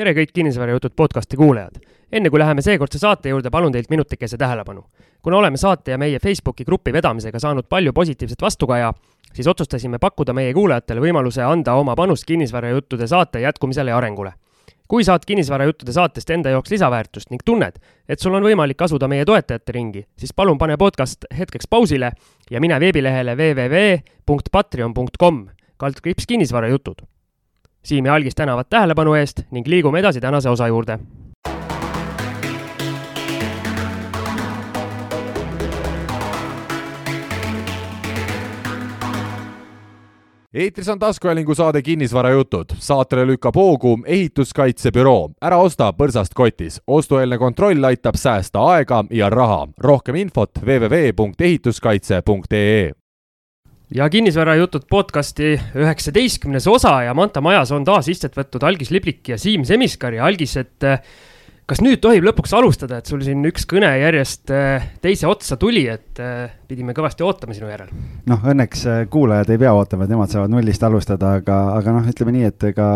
tere 0.00 0.14
kõik 0.16 0.30
Kinnisvarajutud 0.32 0.94
podcasti 0.96 1.36
kuulajad. 1.36 1.74
enne 2.12 2.30
kui 2.30 2.38
läheme 2.40 2.62
seekordse 2.64 2.98
saate 2.98 3.28
juurde, 3.28 3.50
palun 3.50 3.72
teilt 3.72 3.90
minutikese 3.90 4.36
tähelepanu. 4.38 4.84
kuna 5.22 5.36
oleme 5.36 5.56
saate 5.56 5.90
ja 5.90 5.98
meie 5.98 6.18
Facebooki 6.18 6.64
grupi 6.64 6.92
vedamisega 6.92 7.38
saanud 7.38 7.64
palju 7.68 7.92
positiivset 7.92 8.42
vastukaja, 8.42 8.94
siis 9.32 9.46
otsustasime 9.46 9.98
pakkuda 9.98 10.32
meie 10.32 10.54
kuulajatele 10.54 11.00
võimaluse 11.00 11.42
anda 11.42 11.74
oma 11.74 11.96
panust 11.96 12.24
Kinnisvarajuttude 12.24 13.06
saate 13.06 13.40
jätkumisele 13.40 13.90
ja 13.90 13.96
arengule. 13.96 14.32
kui 14.88 15.04
saad 15.04 15.20
Kinnisvarajuttude 15.26 15.92
saatest 15.92 16.30
enda 16.30 16.50
jaoks 16.50 16.70
lisaväärtust 16.70 17.30
ning 17.30 17.42
tunned, 17.44 17.72
et 18.08 18.20
sul 18.20 18.34
on 18.34 18.42
võimalik 18.42 18.82
asuda 18.82 19.08
meie 19.08 19.24
toetajate 19.24 19.72
ringi, 19.72 20.06
siis 20.16 20.32
palun 20.32 20.58
pane 20.58 20.76
podcast 20.76 21.24
hetkeks 21.38 21.66
pausile 21.70 22.12
ja 22.50 22.60
mine 22.60 22.80
veebilehele 22.80 23.36
www.patreon.com 23.36 25.48
kaldkriips 25.76 26.26
kinnisvarajutud 26.26 27.19
Siim 27.82 28.06
ja 28.06 28.14
Algis 28.14 28.34
tänavad 28.34 28.66
tähelepanu 28.70 29.14
eest 29.14 29.42
ning 29.50 29.66
liigume 29.66 29.98
edasi 29.98 30.20
tänase 30.20 30.50
osa 30.50 30.68
juurde. 30.68 30.98
eetris 40.54 40.88
on 40.88 40.98
taskuhäälingu 40.98 41.54
saade 41.54 41.82
Kinnisvarajutud. 41.82 42.64
saatele 42.78 43.26
lükkab 43.26 43.54
hoogu 43.54 43.98
ehituskaitsebüroo. 44.06 45.30
ära 45.42 45.56
osta 45.56 45.92
põrsast 45.92 46.30
kotis. 46.34 46.82
ostueelne 46.86 47.38
kontroll 47.38 47.84
aitab 47.84 48.14
säästa 48.14 48.64
aega 48.64 49.04
ja 49.10 49.30
raha. 49.30 49.68
rohkem 49.78 50.14
infot 50.14 50.50
www.ehituskaitse.ee 50.66 52.99
ja 53.94 54.06
kinnisvarajutud 54.10 54.82
podcasti 54.90 55.56
üheksateistkümnes 55.74 56.66
osa 56.70 57.02
ja 57.02 57.14
Manta 57.14 57.40
Majas 57.40 57.72
on 57.74 57.84
taas 57.84 58.08
istet 58.08 58.36
võtnud 58.38 58.62
Algis 58.66 58.92
Liblik 58.94 59.32
ja 59.32 59.38
Siim 59.38 59.64
Semiskar 59.66 60.14
ja 60.14 60.24
Algis, 60.28 60.54
et 60.60 60.86
eh, 60.86 61.02
kas 61.66 61.82
nüüd 61.82 61.98
tohib 62.02 62.24
lõpuks 62.28 62.54
alustada, 62.54 63.00
et 63.00 63.10
sul 63.10 63.24
siin 63.26 63.42
üks 63.50 63.66
kõne 63.70 63.90
järjest 63.98 64.54
eh, 64.54 64.86
teise 65.02 65.26
otsa 65.30 65.58
tuli, 65.60 65.88
et 65.90 66.22
eh, 66.22 66.54
pidime 66.70 66.94
kõvasti 66.94 67.26
ootama 67.26 67.56
sinu 67.56 67.70
järel? 67.70 67.90
noh, 68.30 68.48
õnneks 68.54 68.86
kuulajad 69.10 69.50
ei 69.50 69.62
pea 69.64 69.74
ootama, 69.74 70.06
et 70.06 70.14
nemad 70.14 70.30
saavad 70.30 70.54
nullist 70.54 70.86
alustada, 70.86 71.34
aga, 71.42 71.60
aga 71.80 71.98
noh, 71.98 72.10
ütleme 72.14 72.38
nii, 72.38 72.50
et 72.52 72.70
ega 72.70 72.88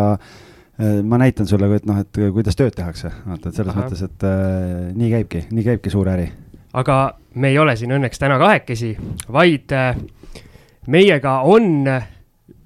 ma 1.06 1.18
näitan 1.22 1.46
sulle, 1.46 1.68
et 1.74 1.84
noh, 1.86 2.00
et 2.02 2.18
kuidas 2.34 2.56
tööd 2.58 2.74
tehakse, 2.74 3.10
vaata, 3.26 3.50
et 3.50 3.58
selles 3.58 3.70
Aha. 3.70 3.82
mõttes, 3.82 4.00
et 4.02 4.24
äh, 4.26 4.88
nii 4.94 5.10
käibki, 5.12 5.44
nii 5.54 5.66
käibki 5.68 5.92
suur 5.92 6.10
äri. 6.10 6.24
aga 6.74 6.96
me 7.38 7.50
ei 7.50 7.58
ole 7.62 7.76
siin 7.78 7.94
õnneks 7.94 8.18
täna 8.18 8.40
kahekesi, 8.42 8.90
vaid 9.30 9.70
äh, 9.74 9.94
meiega 10.86 11.38
on, 11.48 11.86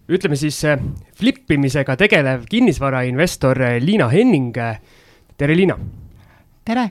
ütleme 0.09 0.39
siis 0.39 0.61
flippimisega 1.19 1.97
tegelev 2.01 2.47
kinnisvarainvestor 2.51 3.61
Liina 3.81 4.09
Henning. 4.09 4.55
tere, 5.37 5.57
Liina. 5.57 5.79
tere. 6.65 6.91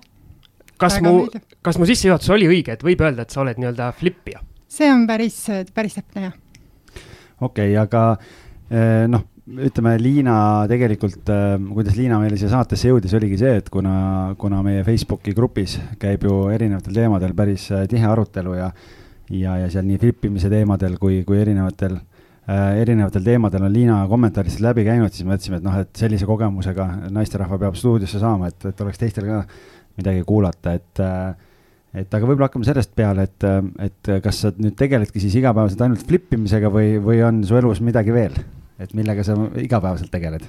kas 0.77 0.99
Väga 0.99 1.11
mu, 1.11 1.27
kas 1.61 1.79
mu 1.79 1.87
sissejuhatus 1.89 2.29
oli 2.29 2.47
õige, 2.47 2.77
et 2.77 2.83
võib 2.83 3.01
öelda, 3.01 3.25
et 3.25 3.33
sa 3.33 3.41
oled 3.41 3.57
nii-öelda 3.57 3.91
flippija? 3.97 4.43
see 4.67 4.91
on 4.91 5.07
päris, 5.07 5.39
päris 5.73 5.97
täpne, 5.97 6.27
jah. 6.27 6.35
okei 7.41 7.73
okay,, 7.73 7.77
aga 7.81 8.03
eh, 8.69 9.07
noh, 9.09 9.25
ütleme 9.47 9.95
Liina 10.01 10.37
tegelikult, 10.69 11.23
eh, 11.31 11.55
kuidas 11.71 11.97
Liina 11.97 12.19
meile 12.21 12.37
siia 12.39 12.51
saatesse 12.51 12.91
jõudis, 12.91 13.15
oligi 13.17 13.39
see, 13.39 13.57
et 13.61 13.71
kuna, 13.73 14.35
kuna 14.39 14.61
meie 14.65 14.83
Facebooki 14.87 15.33
grupis 15.37 15.77
käib 15.99 16.27
ju 16.27 16.45
erinevatel 16.53 17.01
teemadel 17.01 17.35
päris 17.37 17.69
eh, 17.71 17.85
tihe 17.89 18.07
arutelu 18.07 18.57
ja 18.59 18.71
ja, 19.29 19.57
ja 19.63 19.71
seal 19.71 19.87
nii 19.87 19.99
flippimise 20.01 20.51
teemadel 20.51 20.97
kui, 21.01 21.21
kui 21.27 21.39
erinevatel 21.41 21.97
äh,, 21.97 22.77
erinevatel 22.81 23.25
teemadel 23.25 23.67
on 23.67 23.73
Liina 23.73 23.97
kommentaaridest 24.09 24.63
läbi 24.63 24.85
käinud, 24.87 25.13
siis 25.13 25.27
mõtlesime, 25.27 25.59
et 25.61 25.67
noh, 25.67 25.81
et 25.83 25.91
sellise 25.99 26.29
kogemusega 26.29 26.87
naisterahva 27.15 27.59
peab 27.65 27.79
stuudiosse 27.79 28.21
saama, 28.23 28.51
et, 28.51 28.69
et 28.71 28.85
oleks 28.85 29.01
teistel 29.01 29.27
ka 29.29 29.43
midagi 29.97 30.23
kuulata, 30.27 30.77
et 30.77 31.03
äh, 31.03 31.35
et 31.97 32.13
aga 32.13 32.27
võib-olla 32.27 32.49
hakkame 32.49 32.67
sellest 32.67 32.91
peale, 32.97 33.23
et, 33.25 33.45
et 33.81 34.09
kas 34.21 34.41
sa 34.43 34.51
nüüd 34.59 34.75
tegeledki 34.77 35.21
siis 35.23 35.37
igapäevaselt 35.39 35.81
ainult 35.85 36.03
flippimisega 36.05 36.69
või, 36.69 36.97
või 37.01 37.23
on 37.25 37.39
su 37.47 37.57
elus 37.57 37.81
midagi 37.81 38.13
veel, 38.13 38.35
et 38.77 38.93
millega 38.97 39.25
sa 39.25 39.37
igapäevaselt 39.57 40.11
tegeled? 40.13 40.45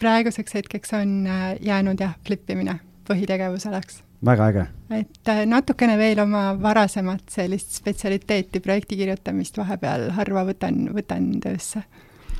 praeguseks 0.00 0.54
hetkeks 0.56 0.94
on 0.96 1.26
äh, 1.28 1.48
jäänud 1.60 2.00
jah, 2.00 2.14
flippimine 2.24 2.78
põhitegevuseks 3.08 4.00
väga 4.24 4.48
äge. 4.50 4.66
et 4.90 5.28
äh, 5.28 5.46
natukene 5.46 5.96
veel 5.98 6.20
oma 6.20 6.50
varasemat 6.60 7.24
sellist 7.32 7.74
spetsialiteeti, 7.78 8.60
projekti 8.60 8.98
kirjutamist 8.98 9.58
vahepeal 9.58 10.10
harva 10.16 10.44
võtan, 10.48 10.88
võtan 10.94 11.32
töösse. 11.42 11.82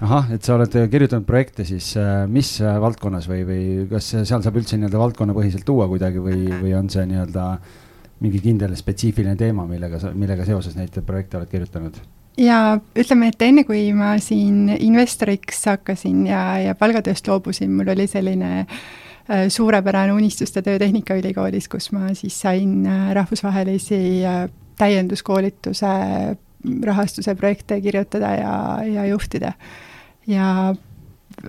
ahah, 0.01 0.31
et 0.35 0.45
sa 0.45 0.57
oled 0.59 0.77
kirjutanud 0.93 1.27
projekte 1.29 1.65
siis 1.65 1.93
äh, 1.97 2.27
mis 2.29 2.57
äh, 2.61 2.79
valdkonnas 2.81 3.29
või, 3.31 3.45
või 3.49 3.65
kas 3.91 4.13
seal 4.21 4.45
saab 4.45 4.61
üldse 4.61 4.77
nii-öelda 4.77 5.01
valdkonnapõhiselt 5.01 5.65
tuua 5.65 5.89
kuidagi 5.89 6.23
või, 6.25 6.47
või 6.61 6.77
on 6.77 6.91
see 6.93 7.07
nii-öelda 7.09 7.51
mingi 8.21 8.41
kindel 8.45 8.77
spetsiifiline 8.77 9.37
teema, 9.41 9.65
millega 9.69 10.01
sa, 10.01 10.13
millega 10.13 10.45
seoses 10.45 10.77
neid 10.77 10.97
projekte 11.07 11.41
oled 11.41 11.53
kirjutanud? 11.53 12.01
ja 12.41 12.79
ütleme, 12.97 13.33
et 13.33 13.43
enne 13.43 13.65
kui 13.69 13.89
ma 13.97 14.15
siin 14.21 14.69
investoriks 14.77 15.65
hakkasin 15.73 16.27
ja, 16.29 16.43
ja 16.61 16.75
palgatööst 16.77 17.29
loobusin, 17.29 17.73
mul 17.73 17.89
oli 17.93 18.07
selline 18.09 18.51
äh, 18.61 18.75
Äh, 18.75 19.10
suurepärane 19.49 20.13
unistuste 20.13 20.63
töö 20.63 20.79
Tehnikaülikoolis, 20.79 21.69
kus 21.69 21.91
ma 21.93 22.15
siis 22.19 22.41
sain 22.41 22.87
äh, 22.87 23.13
rahvusvahelisi 23.15 24.25
äh, 24.27 24.49
täienduskoolituse 24.79 25.87
rahastuse 26.85 27.35
projekte 27.35 27.81
kirjutada 27.81 28.31
ja, 28.37 28.55
ja 28.85 29.07
juhtida. 29.07 29.53
ja 30.27 30.75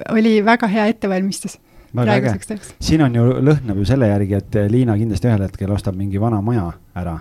oli 0.10 0.46
väga 0.46 0.68
hea 0.68 0.86
ettevalmistus 0.86 1.60
väga 1.96 2.16
äge. 2.16 2.60
siin 2.80 3.02
on 3.02 3.16
ju, 3.16 3.26
lõhnab 3.42 3.82
ju 3.82 3.86
selle 3.86 4.08
järgi, 4.08 4.34
et 4.34 4.56
Liina 4.70 4.96
kindlasti 4.98 5.28
ühel 5.28 5.44
hetkel 5.44 5.72
ostab 5.72 5.98
mingi 5.98 6.22
vana 6.22 6.42
maja 6.42 6.70
ära 6.96 7.18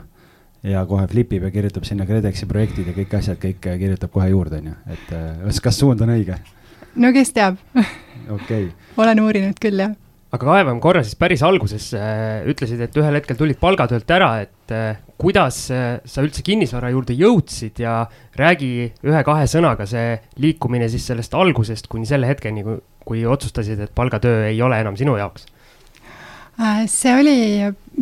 ja 0.63 0.85
kohe 0.87 1.07
flipib 1.09 1.43
ja 1.43 1.51
kirjutab 1.51 1.89
sinna 1.89 2.07
KredExi 2.07 2.47
projektid 2.47 2.93
ja 2.93 2.95
kõik 2.95 3.17
asjad, 3.19 3.41
kõik 3.41 3.65
kirjutab 3.65 4.13
kohe 4.13 4.29
juurde, 4.29 4.61
on 4.61 4.71
ju, 4.71 4.77
et 4.93 5.09
kas, 5.47 5.61
kas 5.61 5.81
suund 5.83 6.05
on 6.05 6.15
õige? 6.15 6.37
no 6.95 7.13
kes 7.17 7.33
teab 7.33 7.59
okei 7.75 8.69
okay. 8.69 8.71
olen 9.03 9.25
uurinud 9.25 9.59
küll, 9.63 9.83
jah 9.83 9.97
aga 10.31 10.47
kaevame 10.47 10.81
korra 10.83 11.03
siis 11.03 11.19
päris 11.19 11.43
algusesse, 11.47 12.01
ütlesid, 12.51 12.81
et 12.85 12.99
ühel 13.01 13.19
hetkel 13.19 13.39
tulid 13.39 13.59
palgatöölt 13.61 14.13
ära, 14.15 14.31
et 14.45 14.75
eh, 14.75 15.01
kuidas 15.21 15.63
eh, 15.75 15.87
sa 16.07 16.25
üldse 16.25 16.45
kinnisvara 16.47 16.93
juurde 16.95 17.17
jõudsid 17.19 17.83
ja 17.83 18.05
räägi 18.39 18.73
ühe-kahe 19.07 19.49
sõnaga 19.51 19.89
see 19.91 20.21
liikumine 20.43 20.89
siis 20.93 21.09
sellest 21.11 21.35
algusest 21.35 21.91
kuni 21.91 22.07
selle 22.09 22.31
hetkeni, 22.31 22.67
kui, 22.67 22.79
kui 23.07 23.25
otsustasid, 23.27 23.83
et 23.83 23.95
palgatöö 23.95 24.47
ei 24.53 24.63
ole 24.63 24.79
enam 24.85 24.99
sinu 25.01 25.19
jaoks? 25.19 25.49
Äh, 26.61 26.85
see 26.91 27.13
oli 27.17 27.39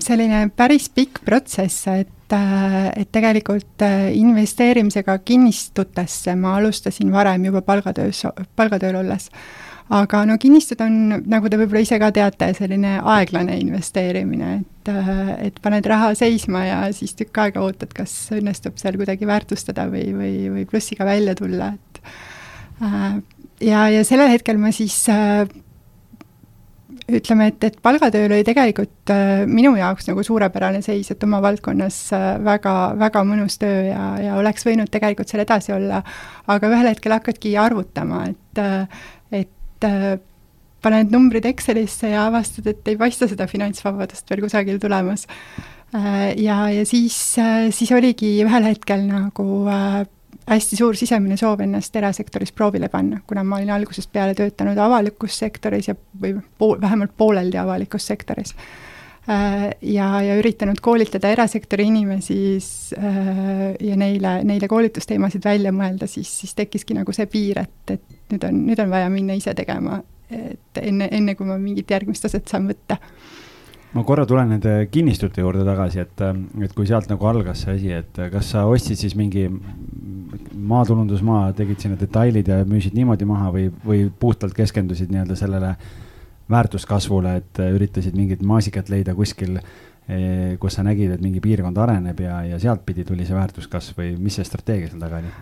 selline 0.03 0.49
päris 0.57 0.89
pikk 0.91 1.21
protsess, 1.25 1.87
et, 1.93 2.35
äh, 2.35 2.89
et 2.99 3.11
tegelikult 3.15 3.85
äh, 3.87 4.11
investeerimisega 4.19 5.21
kinnistutesse 5.23 6.35
ma 6.37 6.57
alustasin 6.59 7.13
varem 7.15 7.45
juba 7.49 7.63
palgatöös, 7.63 8.25
palgatööl 8.59 8.99
olles 9.01 9.31
aga 9.89 10.25
no 10.29 10.37
kinnistud 10.41 10.81
on, 10.85 10.99
nagu 11.31 11.49
te 11.49 11.59
võib-olla 11.61 11.85
ise 11.85 11.99
ka 12.01 12.11
teate, 12.15 12.51
selline 12.59 12.99
aeglane 13.01 13.57
investeerimine, 13.63 14.51
et, 14.61 14.91
äh, 14.93 15.23
et 15.49 15.63
paned 15.65 15.87
raha 15.89 16.13
seisma 16.19 16.65
ja 16.67 16.81
siis 16.97 17.17
tükk 17.19 17.45
aega 17.45 17.65
ootad, 17.65 17.95
kas 17.97 18.15
õnnestub 18.37 18.77
seal 18.81 18.99
kuidagi 19.01 19.29
väärtustada 19.29 19.89
või, 19.93 20.11
või, 20.17 20.35
või 20.57 20.67
plussiga 20.69 21.09
välja 21.09 21.37
tulla, 21.39 21.73
et 21.79 22.03
äh, 22.85 23.17
ja, 23.65 23.89
ja 23.93 24.05
sellel 24.05 24.33
hetkel 24.35 24.61
ma 24.61 24.75
siis 24.77 25.01
äh, 25.13 25.49
ütleme, 27.09 27.49
et, 27.49 27.65
et 27.65 27.77
palgatööl 27.83 28.33
oli 28.33 28.45
tegelikult 28.47 29.13
äh, 29.13 29.45
minu 29.49 29.73
jaoks 29.79 30.09
nagu 30.11 30.23
suurepärane 30.25 30.83
seis, 30.85 31.09
et 31.13 31.25
oma 31.25 31.41
valdkonnas 31.45 32.01
äh, 32.17 32.27
väga, 32.45 32.75
väga 33.01 33.23
mõnus 33.29 33.57
töö 33.61 33.87
ja, 33.89 34.09
ja 34.23 34.37
oleks 34.41 34.67
võinud 34.69 34.93
tegelikult 34.93 35.31
seal 35.31 35.45
edasi 35.45 35.73
olla, 35.77 36.03
aga 36.53 36.73
ühel 36.73 36.91
hetkel 36.93 37.17
hakkadki 37.17 37.55
arvutama, 37.61 38.27
et 38.29 38.63
äh, 38.63 39.07
et 39.79 39.89
äh, 39.89 40.19
paned 40.83 41.15
numbrid 41.15 41.47
Excelisse 41.49 42.13
ja 42.13 42.27
avastad, 42.29 42.67
et 42.71 42.87
ei 42.91 42.99
paista 42.99 43.29
seda 43.31 43.49
finantsvabadust 43.51 44.31
veel 44.31 44.45
kusagil 44.45 44.79
tulemas. 44.83 45.27
Äh, 45.95 46.35
ja, 46.43 46.67
ja 46.73 46.85
siis, 46.87 47.17
äh, 47.39 47.71
siis 47.75 47.93
oligi 47.93 48.37
ühel 48.45 48.69
hetkel 48.69 49.07
nagu 49.09 49.65
hästi 50.49 50.79
suur 50.79 50.97
sisemine 50.97 51.37
soov 51.37 51.61
ennast 51.61 51.97
erasektoris 51.97 52.53
proovile 52.57 52.89
panna, 52.89 53.21
kuna 53.27 53.45
ma 53.45 53.59
olin 53.59 53.75
algusest 53.77 54.11
peale 54.13 54.35
töötanud 54.37 54.79
avalikus 54.81 55.39
sektoris 55.39 55.91
ja, 55.91 55.97
või 56.21 56.39
pool, 56.59 56.79
vähemalt 56.81 57.13
pooleldi 57.17 57.61
avalikus 57.61 58.07
sektoris. 58.09 58.55
Ja, 59.29 60.07
ja 60.25 60.37
üritanud 60.41 60.79
koolitada 60.81 61.29
erasektori 61.35 61.85
inimesi 61.91 62.37
ja 63.85 63.97
neile, 64.01 64.31
neile 64.49 64.69
koolitusteemasid 64.71 65.45
välja 65.45 65.73
mõelda, 65.75 66.09
siis, 66.09 66.31
siis 66.41 66.57
tekkiski 66.57 66.97
nagu 66.97 67.13
see 67.13 67.27
piir, 67.29 67.61
et, 67.61 67.93
et 67.93 68.33
nüüd 68.33 68.47
on, 68.49 68.63
nüüd 68.71 68.81
on 68.81 68.89
vaja 68.95 69.11
minna 69.13 69.37
ise 69.37 69.53
tegema, 69.59 69.99
et 70.33 70.81
enne, 70.81 71.11
enne 71.13 71.37
kui 71.37 71.49
ma 71.49 71.59
mingit 71.61 71.93
järgmist 71.93 72.25
taset 72.25 72.49
saan 72.49 72.71
võtta. 72.73 72.97
Ma 73.93 74.05
korra 74.09 74.25
tulen 74.29 74.51
nende 74.53 74.73
kinnistute 74.93 75.45
juurde 75.45 75.65
tagasi, 75.65 76.03
et, 76.07 76.25
et 76.65 76.73
kui 76.77 76.89
sealt 76.89 77.13
nagu 77.13 77.29
algas 77.29 77.67
see 77.67 77.77
asi, 77.77 77.93
et 78.01 78.25
kas 78.33 78.51
sa 78.55 78.65
ostsid 78.69 79.01
siis 79.01 79.17
mingi 79.17 79.45
maatulundusmaa, 80.73 81.53
tegid 81.57 81.85
sinna 81.85 82.01
detailid 82.01 82.49
ja 82.49 82.63
müüsid 82.69 82.97
niimoodi 82.97 83.29
maha 83.29 83.53
või, 83.53 83.69
või 83.85 84.07
puhtalt 84.09 84.57
keskendusid 84.57 85.13
nii-öelda 85.13 85.37
sellele 85.37 85.77
väärtuskasvule, 86.51 87.37
et 87.43 87.61
üritasid 87.69 88.17
mingit 88.17 88.43
maasikat 88.47 88.89
leida 88.93 89.15
kuskil, 89.15 89.59
kus 90.57 90.79
sa 90.79 90.81
nägid, 90.87 91.11
et 91.13 91.21
mingi 91.21 91.43
piirkond 91.45 91.77
areneb 91.77 92.23
ja, 92.25 92.39
ja 92.49 92.57
sealtpidi 92.63 93.05
tuli 93.05 93.27
see 93.29 93.37
väärtuskasv 93.37 93.99
või 94.01 94.15
mis 94.17 94.39
see 94.39 94.47
strateegia 94.49 94.89
seal 94.89 95.03
taga 95.03 95.19
oli? 95.21 95.33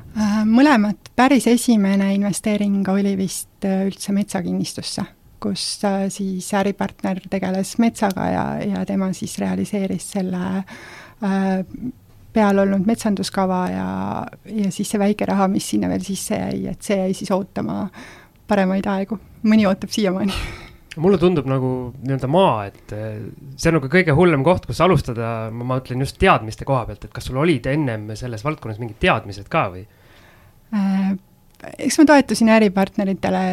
mõlemad, 0.50 1.12
päris 1.14 1.47
esimene 1.47 2.08
investeering 2.17 2.82
oli 2.91 3.14
vist 3.20 3.69
üldse 3.70 4.17
metsakinnistusse 4.17 5.06
kus 5.41 5.85
äh, 5.85 6.08
siis 6.08 6.49
äripartner 6.55 7.20
tegeles 7.31 7.76
metsaga 7.79 8.26
ja, 8.31 8.44
ja 8.64 8.85
tema 8.87 9.12
siis 9.12 9.38
realiseeris 9.38 10.11
selle 10.17 10.43
äh, 10.56 11.62
peal 12.32 12.58
olnud 12.58 12.87
metsanduskava 12.87 13.62
ja, 13.70 13.88
ja 14.53 14.70
siis 14.73 14.91
see 14.93 15.00
väike 15.00 15.29
raha, 15.29 15.49
mis 15.49 15.69
sinna 15.70 15.88
veel 15.93 16.05
sisse 16.05 16.38
jäi, 16.41 16.67
et 16.73 16.82
see 16.85 16.99
jäi 17.00 17.17
siis 17.17 17.32
ootama 17.32 17.87
paremaid 18.49 18.87
aegu. 18.93 19.19
mõni 19.47 19.67
ootab 19.69 19.93
siiamaani 19.93 20.35
mulle 21.02 21.19
tundub 21.20 21.48
nagu 21.50 21.70
nii-öelda 22.00 22.28
maa, 22.31 22.66
et 22.70 22.94
äh, 22.96 23.19
see 23.56 23.70
on 23.70 23.78
nagu 23.81 23.90
kõige 23.93 24.14
hullem 24.16 24.44
koht, 24.46 24.69
kus 24.69 24.81
alustada, 24.84 25.50
ma 25.52 25.66
mõtlen 25.76 26.02
just 26.04 26.19
teadmiste 26.22 26.69
koha 26.69 26.87
pealt, 26.88 27.04
et 27.06 27.14
kas 27.16 27.28
sul 27.28 27.40
olid 27.43 27.69
ennem 27.70 28.08
selles 28.19 28.44
valdkonnas 28.46 28.81
mingid 28.82 29.00
teadmised 29.02 29.50
ka 29.52 29.69
või 29.75 29.87
äh,? 30.75 31.16
eks 31.81 31.96
ma 31.98 32.04
toetusin 32.08 32.50
äripartneritele 32.52 33.44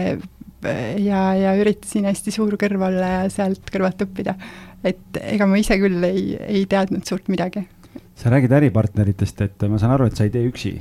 ja, 1.04 1.22
ja 1.36 1.54
üritasin 1.60 2.08
hästi 2.08 2.34
suur 2.34 2.56
kõrv 2.60 2.88
olla 2.88 3.12
ja 3.14 3.22
sealt 3.32 3.70
kõrvalt 3.72 4.04
õppida. 4.06 4.36
et 4.84 5.20
ega 5.22 5.48
ma 5.48 5.60
ise 5.60 5.78
küll 5.82 6.04
ei, 6.08 6.34
ei 6.48 6.66
teadnud 6.70 7.06
suurt 7.08 7.30
midagi. 7.32 7.66
Sa 8.16 8.30
räägid 8.30 8.52
äripartneritest, 8.54 9.42
et 9.42 9.64
ma 9.70 9.80
saan 9.82 9.96
aru, 9.96 10.08
et 10.08 10.18
sa 10.18 10.28
ei 10.28 10.34
tee 10.34 10.46
üksi 10.46 10.74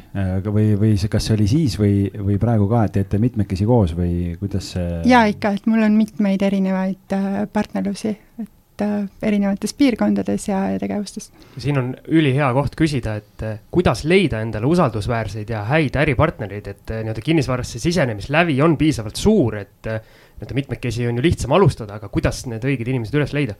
või, 0.44 0.72
või 0.78 0.94
kas 1.10 1.28
see 1.28 1.36
oli 1.36 1.46
siis 1.50 1.78
või, 1.80 2.06
või 2.12 2.38
praegu 2.42 2.68
ka, 2.70 2.84
et 2.86 2.96
teete 2.98 3.20
mitmekesi 3.22 3.68
koos 3.68 3.94
või 3.96 4.34
kuidas 4.40 4.74
see? 4.74 4.88
jaa, 5.08 5.24
ikka, 5.32 5.54
et 5.56 5.68
mul 5.70 5.86
on 5.86 5.96
mitmeid 5.96 6.44
erinevaid 6.44 7.16
äh, 7.16 7.44
partnerlusi, 7.52 8.16
et 8.42 8.52
Äh, 8.82 9.04
erinevates 9.22 9.74
piirkondades 9.76 10.46
ja, 10.48 10.58
ja 10.72 10.78
tegevustes. 10.80 11.28
siin 11.60 11.76
on 11.78 11.90
ülihea 12.08 12.48
koht 12.56 12.74
küsida, 12.78 13.18
et 13.20 13.44
äh, 13.44 13.58
kuidas 13.74 14.00
leida 14.08 14.40
endale 14.42 14.66
usaldusväärseid 14.70 15.50
ja 15.52 15.60
häid 15.68 15.98
äripartnereid, 16.00 16.70
et 16.72 16.92
nii-öelda 16.94 17.22
kinnisvarasse 17.22 17.82
sisenemislävi 17.82 18.56
on 18.64 18.78
piisavalt 18.80 19.20
suur, 19.20 19.58
et 19.60 19.90
nii-öelda 19.90 20.56
mitmekesi 20.56 21.06
on 21.10 21.20
ju 21.20 21.26
lihtsam 21.28 21.52
alustada, 21.52 22.00
aga 22.00 22.08
kuidas 22.12 22.46
need 22.48 22.64
õiged 22.64 22.88
inimesed 22.88 23.20
üles 23.20 23.36
leida? 23.36 23.58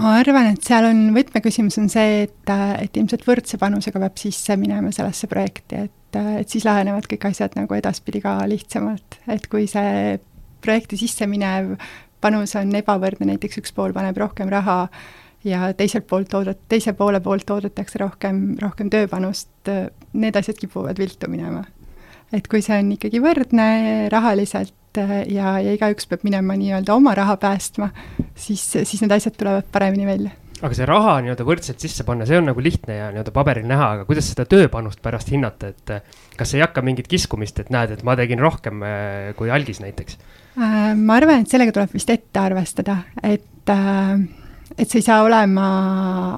Ma 0.00 0.16
arvan, 0.20 0.50
et 0.52 0.64
seal 0.66 0.86
on, 0.90 1.02
võtmeküsimus 1.16 1.78
on 1.80 1.90
see, 1.92 2.24
et, 2.26 2.54
et 2.82 2.98
ilmselt 3.00 3.24
võrdse 3.26 3.58
panusega 3.60 4.00
peab 4.02 4.18
sisse 4.20 4.56
minema 4.60 4.92
sellesse 4.94 5.28
projekti, 5.30 5.86
et, 5.88 6.18
et 6.42 6.52
siis 6.52 6.66
lahenevad 6.68 7.08
kõik 7.10 7.28
asjad 7.30 7.56
nagu 7.58 7.76
edaspidi 7.76 8.20
ka 8.24 8.38
lihtsamalt, 8.50 9.20
et 9.32 9.46
kui 9.52 9.68
see 9.70 10.18
projekti 10.64 10.98
sisse 11.00 11.28
minev 11.30 11.76
panus 12.20 12.56
on 12.58 12.74
ebavõrdne, 12.76 13.30
näiteks 13.32 13.62
üks 13.62 13.74
pool 13.76 13.94
paneb 13.96 14.18
rohkem 14.20 14.50
raha 14.52 14.86
ja 15.46 15.70
teiselt 15.78 16.08
poolt 16.10 16.34
oodat-, 16.34 16.64
teise 16.68 16.92
poole 16.98 17.20
poolt 17.24 17.50
oodatakse 17.54 18.00
rohkem, 18.02 18.56
rohkem 18.62 18.90
tööpanust, 18.92 19.70
need 20.16 20.36
asjad 20.36 20.60
kipuvad 20.60 20.98
viltu 21.00 21.30
minema. 21.32 21.64
et 22.34 22.48
kui 22.50 22.58
see 22.60 22.74
on 22.82 22.88
ikkagi 22.96 23.20
võrdne 23.22 23.66
rahaliselt 24.10 24.75
ja, 25.02 25.56
ja 25.62 25.76
igaüks 25.76 26.08
peab 26.10 26.24
minema 26.26 26.56
nii-öelda 26.58 26.94
oma 26.96 27.14
raha 27.16 27.36
päästma, 27.40 27.90
siis, 28.34 28.64
siis 28.82 29.00
need 29.02 29.14
asjad 29.16 29.36
tulevad 29.38 29.70
paremini 29.72 30.08
välja 30.08 30.34
aga 30.64 30.72
see 30.72 30.86
raha 30.88 31.18
nii-öelda 31.20 31.44
võrdselt 31.44 31.82
sisse 31.84 32.04
panna, 32.08 32.24
see 32.28 32.38
on 32.40 32.48
nagu 32.48 32.62
lihtne 32.64 32.94
ja 32.96 33.10
nii-öelda 33.12 33.32
paberil 33.34 33.66
näha, 33.68 33.90
aga 33.98 34.06
kuidas 34.08 34.30
seda 34.30 34.46
tööpanust 34.48 35.02
pärast 35.04 35.28
hinnata, 35.32 35.68
et 35.74 35.92
kas 36.38 36.54
ei 36.56 36.64
hakka 36.64 36.84
mingit 36.86 37.10
kiskumist, 37.12 37.60
et 37.60 37.72
näed, 37.74 37.92
et 37.92 38.04
ma 38.08 38.16
tegin 38.16 38.40
rohkem 38.40 38.80
kui 39.36 39.52
algis 39.52 39.82
näiteks? 39.84 40.16
Äh, 40.56 40.94
ma 40.96 41.18
arvan, 41.20 41.44
et 41.44 41.52
sellega 41.52 41.74
tuleb 41.76 41.92
vist 41.92 42.10
ette 42.12 42.40
arvestada, 42.40 42.96
et, 43.20 43.68
äh, 43.68 44.16
et 44.72 44.88
see 44.88 45.02
ei 45.02 45.04
saa 45.04 45.20
olema 45.26 45.66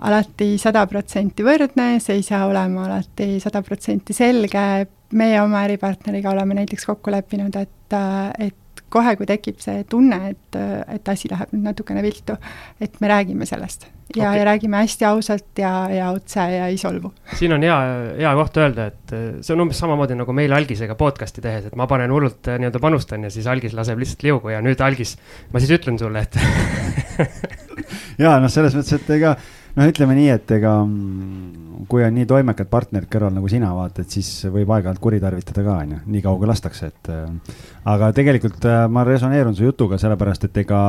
alati 0.03 0.57
sada 0.59 0.83
protsenti 0.91 1.47
võrdne, 1.47 2.01
see 2.03 2.19
ei 2.19 2.25
saa 2.27 2.49
olema 2.51 2.89
alati 2.89 3.37
sada 3.43 3.63
protsenti 3.63 4.17
selge. 4.17 4.65
Meie 5.13 5.43
oma 5.43 5.65
äripartneriga 5.67 6.31
oleme 6.31 6.59
näiteks 6.59 6.89
kokku 6.89 7.13
leppinud, 7.15 7.57
et, 7.57 7.97
äh, 7.97 8.49
et 8.49 8.83
kohe, 8.93 9.15
kui 9.17 9.29
tekib 9.29 9.61
see 9.61 9.85
tunne, 9.89 10.19
et, 10.33 10.59
et 10.95 11.09
asi 11.13 11.31
läheb 11.31 11.53
nüüd 11.53 11.71
natukene 11.71 12.03
viltu, 12.05 12.37
et 12.81 13.01
me 13.03 13.11
räägime 13.11 13.49
sellest 13.49 13.89
ja 14.17 14.31
okay., 14.31 14.39
ja 14.39 14.45
räägime 14.49 14.77
hästi 14.77 15.05
ausalt 15.05 15.59
ja, 15.59 15.73
ja 15.93 16.11
otse 16.11 16.41
ja 16.41 16.67
ei 16.67 16.79
solvu. 16.79 17.13
siin 17.35 17.53
on 17.53 17.63
hea, 17.63 17.77
hea 18.19 18.33
koht 18.39 18.57
öelda, 18.57 18.87
et 18.93 19.13
äh, 19.13 19.27
see 19.45 19.55
on 19.55 19.67
umbes 19.67 19.81
samamoodi 19.83 20.17
nagu 20.19 20.33
meil 20.37 20.53
Algisega 20.57 20.97
podcast'i 20.99 21.45
tehes, 21.45 21.69
et 21.69 21.77
ma 21.77 21.87
panen 21.91 22.13
hullult 22.13 22.49
äh, 22.49 22.59
nii-öelda 22.63 22.81
panustan 22.81 23.29
ja 23.29 23.33
siis 23.35 23.47
Algis 23.47 23.77
laseb 23.77 24.01
lihtsalt 24.01 24.25
liugu 24.25 24.55
ja 24.55 24.63
nüüd 24.65 24.81
Algis, 24.85 25.17
ma 25.53 25.61
siis 25.61 25.75
ütlen 25.77 26.01
sulle, 26.01 26.25
et 26.25 26.39
ja 28.25 28.39
noh, 28.41 28.49
selles 28.53 28.77
mõttes, 28.79 28.97
et 28.97 29.17
ega 29.19 29.37
noh, 29.77 29.89
ütleme 29.89 30.17
nii, 30.17 30.29
et 30.35 30.53
ega 30.59 30.75
mm, 30.85 31.85
kui 31.91 32.05
on 32.05 32.15
nii 32.17 32.27
toimekad 32.29 32.71
partnerid 32.71 33.11
kõrval 33.13 33.35
nagu 33.37 33.51
sina 33.51 33.71
vaata, 33.77 34.05
et 34.05 34.17
siis 34.17 34.31
võib 34.53 34.71
aeg-ajalt 34.75 35.03
kuritarvitada 35.03 35.65
ka 35.67 35.77
onju, 35.85 36.01
nii 36.07 36.25
kui 36.25 36.51
lastakse, 36.51 36.91
et 36.93 37.13
äh,. 37.15 37.61
aga 37.89 38.11
tegelikult 38.17 38.67
äh, 38.69 38.81
ma 38.93 39.05
resoneerun 39.09 39.57
su 39.57 39.69
jutuga 39.69 40.01
sellepärast, 40.01 40.49
et 40.49 40.65
ega 40.65 40.83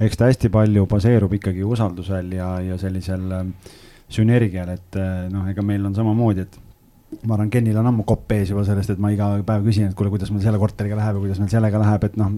eks 0.00 0.20
ta 0.20 0.30
hästi 0.30 0.52
palju 0.52 0.86
baseerub 0.90 1.34
ikkagi 1.38 1.64
usaldusel 1.66 2.32
ja, 2.38 2.52
ja 2.64 2.78
sellisel 2.80 3.26
äh, 3.40 3.74
sünergial, 4.08 4.70
et 4.76 5.00
äh, 5.00 5.26
noh, 5.32 5.48
ega 5.50 5.64
meil 5.66 5.84
on 5.88 5.96
samamoodi, 5.96 6.46
et 6.46 6.62
ma 7.26 7.36
arvan, 7.36 7.50
Kenil 7.50 7.78
on 7.78 7.86
ammu 7.90 8.04
kopp 8.06 8.32
ees 8.34 8.50
juba 8.50 8.64
sellest, 8.66 8.92
et 8.94 9.02
ma 9.02 9.12
iga 9.14 9.30
päev 9.46 9.66
küsin, 9.66 9.90
et 9.90 9.98
kuule, 9.98 10.10
kuidas 10.12 10.32
meil 10.34 10.44
selle 10.44 10.60
korteriga 10.62 10.98
läheb 10.98 11.18
ja 11.18 11.22
kuidas 11.24 11.42
meil 11.42 11.52
sellega 11.52 11.80
läheb, 11.82 12.06
et 12.08 12.18
noh 12.20 12.34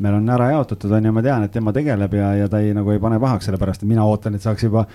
meil 0.00 0.18
on 0.18 0.28
ära 0.32 0.50
jaotatud, 0.54 0.92
on 0.96 1.08
ju, 1.08 1.14
ma 1.14 1.22
tean, 1.24 1.46
et 1.46 1.54
tema 1.54 1.72
tegeleb 1.76 2.14
ja, 2.16 2.34
ja 2.42 2.50
ta 2.50 2.60
ei 2.64 2.74
nagu 2.76 2.92
ei 2.92 3.00
pane 3.02 3.18
pahaks, 3.22 3.48
sellepärast 3.48 3.84
et 3.84 3.90
mina 3.90 4.04
ootan, 4.08 4.36
et 4.36 4.44
saaks 4.44 4.64
juba 4.66 4.86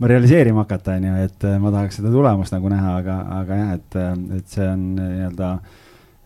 realiseerima 0.00 0.64
hakata, 0.64 0.96
on 0.98 1.08
ju, 1.08 1.16
et 1.24 1.48
äh, 1.48 1.56
ma 1.62 1.72
tahaks 1.74 2.00
seda 2.00 2.12
tulemust 2.12 2.54
nagu 2.56 2.70
näha, 2.72 2.96
aga, 3.00 3.18
aga 3.40 3.60
jah, 3.60 3.74
et, 3.78 3.98
äh, 4.00 4.14
et 4.38 4.56
see 4.56 4.66
on 4.68 4.82
nii-öelda, 4.98 5.52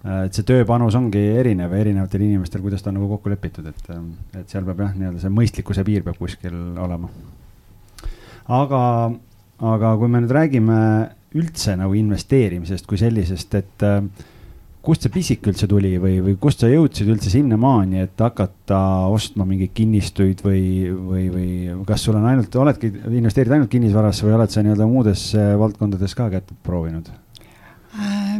äh, 0.04 0.22
et 0.26 0.38
see 0.38 0.46
tööpanus 0.48 0.98
ongi 0.98 1.22
erinev 1.42 1.74
erinevatel 1.78 2.26
inimestel, 2.26 2.64
kuidas 2.64 2.82
ta 2.82 2.90
on 2.90 2.98
nagu 2.98 3.10
kokku 3.14 3.32
lepitud, 3.32 3.70
et, 3.70 3.92
et 4.40 4.50
seal 4.50 4.66
peab 4.66 4.82
jah, 4.86 4.96
nii-öelda 4.98 5.22
see 5.22 5.34
mõistlikkuse 5.38 5.86
piir 5.86 6.06
peab 6.06 6.18
kuskil 6.18 6.56
olema. 6.82 7.10
aga, 8.50 8.82
aga 9.74 9.94
kui 10.02 10.10
me 10.10 10.24
nüüd 10.24 10.34
räägime 10.34 10.82
üldse 11.38 11.76
nagu 11.78 11.94
investeerimisest 11.94 12.88
kui 12.90 12.98
sellisest, 12.98 13.54
et 13.54 13.86
äh, 13.86 14.02
kust 14.84 15.04
see 15.04 15.12
pisik 15.12 15.46
üldse 15.50 15.68
tuli 15.68 15.94
või, 16.00 16.18
või 16.24 16.36
kust 16.40 16.62
sa 16.62 16.70
jõudsid 16.70 17.08
üldse 17.12 17.32
sinnamaani, 17.32 18.04
et 18.06 18.22
hakata 18.22 18.80
ostma 19.12 19.44
mingeid 19.48 19.74
kinnistuid 19.76 20.40
või, 20.44 20.62
või, 20.94 21.26
või 21.32 21.50
kas 21.88 22.06
sul 22.06 22.16
on 22.16 22.28
ainult, 22.30 22.54
oledki, 22.56 22.92
investeerid 23.20 23.56
ainult 23.56 23.72
kinnisvarasse 23.72 24.24
või 24.26 24.38
oled 24.38 24.52
sa 24.52 24.64
nii-öelda 24.64 24.88
muudes 24.88 25.26
äh, 25.36 25.52
valdkondades 25.60 26.16
ka 26.16 26.30
kätt 26.32 26.54
proovinud? 26.64 27.10
Äh, 28.00 28.38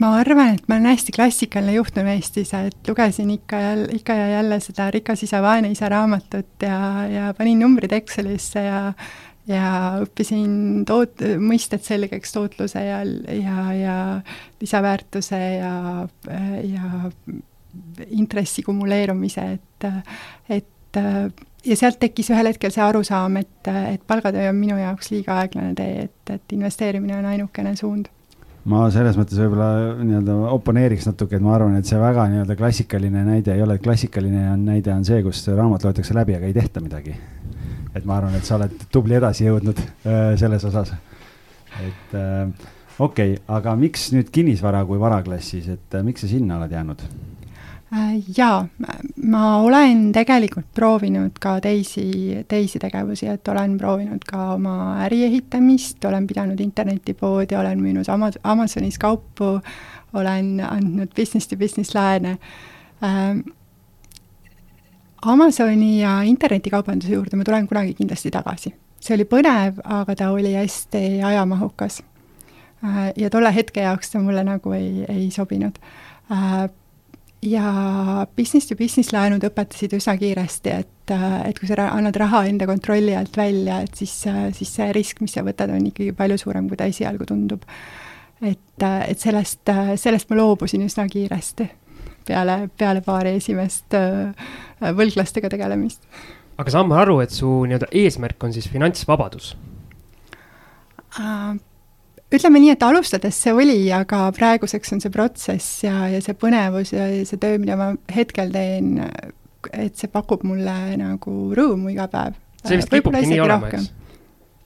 ma 0.00 0.14
arvan, 0.22 0.56
et 0.56 0.64
ma 0.70 0.78
olen 0.78 0.94
hästi 0.94 1.12
klassikaline 1.16 1.76
juhtum 1.76 2.08
Eestis, 2.14 2.54
et 2.56 2.88
lugesin 2.88 3.34
ikka 3.36 3.60
ja 3.60 3.74
ikka 3.98 4.16
ja 4.16 4.30
jälle 4.38 4.60
seda 4.64 4.88
Rikas 4.94 5.26
isa, 5.28 5.42
vaene 5.44 5.72
isa 5.74 5.92
raamatut 5.92 6.64
ja, 6.64 6.80
ja 7.12 7.34
panin 7.36 7.60
numbrid 7.60 7.92
Excelisse 7.92 8.64
ja 8.64 8.80
ja 9.50 9.64
õppisin 10.02 10.84
toot-, 10.88 11.24
mõisted 11.42 11.82
selgeks 11.84 12.34
tootluse 12.34 12.84
ja, 12.84 13.00
ja, 13.38 13.64
ja 13.76 13.96
lisaväärtuse 14.62 15.40
ja, 15.56 15.74
ja 16.62 16.92
intressi 18.10 18.62
kumuleerumise, 18.62 19.46
et, 19.56 19.88
et 20.52 21.00
ja 21.66 21.76
sealt 21.78 22.00
tekkis 22.02 22.30
ühel 22.32 22.50
hetkel 22.52 22.72
see 22.74 22.84
arusaam, 22.84 23.38
et, 23.40 23.70
et 23.94 24.02
palgatöö 24.06 24.50
on 24.50 24.58
minu 24.58 24.78
jaoks 24.78 25.12
liiga 25.14 25.38
aeglane 25.42 25.74
tee, 25.78 26.08
et, 26.08 26.34
et 26.34 26.56
investeerimine 26.58 27.16
on 27.18 27.30
ainukene 27.32 27.74
suund. 27.78 28.10
Ma 28.70 28.84
selles 28.94 29.16
mõttes 29.18 29.40
võib-olla 29.42 29.96
nii-öelda 29.98 30.36
oponeeriks 30.54 31.08
natuke, 31.08 31.34
et 31.34 31.42
ma 31.42 31.56
arvan, 31.56 31.74
et 31.80 31.88
see 31.88 31.98
väga 31.98 32.28
nii-öelda 32.30 32.54
klassikaline 32.58 33.24
näide 33.26 33.56
ei 33.56 33.62
ole, 33.64 33.80
klassikaline 33.82 34.44
on 34.52 34.62
näide 34.68 34.92
on 34.94 35.02
see, 35.06 35.18
kus 35.24 35.42
raamat 35.50 35.88
loetakse 35.88 36.14
läbi, 36.14 36.36
aga 36.38 36.46
ei 36.46 36.54
tehta 36.54 36.82
midagi 36.84 37.16
et 37.94 38.04
ma 38.04 38.18
arvan, 38.18 38.36
et 38.36 38.46
sa 38.46 38.56
oled 38.58 38.86
tubli 38.92 39.16
edasi 39.18 39.46
jõudnud 39.48 39.80
äh, 39.80 40.32
selles 40.40 40.64
osas. 40.68 40.92
et 41.80 42.16
äh, 42.16 42.48
okei 42.98 43.34
okay,, 43.34 43.42
aga 43.48 43.76
miks 43.76 44.10
nüüd 44.14 44.32
kinnisvara 44.32 44.84
kui 44.88 45.00
varaklassis, 45.00 45.68
et 45.68 45.98
äh, 45.98 46.04
miks 46.06 46.24
sa 46.24 46.30
sinna 46.30 46.58
oled 46.60 46.72
jäänud? 46.72 47.04
jaa, 48.36 48.62
ma 49.28 49.46
olen 49.60 50.06
tegelikult 50.16 50.70
proovinud 50.72 51.36
ka 51.40 51.58
teisi, 51.60 52.38
teisi 52.48 52.80
tegevusi, 52.80 53.26
et 53.28 53.48
olen 53.52 53.74
proovinud 53.76 54.24
ka 54.24 54.54
oma 54.54 54.76
äri 55.04 55.26
ehitamist, 55.26 56.00
olen 56.08 56.26
pidanud 56.26 56.60
internetipoodi, 56.64 57.56
olen 57.56 57.82
müünud 57.84 58.08
Ama-, 58.08 58.32
Amazonis 58.48 58.96
kaupu, 58.98 59.58
olen 60.16 60.54
andnud 60.64 61.12
business 61.16 61.48
to 61.48 61.60
business 61.60 61.92
laene 61.94 62.38
Amazoni 65.22 66.00
ja 66.00 66.20
internetikaubanduse 66.26 67.12
juurde 67.14 67.38
ma 67.38 67.44
tulen 67.46 67.68
kunagi 67.70 67.94
kindlasti 67.94 68.30
tagasi. 68.30 68.74
see 69.02 69.16
oli 69.16 69.24
põnev, 69.26 69.80
aga 69.82 70.14
ta 70.14 70.30
oli 70.30 70.52
hästi 70.54 71.22
ajamahukas. 71.26 72.02
Äh, 72.84 73.08
ja 73.16 73.30
tolle 73.30 73.50
hetke 73.54 73.82
jaoks 73.82 74.12
ta 74.12 74.20
mulle 74.22 74.44
nagu 74.46 74.72
ei, 74.72 75.02
ei 75.10 75.30
sobinud. 75.30 75.78
Äh, 76.30 76.68
ja 77.42 78.26
business 78.36 78.66
to 78.70 78.76
business 78.78 79.10
laenud 79.12 79.42
õpetasid 79.46 79.96
üsna 79.98 80.14
kiiresti, 80.18 80.74
et, 80.84 81.14
et 81.46 81.58
kui 81.58 81.66
sa 81.66 81.88
annad 81.88 82.16
raha 82.18 82.44
enda 82.46 82.66
kontrolli 82.70 83.16
alt 83.18 83.36
välja, 83.36 83.80
et 83.82 83.98
siis, 83.98 84.14
siis 84.54 84.74
see 84.78 84.90
risk, 84.94 85.22
mis 85.22 85.34
sa 85.34 85.42
võtad, 85.42 85.74
on 85.74 85.90
ikkagi 85.90 86.14
palju 86.14 86.38
suurem, 86.38 86.70
kui 86.70 86.78
ta 86.78 86.86
esialgu 86.90 87.26
tundub. 87.26 87.66
et, 88.42 88.86
et 88.86 89.18
sellest, 89.18 89.70
sellest 89.98 90.30
ma 90.30 90.38
loobusin 90.38 90.86
üsna 90.86 91.06
kiiresti 91.10 91.68
peale, 92.26 92.68
peale 92.78 93.02
paari 93.04 93.36
esimest 93.40 93.96
võlglastega 94.82 95.50
tegelemist. 95.52 96.00
aga 96.58 96.74
saan 96.74 96.88
ma 96.90 97.02
aru, 97.02 97.20
et 97.24 97.34
su 97.34 97.48
nii-öelda 97.66 97.90
eesmärk 98.04 98.44
on 98.44 98.54
siis 98.54 98.70
finantsvabadus 98.72 99.54
uh,? 101.18 101.60
ütleme 102.32 102.62
nii, 102.62 102.72
et 102.72 102.84
alustades 102.86 103.36
see 103.44 103.52
oli, 103.52 103.78
aga 103.92 104.24
praeguseks 104.36 104.94
on 104.94 105.02
see 105.04 105.12
protsess 105.12 105.82
ja, 105.84 106.06
ja 106.12 106.20
see 106.24 106.36
põnevus 106.38 106.94
ja, 106.94 107.08
ja 107.12 107.26
see 107.28 107.40
töö, 107.40 107.58
mida 107.60 107.76
ma 107.76 107.92
hetkel 108.12 108.52
teen, 108.54 108.94
et 109.72 109.98
see 110.00 110.10
pakub 110.12 110.46
mulle 110.48 110.76
nagu 111.00 111.34
rõõmu 111.56 111.92
iga 111.92 112.08
päev. 112.12 112.38
see 112.64 112.80
vist 112.80 112.92
kipubki 112.92 113.26
nii 113.34 113.42
olema, 113.44 113.72
eks? 113.72 113.90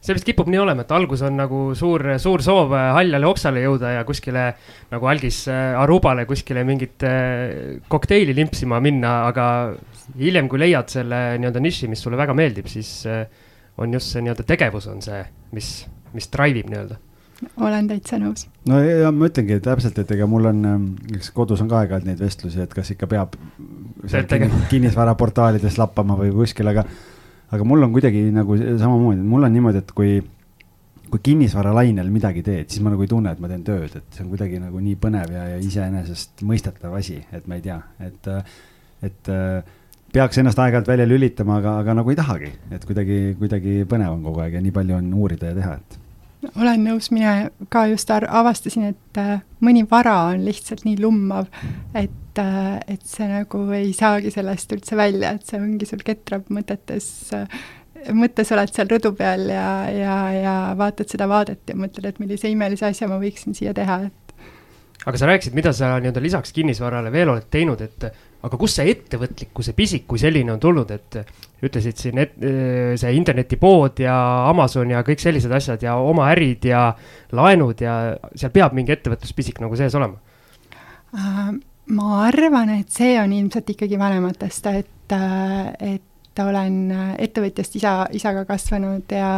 See 0.07 0.17
vist 0.17 0.29
kipub 0.29 0.51
nii 0.51 0.61
olema, 0.63 0.85
et 0.87 0.93
algus 0.95 1.23
on 1.27 1.37
nagu 1.41 1.61
suur, 1.79 2.05
suur 2.23 2.45
soov 2.45 2.75
haljale 2.97 3.27
oksale 3.29 3.65
jõuda 3.65 3.97
ja 3.97 4.05
kuskile 4.09 4.47
nagu 4.93 5.11
algis 5.11 5.43
äh, 5.51 5.75
Arubale 5.81 6.27
kuskile 6.29 6.63
mingit 6.69 7.03
äh, 7.07 7.81
kokteili 7.91 8.37
limpsima 8.37 8.81
minna, 8.85 9.17
aga 9.31 9.49
hiljem, 10.21 10.51
kui 10.53 10.63
leiad 10.63 10.93
selle 10.93 11.23
nii-öelda 11.41 11.63
niši, 11.63 11.91
mis 11.91 12.05
sulle 12.05 12.21
väga 12.21 12.37
meeldib, 12.39 12.71
siis 12.71 12.93
äh, 13.11 13.27
on 13.83 13.93
just 13.97 14.15
see 14.15 14.23
nii-öelda 14.25 14.47
tegevus 14.47 14.87
on 14.93 15.03
see, 15.05 15.25
mis, 15.57 15.75
mis 16.15 16.31
drive 16.33 16.63
ib 16.63 16.71
nii-öelda 16.73 17.03
olen 17.61 17.89
täitsa 17.91 18.19
nõus. 18.21 18.47
no 18.69 18.79
ja 18.81 19.11
ma 19.13 19.29
ütlengi 19.29 19.59
täpselt, 19.65 19.99
et 20.01 20.13
ega 20.15 20.29
mul 20.31 20.49
on, 20.53 20.63
ähm, 20.69 20.87
eks 21.17 21.33
kodus 21.37 21.61
on 21.61 21.69
ka 21.69 21.83
aeg-ajalt 21.83 22.07
neid 22.09 22.23
vestlusi, 22.23 22.63
et 22.63 22.73
kas 22.73 22.95
ikka 22.95 23.09
peab 23.11 23.37
kinnisvaraportaalides 24.71 25.77
lappama 25.81 26.17
või 26.21 26.33
kuskil, 26.35 26.71
aga, 26.73 26.87
aga 27.55 27.67
mul 27.69 27.87
on 27.87 27.93
kuidagi 27.95 28.25
nagu 28.35 28.57
samamoodi, 28.57 29.23
mul 29.23 29.47
on 29.47 29.55
niimoodi, 29.55 29.83
et 29.85 29.93
kui, 29.97 30.17
kui 31.11 31.23
kinnisvaralainel 31.29 32.11
midagi 32.13 32.43
teed, 32.47 32.71
siis 32.73 32.83
ma 32.85 32.93
nagu 32.95 33.07
ei 33.07 33.11
tunne, 33.11 33.35
et 33.35 33.43
ma 33.43 33.51
teen 33.51 33.65
tööd, 33.67 33.93
et 33.95 34.17
see 34.17 34.25
on 34.25 34.31
kuidagi 34.33 34.61
nagu 34.63 34.83
nii 34.83 34.97
põnev 35.03 35.35
ja, 35.35 35.49
ja 35.55 35.59
iseenesestmõistetav 35.63 36.97
asi, 36.99 37.21
et 37.37 37.47
ma 37.51 37.59
ei 37.61 37.67
tea, 37.67 37.79
et, 38.07 38.33
et 39.07 39.31
peaks 40.17 40.41
ennast 40.43 40.59
aeg-ajalt 40.63 40.91
välja 40.91 41.07
lülitama, 41.09 41.61
aga, 41.61 41.79
aga 41.85 42.01
nagu 42.01 42.13
ei 42.13 42.19
tahagi, 42.19 42.51
et 42.75 42.89
kuidagi, 42.89 43.21
kuidagi 43.39 43.79
põnev 43.91 44.17
on 44.17 44.27
kogu 44.27 44.43
aeg 44.45 44.59
ja 44.59 44.65
nii 44.65 44.75
palju 44.75 44.99
on 44.99 45.15
uurida 45.21 45.53
ja 45.53 45.61
teha, 45.61 45.79
et 45.79 46.03
olen 46.55 46.85
nõus, 46.87 47.11
mina 47.15 47.49
ka 47.73 47.87
just 47.91 48.11
avastasin, 48.11 48.91
et 48.93 49.21
äh, 49.21 49.41
mõni 49.65 49.87
vara 49.91 50.19
on 50.33 50.45
lihtsalt 50.47 50.85
nii 50.87 50.99
lummav, 51.03 51.49
et, 51.97 52.39
äh, 52.43 52.77
et 52.87 53.03
see 53.07 53.29
nagu 53.31 53.63
ei 53.77 53.93
saagi 53.97 54.33
sellest 54.35 54.77
üldse 54.77 54.99
välja, 54.99 55.35
et 55.37 55.49
see 55.49 55.61
ongi 55.61 55.89
sul 55.89 56.05
ketrab 56.07 56.51
mõtetes, 56.53 57.09
äh, 57.37 57.49
mõttes 58.15 58.53
oled 58.55 58.73
seal 58.75 58.91
rõdu 58.91 59.15
peal 59.19 59.49
ja, 59.51 59.69
ja, 59.91 60.19
ja 60.37 60.55
vaatad 60.79 61.11
seda 61.11 61.29
vaadet 61.31 61.73
ja 61.73 61.79
mõtled, 61.79 62.07
et 62.07 62.23
millise 62.23 62.53
imelise 62.53 62.87
asja 62.91 63.09
ma 63.11 63.19
võiksin 63.23 63.57
siia 63.57 63.75
teha, 63.77 64.05
et 64.11 64.27
aga 65.07 65.19
sa 65.21 65.29
rääkisid, 65.31 65.55
mida 65.55 65.73
sa 65.77 65.97
nii-öelda 66.01 66.23
lisaks 66.23 66.55
kinnisvarale 66.55 67.13
veel 67.15 67.31
oled 67.31 67.47
teinud, 67.51 67.83
et 67.85 68.09
aga 68.47 68.59
kust 68.59 68.81
see 68.81 68.91
ettevõtlikkuse 68.91 69.75
pisik 69.77 70.07
kui 70.11 70.19
selline 70.23 70.53
on 70.55 70.63
tulnud, 70.63 70.91
et 70.91 71.21
ütlesid 71.65 71.97
siin, 71.97 72.19
et 72.21 72.35
see 73.01 73.13
internetipood 73.17 74.03
ja 74.05 74.17
Amazon 74.51 74.91
ja 74.93 75.01
kõik 75.07 75.23
sellised 75.23 75.53
asjad 75.57 75.87
ja 75.87 75.97
oma 75.97 76.29
ärid 76.35 76.67
ja 76.69 76.91
laenud 77.37 77.81
ja 77.81 77.95
seal 78.35 78.53
peab 78.53 78.77
mingi 78.77 78.93
ettevõtluspisik 78.93 79.63
nagu 79.65 79.79
sees 79.79 79.97
olema 79.97 80.21
uh,? 81.17 81.57
ma 81.87 82.21
arvan, 82.27 82.73
et 82.81 82.91
see 82.91 83.15
on 83.21 83.31
ilmselt 83.31 83.69
ikkagi 83.77 83.99
vanematest, 84.01 84.67
et, 84.75 85.15
äh, 85.15 85.95
et 85.95 86.43
olen 86.43 86.91
ettevõtjast 87.23 87.79
isa, 87.79 87.93
isaga 88.13 88.43
kasvanud 88.49 89.15
ja, 89.15 89.31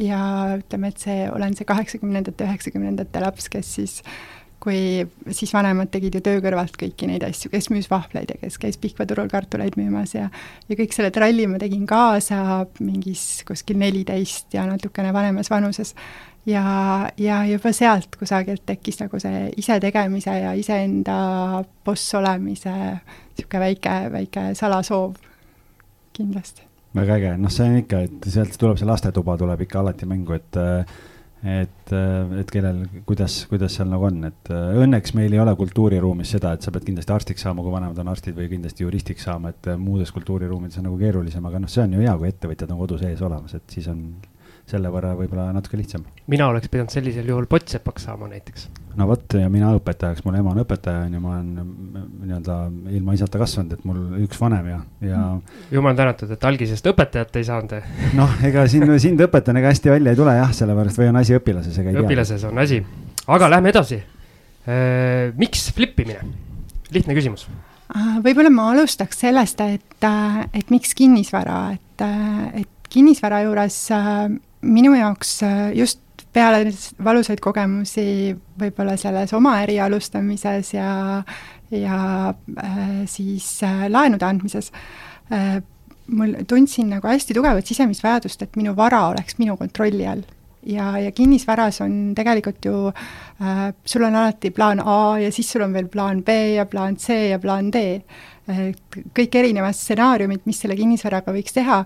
ja 0.00 0.20
ütleme, 0.54 0.92
et 0.94 1.02
see, 1.02 1.26
olen 1.28 1.58
see 1.58 1.66
kaheksakümnendate, 1.68 2.46
üheksakümnendate 2.46 3.24
laps, 3.26 3.50
kes 3.52 3.74
siis 3.80 3.98
äh, 4.00 4.43
kui 4.64 5.04
siis 5.36 5.52
vanemad 5.54 5.90
tegid 5.92 6.16
ju 6.16 6.22
töö 6.24 6.40
kõrvalt 6.44 6.76
kõiki 6.80 7.08
neid 7.10 7.24
asju, 7.26 7.50
kes 7.52 7.68
müüs 7.72 7.88
vahvleid 7.90 8.32
ja 8.32 8.38
kes 8.40 8.56
käis 8.60 8.78
Pihkva 8.80 9.06
turul 9.08 9.28
kartuleid 9.32 9.76
müümas 9.80 10.16
ja 10.16 10.30
ja 10.68 10.78
kõik 10.78 10.94
selle 10.96 11.12
tralli 11.14 11.46
ma 11.50 11.60
tegin 11.60 11.84
kaasa 11.88 12.64
mingis 12.80 13.44
kuskil 13.48 13.78
neliteist 13.80 14.56
ja 14.56 14.64
natukene 14.68 15.12
vanemas 15.12 15.52
vanuses. 15.52 15.94
ja, 16.46 16.64
ja 17.18 17.44
juba 17.48 17.72
sealt 17.72 18.16
kusagilt 18.20 18.64
tekkis 18.66 19.00
nagu 19.00 19.20
see 19.20 19.46
isetegemise 19.60 20.38
ja 20.40 20.52
iseenda 20.56 21.64
boss 21.84 22.14
olemise 22.14 22.72
niisugune 22.72 23.60
väike, 23.60 23.94
väike 24.12 24.50
salasoov 24.54 25.16
kindlasti. 26.12 26.62
väga 26.94 27.16
äge, 27.18 27.36
noh, 27.38 27.50
see 27.50 27.66
on 27.68 27.80
ikka, 27.82 28.04
et 28.06 28.30
sealt 28.30 28.56
tuleb 28.60 28.78
see 28.78 28.88
lastetuba 28.88 29.36
tuleb 29.36 29.66
ikka 29.66 29.80
alati 29.80 30.06
mängu, 30.06 30.36
et 30.36 30.60
äh, 30.60 31.02
et, 31.44 31.92
äh, 31.92 32.38
et 32.40 32.50
kellel, 32.50 32.84
kuidas, 33.04 33.42
kuidas 33.50 33.76
seal 33.76 33.90
nagu 33.92 34.06
on, 34.08 34.22
et 34.30 34.50
äh, 34.52 34.78
õnneks 34.80 35.12
meil 35.18 35.34
ei 35.34 35.40
ole 35.42 35.52
kultuuriruumis 35.58 36.34
seda, 36.36 36.54
et 36.56 36.64
sa 36.64 36.72
pead 36.72 36.86
kindlasti 36.88 37.12
arstiks 37.12 37.44
saama, 37.44 37.64
kui 37.64 37.74
vanemad 37.74 38.00
on 38.00 38.12
arstid 38.12 38.36
või 38.38 38.48
kindlasti 38.52 38.86
juristiks 38.86 39.26
saama, 39.28 39.52
et 39.52 39.68
äh, 39.68 39.80
muudes 39.80 40.12
kultuuriruumides 40.16 40.80
on 40.80 40.88
nagu 40.88 40.96
keerulisem, 41.00 41.44
aga 41.50 41.60
noh, 41.60 41.72
see 41.72 41.84
on 41.84 41.96
ju 41.96 42.04
hea, 42.04 42.14
kui 42.20 42.30
ettevõtjad 42.30 42.72
on 42.72 42.80
kodu 42.80 43.00
sees 43.02 43.20
olemas, 43.28 43.56
et 43.58 43.76
siis 43.76 43.90
on 43.92 44.06
selle 44.68 44.88
võrra 44.88 45.12
võib-olla 45.16 45.50
natuke 45.52 45.76
lihtsam. 45.76 46.06
mina 46.30 46.46
oleks 46.48 46.70
pidanud 46.72 46.92
sellisel 46.92 47.26
juhul 47.28 47.44
pottsepaks 47.50 48.06
saama 48.08 48.30
näiteks. 48.30 48.68
no 48.96 49.06
vot 49.08 49.36
ja 49.36 49.50
mina 49.52 49.74
õpetajaks, 49.76 50.24
mul 50.24 50.38
ema 50.38 50.54
on 50.54 50.62
õpetaja 50.62 51.02
on 51.04 51.16
ju, 51.16 51.20
ma 51.20 51.34
olen 51.34 51.50
nii-öelda 52.24 52.56
ilma 52.96 53.16
isata 53.18 53.40
kasvanud, 53.42 53.76
et 53.76 53.84
mul 53.88 54.22
üks 54.24 54.40
vanem 54.40 54.70
ja, 54.72 54.78
ja. 55.04 55.20
jumal 55.74 55.98
tänatud, 55.98 56.32
et 56.32 56.48
algisest 56.48 56.88
õpetajat 56.94 57.36
ei 57.40 57.48
saanud. 57.50 57.76
noh, 58.20 58.38
ega 58.48 58.64
siin 58.70 58.88
sind 59.02 59.20
õpetajana 59.26 59.60
ega 59.60 59.74
hästi 59.74 59.92
välja 59.92 60.16
ei 60.16 60.22
tule 60.22 60.38
jah, 60.38 60.56
sellepärast 60.56 61.02
või 61.02 61.10
on 61.12 61.20
asi 61.20 61.36
õpilases, 61.36 61.76
ega 61.82 61.92
ei 61.92 62.00
tea. 62.00 62.06
õpilases 62.08 62.48
on 62.48 62.64
asi, 62.64 62.80
aga 63.36 63.52
lähme 63.56 63.72
edasi. 63.74 64.00
miks 65.36 65.68
flippimine? 65.76 66.24
lihtne 66.94 67.16
küsimus 67.16 67.48
võib-olla 68.24 68.48
ma 68.50 68.70
alustaks 68.72 69.18
sellest, 69.20 69.60
et, 69.60 70.06
et 70.56 70.70
miks 70.72 70.94
kinnisvara, 70.96 71.58
et, 71.76 72.04
et 72.62 72.88
kinnisvara 72.94 73.42
juures 73.44 73.76
minu 74.64 74.94
jaoks 74.96 75.42
äh, 75.42 75.72
just 75.76 76.00
peale 76.34 76.66
valusaid 77.04 77.40
kogemusi 77.42 78.34
võib-olla 78.58 78.96
selles 78.98 79.32
oma 79.36 79.58
äri 79.62 79.78
alustamises 79.82 80.72
ja, 80.74 81.22
ja 81.70 81.98
äh, 82.32 83.04
siis 83.10 83.48
äh, 83.66 83.86
laenude 83.90 84.26
andmises 84.26 84.72
mul 86.04 86.34
tundsin 86.48 86.90
nagu 86.92 87.08
hästi 87.08 87.34
tugevat 87.34 87.66
sisemist 87.66 88.02
vajadust, 88.04 88.42
et 88.44 88.58
minu 88.60 88.74
vara 88.76 89.06
oleks 89.08 89.38
minu 89.38 89.56
kontrolli 89.56 90.04
all. 90.06 90.20
ja, 90.68 90.98
ja 91.00 91.12
kinnisvaras 91.12 91.80
on 91.80 92.12
tegelikult 92.16 92.64
ju 92.64 92.74
äh,, 92.88 93.72
sul 93.84 94.04
on 94.04 94.14
alati 94.14 94.50
plaan 94.50 94.80
A 94.84 95.18
ja 95.20 95.32
siis 95.32 95.50
sul 95.52 95.64
on 95.64 95.72
veel 95.72 95.88
plaan 95.88 96.22
B 96.22 96.28
ja 96.56 96.66
plaan 96.66 96.96
C 96.96 97.30
ja 97.30 97.38
plaan 97.38 97.72
D. 97.72 98.02
kõik 98.44 99.36
erinevad 99.40 99.76
stsenaariumid, 99.76 100.42
mis 100.44 100.58
selle 100.60 100.76
kinnisvaraga 100.76 101.32
võiks 101.32 101.54
teha 101.56 101.78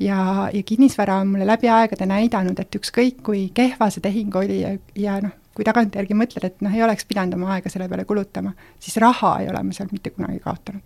ja, 0.00 0.20
ja 0.52 0.62
kinnisvara 0.64 1.18
on 1.20 1.34
mulle 1.34 1.48
läbi 1.48 1.68
aegade 1.68 2.08
näidanud, 2.08 2.60
et 2.60 2.78
ükskõik, 2.78 3.20
kui 3.26 3.42
kehva 3.54 3.90
see 3.92 4.04
tehing 4.04 4.36
oli 4.40 4.62
ja, 4.62 4.70
ja 4.96 5.18
noh, 5.24 5.34
kui 5.56 5.66
tagantjärgi 5.68 6.16
mõtled, 6.16 6.46
et 6.48 6.64
noh, 6.64 6.72
ei 6.72 6.84
oleks 6.84 7.04
pidanud 7.08 7.36
oma 7.36 7.52
aega 7.56 7.72
selle 7.72 7.88
peale 7.88 8.06
kulutama, 8.08 8.54
siis 8.80 8.96
raha 9.02 9.34
ei 9.42 9.50
ole 9.52 9.62
ma 9.64 9.76
sealt 9.76 9.92
mitte 9.92 10.12
kunagi 10.14 10.40
kaotanud. 10.44 10.82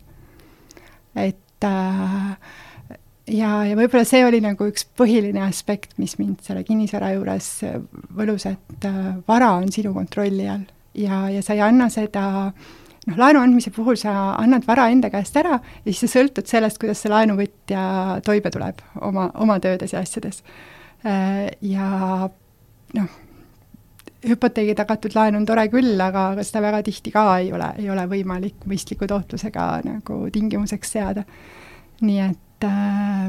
et 1.14 1.66
äh, 1.66 2.34
ja, 3.30 3.54
ja 3.70 3.78
võib-olla 3.78 4.04
see 4.06 4.26
oli 4.26 4.42
nagu 4.42 4.66
üks 4.66 4.86
põhiline 4.98 5.46
aspekt, 5.46 5.94
mis 6.02 6.18
mind 6.18 6.42
selle 6.46 6.66
kinnisvara 6.66 7.14
juures 7.14 7.52
võlus, 8.18 8.50
et 8.50 8.90
äh, 8.90 9.00
vara 9.30 9.54
on 9.62 9.70
sinu 9.70 9.94
kontrolli 9.94 10.50
all 10.50 10.66
ja, 10.94 11.28
ja 11.30 11.42
sa 11.42 11.54
ei 11.54 11.62
anna 11.66 11.86
seda 11.90 12.26
äh, 12.50 12.78
noh, 13.06 13.16
laenu 13.20 13.40
andmise 13.42 13.72
puhul 13.74 13.98
sa 14.00 14.34
annad 14.40 14.66
vara 14.68 14.88
enda 14.92 15.10
käest 15.12 15.36
ära 15.40 15.56
ja 15.60 15.86
siis 15.86 16.04
sa 16.04 16.18
sõltud 16.18 16.50
sellest, 16.50 16.80
kuidas 16.80 17.00
see 17.02 17.12
laenuvõtja 17.12 17.82
toime 18.26 18.52
tuleb 18.52 18.84
oma, 19.06 19.30
oma 19.40 19.58
töödes 19.62 19.94
ja 19.94 20.02
asjades. 20.04 20.42
Äh, 21.06 21.48
ja 21.64 22.28
noh, 22.98 23.16
hüpoteegi 24.26 24.76
tagatud 24.76 25.16
laen 25.16 25.38
on 25.38 25.46
tore 25.48 25.66
küll, 25.72 25.94
aga, 26.02 26.30
aga 26.34 26.44
seda 26.44 26.62
väga 26.66 26.82
tihti 26.86 27.12
ka 27.14 27.24
ei 27.40 27.50
ole, 27.56 27.72
ei 27.80 27.88
ole 27.92 28.04
võimalik 28.10 28.68
mõistliku 28.68 29.08
tootlusega 29.08 29.70
nagu 29.86 30.20
tingimuseks 30.32 30.96
seada. 30.98 31.24
nii 32.00 32.20
et 32.24 32.64
äh, 32.64 33.26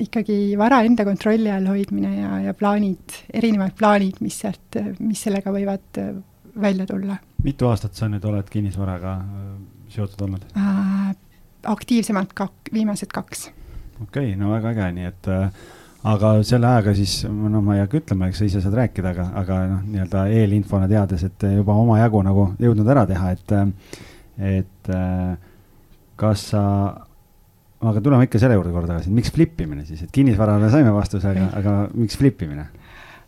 ikkagi 0.00 0.56
vara 0.60 0.82
enda 0.84 1.04
kontrolli 1.08 1.48
all 1.52 1.68
hoidmine 1.68 2.10
ja, 2.18 2.32
ja 2.46 2.56
plaanid, 2.56 3.20
erinevad 3.32 3.76
plaanid, 3.76 4.20
mis 4.20 4.40
sealt, 4.42 4.80
mis 5.00 5.22
sellega 5.24 5.52
võivad 5.52 6.00
välja 6.60 6.86
tulla. 6.86 7.16
mitu 7.44 7.68
aastat 7.70 7.94
sa 7.94 8.08
nüüd 8.08 8.24
oled 8.24 8.48
kinnisvaraga 8.50 9.16
äh, 9.16 9.50
seotud 9.88 10.28
olnud 10.28 10.46
äh,? 10.56 11.12
aktiivsemalt 11.66 12.32
kak-, 12.34 12.72
viimased 12.72 13.12
kaks. 13.12 13.50
okei 14.02 14.32
okay,, 14.32 14.36
no 14.40 14.52
väga 14.54 14.72
äge, 14.72 14.88
nii 14.96 15.08
et 15.10 15.28
äh, 15.28 15.50
aga 16.08 16.32
selle 16.46 16.68
ajaga 16.70 16.94
siis, 16.96 17.18
no 17.28 17.60
ma 17.64 17.76
ei 17.76 17.84
hakka 17.84 18.00
ütlema, 18.00 18.30
eks 18.30 18.40
sa 18.40 18.48
ise 18.48 18.62
saad 18.64 18.76
rääkida, 18.78 19.12
aga, 19.12 19.26
aga 19.42 19.58
noh, 19.74 19.84
nii-öelda 19.90 20.24
eelinfona 20.38 20.88
teades, 20.90 21.26
et 21.28 21.46
juba 21.58 21.76
omajagu 21.82 22.22
nagu 22.24 22.46
jõudnud 22.62 22.88
ära 22.94 23.04
teha, 23.10 23.34
et, 23.36 23.54
äh, 23.56 24.00
et 24.60 24.92
äh, 24.96 25.34
kas 26.20 26.46
sa, 26.54 26.62
aga 27.80 28.04
tuleme 28.04 28.28
ikka 28.28 28.40
selle 28.40 28.56
juurde 28.56 28.72
korra 28.74 28.94
tagasi, 28.94 29.12
miks 29.14 29.32
flip 29.34 29.60
imine 29.64 29.84
siis, 29.88 30.04
et 30.06 30.12
kinnisvarale 30.14 30.72
saime 30.72 30.92
vastuse, 30.96 31.34
aga, 31.34 31.50
aga 31.60 31.76
miks 31.96 32.16
flip 32.20 32.40
imine? 32.46 32.68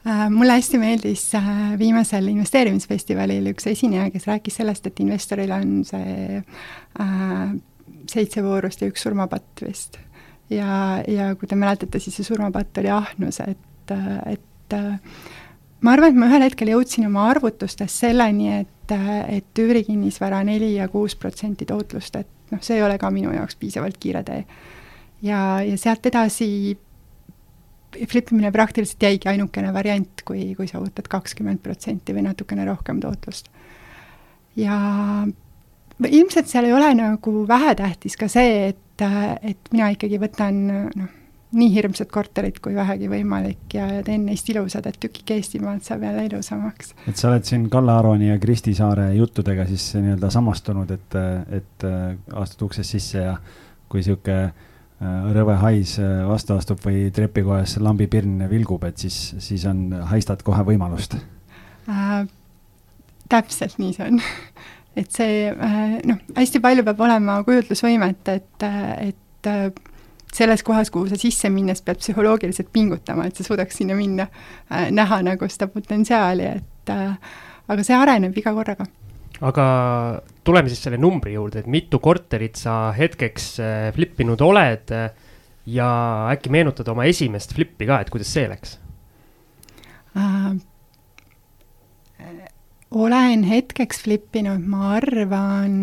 Äh, 0.06 0.30
mulle 0.30 0.56
hästi 0.56 0.78
meeldis 0.82 1.28
äh, 1.38 1.78
viimasel 1.78 2.26
investeerimisfestivalil 2.32 3.52
üks 3.52 3.68
esineja, 3.70 4.08
kes 4.10 4.24
rääkis 4.26 4.56
sellest, 4.58 4.88
et 4.88 4.98
investoril 5.04 5.52
on 5.54 5.84
see 5.86 6.40
äh, 6.40 7.52
seitse 8.10 8.42
voorust 8.42 8.82
ja 8.82 8.90
üks 8.90 9.06
surmapatt 9.06 9.62
vist. 9.62 10.00
ja, 10.50 10.98
ja 11.06 11.28
kui 11.38 11.46
te 11.46 11.54
mäletate, 11.54 12.02
siis 12.02 12.18
see 12.18 12.26
surmapatt 12.26 12.82
oli 12.82 12.90
ahnus, 12.90 13.38
et, 13.46 13.94
et 14.26 14.74
ma 14.74 15.94
arvan, 15.94 16.10
et 16.10 16.18
ma 16.18 16.32
ühel 16.32 16.48
hetkel 16.48 16.74
jõudsin 16.74 17.06
oma 17.06 17.28
arvutustes 17.30 17.94
selleni, 18.02 18.50
et, 18.58 18.98
et 19.30 19.62
üürikinnisvara 19.62 20.42
neli 20.50 20.74
ja 20.80 20.90
kuus 20.90 21.14
protsenti 21.14 21.68
tootlust, 21.70 22.18
et 22.18 22.50
noh, 22.50 22.58
see 22.58 22.80
ei 22.80 22.82
ole 22.82 22.98
ka 22.98 23.14
minu 23.14 23.30
jaoks 23.38 23.54
piisavalt 23.54 24.02
kiire 24.02 24.26
tee. 24.26 24.42
ja, 25.22 25.62
ja 25.62 25.78
sealt 25.78 26.10
edasi 26.10 26.50
flipimine 28.08 28.52
praktiliselt 28.52 29.02
jäigi 29.02 29.28
ainukene 29.32 29.72
variant, 29.74 30.24
kui, 30.24 30.52
kui 30.58 30.68
sa 30.70 30.80
ootad 30.80 31.08
kakskümmend 31.10 31.62
protsenti 31.64 32.14
või 32.16 32.26
natukene 32.28 32.66
rohkem 32.68 33.00
tootlust. 33.02 33.48
ja 34.56 34.76
ilmselt 36.08 36.50
seal 36.50 36.68
ei 36.68 36.76
ole 36.76 36.92
nagu 36.98 37.42
vähetähtis 37.48 38.16
ka 38.20 38.28
see, 38.28 38.72
et, 38.72 39.04
et 39.42 39.72
mina 39.72 39.90
ikkagi 39.94 40.18
võtan 40.20 40.62
noh, 40.68 41.10
nii 41.52 41.68
hirmsat 41.74 42.08
korterit 42.12 42.58
kui 42.64 42.74
vähegi 42.74 43.08
võimalik 43.12 43.76
ja 43.76 43.86
teen 44.06 44.24
neist 44.28 44.48
ilusad, 44.48 44.86
et 44.88 44.98
tükike 45.00 45.36
Eestimaad 45.36 45.82
saab 45.84 46.06
jälle 46.06 46.24
ilusamaks. 46.30 46.94
et 47.08 47.16
sa 47.16 47.28
oled 47.30 47.44
siin 47.48 47.68
Kalle 47.70 47.92
Aroni 47.92 48.30
ja 48.30 48.38
Kristi 48.40 48.74
Saare 48.74 49.10
juttudega 49.14 49.66
siis 49.68 49.90
nii-öelda 49.98 50.30
samastunud, 50.32 50.90
et, 50.90 51.18
et 51.60 51.88
astud 52.32 52.68
uksest 52.70 52.96
sisse 52.96 53.26
ja 53.26 53.36
kui 53.92 54.00
äh, 54.32 54.52
rõve 55.34 55.56
hais 55.62 55.96
äh, 56.00 56.22
vastu 56.28 56.56
astub 56.56 56.82
või 56.84 57.08
trepikojas 57.14 57.78
lambipirn 57.82 58.46
vilgub, 58.50 58.84
et 58.88 59.02
siis, 59.02 59.18
siis 59.42 59.66
on, 59.70 59.88
haistad 60.12 60.44
kohe 60.46 60.64
võimalust 60.66 61.18
äh,? 61.88 62.22
täpselt 63.32 63.78
nii 63.80 63.94
see 63.96 64.10
on 64.10 64.20
et 65.00 65.10
see 65.10 65.48
äh, 65.50 65.98
noh, 66.08 66.20
hästi 66.36 66.60
palju 66.62 66.84
peab 66.86 67.00
olema 67.06 67.40
kujutlusvõimet, 67.46 68.32
et, 68.34 68.68
et 69.08 69.50
selles 70.32 70.62
kohas, 70.62 70.90
kuhu 70.90 71.08
sa 71.10 71.18
sisse 71.20 71.50
minnes 71.52 71.82
pead 71.84 72.00
psühholoogiliselt 72.00 72.72
pingutama, 72.72 73.26
et 73.28 73.36
sa 73.36 73.44
suudaks 73.44 73.80
sinna 73.82 73.96
minna 73.96 74.26
äh,, 74.72 74.88
näha 74.90 75.22
nagu 75.26 75.48
seda 75.50 75.68
potentsiaali, 75.72 76.48
et 76.56 76.92
äh, 76.92 77.16
aga 77.68 77.84
see 77.86 77.96
areneb 77.96 78.36
iga 78.38 78.54
korraga. 78.56 78.86
Aga 79.42 79.66
tuleme 80.46 80.70
siis 80.70 80.82
selle 80.84 81.00
numbri 81.02 81.34
juurde, 81.34 81.62
et 81.62 81.70
mitu 81.70 81.98
korterit 82.02 82.58
sa 82.60 82.92
hetkeks 82.96 83.48
äh, 83.62 83.86
flippinud 83.96 84.42
oled 84.44 84.92
äh, 84.94 85.08
ja 85.66 85.88
äkki 86.32 86.52
meenutad 86.54 86.88
oma 86.92 87.06
esimest 87.10 87.54
flippi 87.56 87.88
ka, 87.88 88.02
et 88.02 88.12
kuidas 88.12 88.32
see 88.34 88.46
läks 88.50 88.76
äh,? 90.18 90.52
olen 92.92 93.46
hetkeks 93.48 94.02
flippinud, 94.04 94.66
ma 94.68 94.96
arvan, 94.98 95.76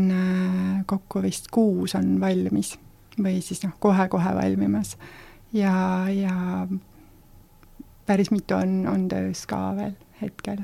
kokku 0.85 1.23
vist 1.25 1.49
kuus 1.51 1.95
on 1.97 2.19
valmis 2.21 2.75
või 3.19 3.39
siis 3.43 3.63
noh, 3.63 3.73
kohe-kohe 3.81 4.35
valmimas. 4.35 4.95
ja, 5.53 6.05
ja 6.13 6.67
päris 8.05 8.31
mitu 8.31 8.55
on, 8.55 8.87
on 8.87 9.07
töös 9.09 9.45
ka 9.49 9.73
veel 9.77 9.95
hetkel. 10.21 10.63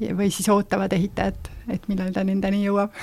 Või 0.00 0.28
siis 0.34 0.48
ootavad 0.52 0.92
ehitajat, 0.96 1.50
et 1.74 1.88
millal 1.90 2.12
ta 2.14 2.24
nendeni 2.26 2.64
jõuab. 2.64 2.94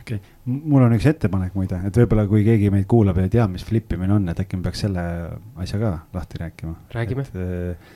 okei 0.00 0.20
okay., 0.20 0.20
mul 0.44 0.84
on 0.84 0.94
üks 0.96 1.08
ettepanek 1.10 1.56
muide, 1.58 1.80
et 1.86 2.00
võib-olla 2.02 2.26
kui 2.30 2.44
keegi 2.46 2.70
meid 2.74 2.88
kuulab 2.90 3.18
ja 3.20 3.28
ei 3.28 3.34
tea, 3.36 3.48
mis 3.50 3.64
flippimine 3.64 4.16
on, 4.16 4.28
et 4.28 4.40
äkki 4.40 4.60
me 4.60 4.66
peaks 4.68 4.86
selle 4.86 5.04
asja 5.56 5.80
ka 5.82 5.98
lahti 6.14 6.42
rääkima. 6.42 6.74
räägime. 6.94 7.26
Äh, 7.34 7.92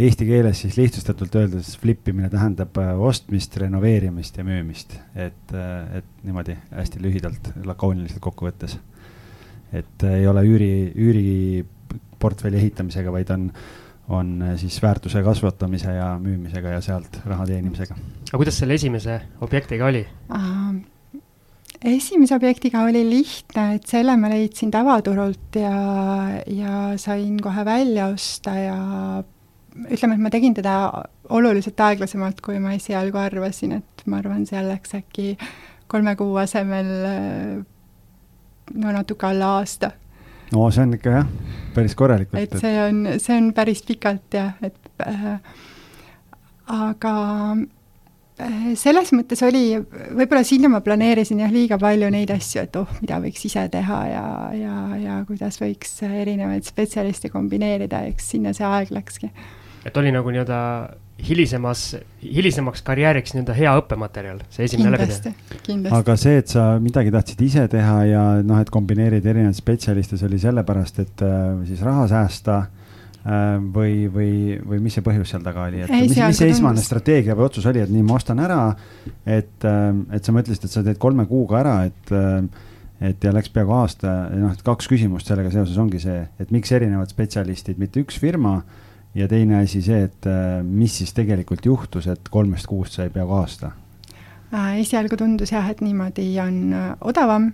eesti 0.00 0.26
keeles 0.26 0.60
siis 0.62 0.76
lihtsustatult 0.78 1.34
öeldes 1.36 1.74
flippimine 1.82 2.30
tähendab 2.30 2.78
äh, 2.78 2.94
ostmist, 3.00 3.56
renoveerimist 3.60 4.38
ja 4.38 4.46
müümist, 4.46 4.94
et, 5.14 5.54
äh, 5.54 5.98
et 5.98 6.24
niimoodi 6.24 6.56
hästi 6.70 7.02
lühidalt, 7.02 7.52
lakooniliselt 7.66 8.22
kokku 8.22 8.48
võttes 8.48 8.78
et 9.72 10.06
ei 10.06 10.26
ole 10.28 10.42
üüri, 10.46 10.72
üüriportfelli 10.98 12.58
ehitamisega, 12.60 13.12
vaid 13.14 13.30
on, 13.34 13.48
on 14.10 14.30
siis 14.58 14.80
väärtuse 14.82 15.22
kasvatamise 15.22 15.92
ja 15.94 16.12
müümisega 16.18 16.76
ja 16.76 16.80
sealt 16.84 17.20
raha 17.24 17.46
teenimisega. 17.46 17.94
aga 18.28 18.40
kuidas 18.42 18.58
selle 18.58 18.74
esimese 18.80 19.20
objektiga 19.46 19.86
oli 19.86 20.06
uh,? 20.34 20.80
esimese 21.84 22.34
objektiga 22.36 22.82
oli 22.84 23.02
lihtne, 23.08 23.74
et 23.78 23.86
selle 23.88 24.16
ma 24.20 24.28
leidsin 24.32 24.70
tavaturult 24.70 25.56
ja, 25.56 25.74
ja 26.46 26.80
sain 27.00 27.38
kohe 27.40 27.64
välja 27.64 28.10
osta 28.12 28.54
ja 28.58 28.78
ütleme, 29.88 30.16
et 30.16 30.24
ma 30.26 30.32
tegin 30.32 30.54
teda 30.56 30.74
oluliselt 31.30 31.80
aeglasemalt, 31.80 32.42
kui 32.44 32.58
ma 32.60 32.74
esialgu 32.76 33.20
arvasin, 33.20 33.78
et 33.78 34.04
ma 34.10 34.20
arvan, 34.20 34.44
seal 34.48 34.68
läks 34.68 34.96
äkki 34.98 35.36
kolme 35.90 36.14
kuu 36.18 36.36
asemel 36.42 36.90
no 38.74 38.92
natuke 38.94 39.26
alla 39.26 39.56
aasta. 39.58 39.92
No 40.52 40.70
see 40.70 40.86
on 40.86 40.94
ikka 40.96 41.16
jah, 41.18 41.28
päris 41.74 41.96
korralikult. 41.98 42.40
et 42.40 42.56
see 42.62 42.78
on, 42.82 43.04
see 43.22 43.36
on 43.36 43.52
päris 43.56 43.82
pikalt 43.86 44.34
jah, 44.34 44.54
et 44.66 45.04
äh, 45.06 45.28
aga 46.74 47.14
äh, 48.40 48.72
selles 48.78 49.12
mõttes 49.16 49.42
oli, 49.46 49.64
võib-olla 49.78 50.42
sinna 50.46 50.70
ma 50.72 50.82
planeerisin 50.84 51.42
jah, 51.44 51.52
liiga 51.54 51.78
palju 51.80 52.10
neid 52.12 52.32
asju, 52.34 52.64
et 52.66 52.80
oh, 52.80 52.96
mida 53.02 53.20
võiks 53.22 53.46
ise 53.46 53.66
teha 53.72 54.00
ja, 54.10 54.24
ja, 54.58 54.80
ja 55.00 55.20
kuidas 55.28 55.60
võiks 55.62 56.00
erinevaid 56.06 56.66
spetsialiste 56.68 57.32
kombineerida, 57.32 58.04
eks 58.10 58.32
sinna 58.34 58.54
see 58.56 58.66
aeg 58.66 58.94
läkski. 58.94 59.30
et 59.86 60.02
oli 60.02 60.12
nagu 60.14 60.34
nii-öelda 60.34 60.60
hilisemas, 61.28 61.84
hilisemaks 62.22 62.82
karjääriks 62.86 63.34
nii-öelda 63.34 63.54
hea 63.56 63.72
õppematerjal, 63.80 64.42
see 64.52 64.66
esimene 64.68 64.92
läbitee. 64.94 65.32
aga 65.96 66.16
see, 66.20 66.40
et 66.42 66.52
sa 66.52 66.66
midagi 66.82 67.12
tahtsid 67.14 67.44
ise 67.46 67.66
teha 67.72 67.96
ja 68.08 68.24
noh, 68.46 68.60
et 68.62 68.72
kombineerid 68.72 69.26
erinevaid 69.26 69.58
spetsialiste, 69.58 70.18
see 70.20 70.28
oli 70.30 70.40
sellepärast, 70.42 71.02
et 71.04 71.24
äh, 71.26 71.60
siis 71.68 71.82
raha 71.86 72.06
säästa 72.10 72.56
äh, 72.62 73.60
või, 73.74 74.08
või, 74.12 74.32
või 74.64 74.82
mis 74.86 74.98
see 74.98 75.06
põhjus 75.06 75.34
seal 75.34 75.44
taga 75.46 75.68
oli, 75.68 75.84
et 75.84 75.92
Ei, 75.92 76.08
mis, 76.08 76.18
mis 76.18 76.42
see 76.42 76.50
esmane 76.54 76.82
strateegia 76.84 77.38
või 77.38 77.48
otsus 77.50 77.68
oli, 77.70 77.84
et 77.84 77.92
nii, 77.92 78.04
ma 78.06 78.18
ostan 78.20 78.42
ära, 78.42 78.64
et, 79.24 79.56
äh, 79.68 79.86
et 80.16 80.26
sa 80.26 80.36
mõtlesid, 80.36 80.66
et 80.66 80.76
sa 80.76 80.84
teed 80.86 81.00
kolme 81.02 81.28
kuuga 81.30 81.62
ära, 81.64 81.78
et 81.90 82.16
et 83.00 83.24
ja 83.24 83.30
läks 83.32 83.48
peaaegu 83.48 83.72
aasta, 83.72 84.10
noh, 84.36 84.52
et 84.52 84.60
kaks 84.60 84.84
küsimust 84.90 85.30
sellega 85.30 85.48
seoses 85.54 85.78
ongi 85.80 85.96
see, 86.02 86.18
et 86.36 86.50
miks 86.52 86.68
erinevad 86.76 87.08
spetsialistid, 87.08 87.78
mitte 87.80 88.02
üks 88.02 88.18
firma 88.20 88.58
ja 89.14 89.28
teine 89.28 89.58
asi 89.62 89.82
see, 89.82 90.04
et 90.06 90.26
äh, 90.28 90.60
mis 90.62 90.98
siis 91.00 91.12
tegelikult 91.14 91.66
juhtus, 91.66 92.06
et 92.10 92.30
kolmest 92.30 92.68
kuust 92.70 92.98
sai 92.98 93.10
peaaegu 93.10 93.38
aasta? 93.40 93.72
Äh, 94.54 94.80
esialgu 94.82 95.18
tundus 95.18 95.52
jah, 95.52 95.66
et 95.70 95.82
niimoodi 95.84 96.28
on 96.42 96.60
äh, 96.76 96.92
odavam, 97.00 97.52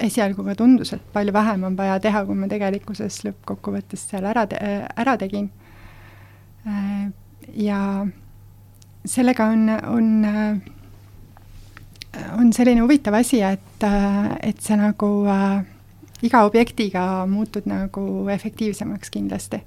esialgu 0.00 0.46
ka 0.46 0.54
tundus, 0.56 0.94
et 0.96 1.02
palju 1.12 1.32
vähem 1.36 1.66
on 1.68 1.74
vaja 1.76 1.98
teha, 2.00 2.22
kui 2.24 2.38
ma 2.40 2.46
tegelikkuses 2.48 3.18
lõppkokkuvõttes 3.26 4.06
seal 4.08 4.24
ära 4.24 4.46
te-, 4.48 4.60
ära 4.96 5.16
tegin. 5.20 5.50
ja 7.52 7.80
sellega 9.04 9.50
on, 9.52 9.68
on, 9.92 10.08
on 12.38 12.52
selline 12.56 12.80
huvitav 12.80 13.18
asi, 13.20 13.42
et, 13.44 13.84
et 14.40 14.64
sa 14.64 14.80
nagu 14.80 15.10
iga 16.24 16.42
objektiga 16.48 17.04
muutud 17.28 17.68
nagu 17.68 18.06
efektiivsemaks 18.32 19.12
kindlasti 19.12 19.60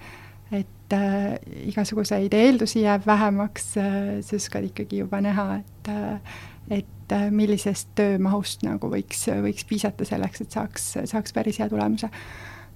et 0.51 0.93
äh, 0.93 1.35
igasuguseid 1.69 2.33
eeldusi 2.37 2.83
jääb 2.83 3.05
vähemaks 3.07 3.77
äh,, 3.77 4.01
sa 4.21 4.35
oskad 4.35 4.67
ikkagi 4.69 5.03
juba 5.03 5.21
näha, 5.23 5.61
et 5.61 5.91
äh, 5.91 6.41
et 6.71 7.11
äh, 7.11 7.29
millisest 7.31 7.89
töömahust 7.97 8.63
nagu 8.63 8.89
võiks, 8.91 9.25
võiks 9.43 9.67
piisata 9.67 10.07
selleks, 10.07 10.43
et 10.45 10.55
saaks, 10.55 10.89
saaks 11.11 11.35
päris 11.35 11.59
hea 11.59 11.69
tulemuse. 11.69 12.09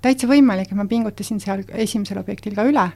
täitsa 0.02 0.28
võimalik, 0.28 0.72
et 0.72 0.80
ma 0.80 0.86
pingutasin 0.86 1.40
seal 1.40 1.64
esimesel 1.74 2.20
objektil 2.20 2.56
ka 2.58 2.68
üle, 2.68 2.90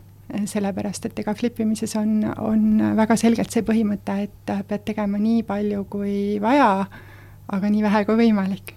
sellepärast 0.48 1.08
et 1.08 1.24
ega 1.24 1.34
flip 1.36 1.60
imises 1.60 1.96
on, 2.00 2.20
on 2.40 2.94
väga 2.96 3.18
selgelt 3.20 3.52
see 3.52 3.66
põhimõte, 3.68 4.18
et 4.28 4.54
pead 4.68 4.86
tegema 4.88 5.20
nii 5.20 5.44
palju 5.48 5.86
kui 5.92 6.20
vaja, 6.44 6.86
aga 7.52 7.72
nii 7.72 7.84
vähe 7.88 8.06
kui 8.08 8.20
võimalik 8.26 8.76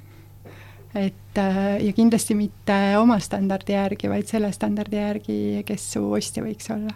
et 0.95 1.39
äh, 1.41 1.63
ja 1.83 1.93
kindlasti 1.95 2.37
mitte 2.39 2.77
oma 3.01 3.19
standardi 3.23 3.75
järgi, 3.75 4.11
vaid 4.11 4.31
selle 4.31 4.53
standardi 4.55 5.01
järgi, 5.01 5.39
kes 5.67 5.89
su 5.97 6.05
ostja 6.15 6.45
võiks 6.45 6.71
olla 6.75 6.95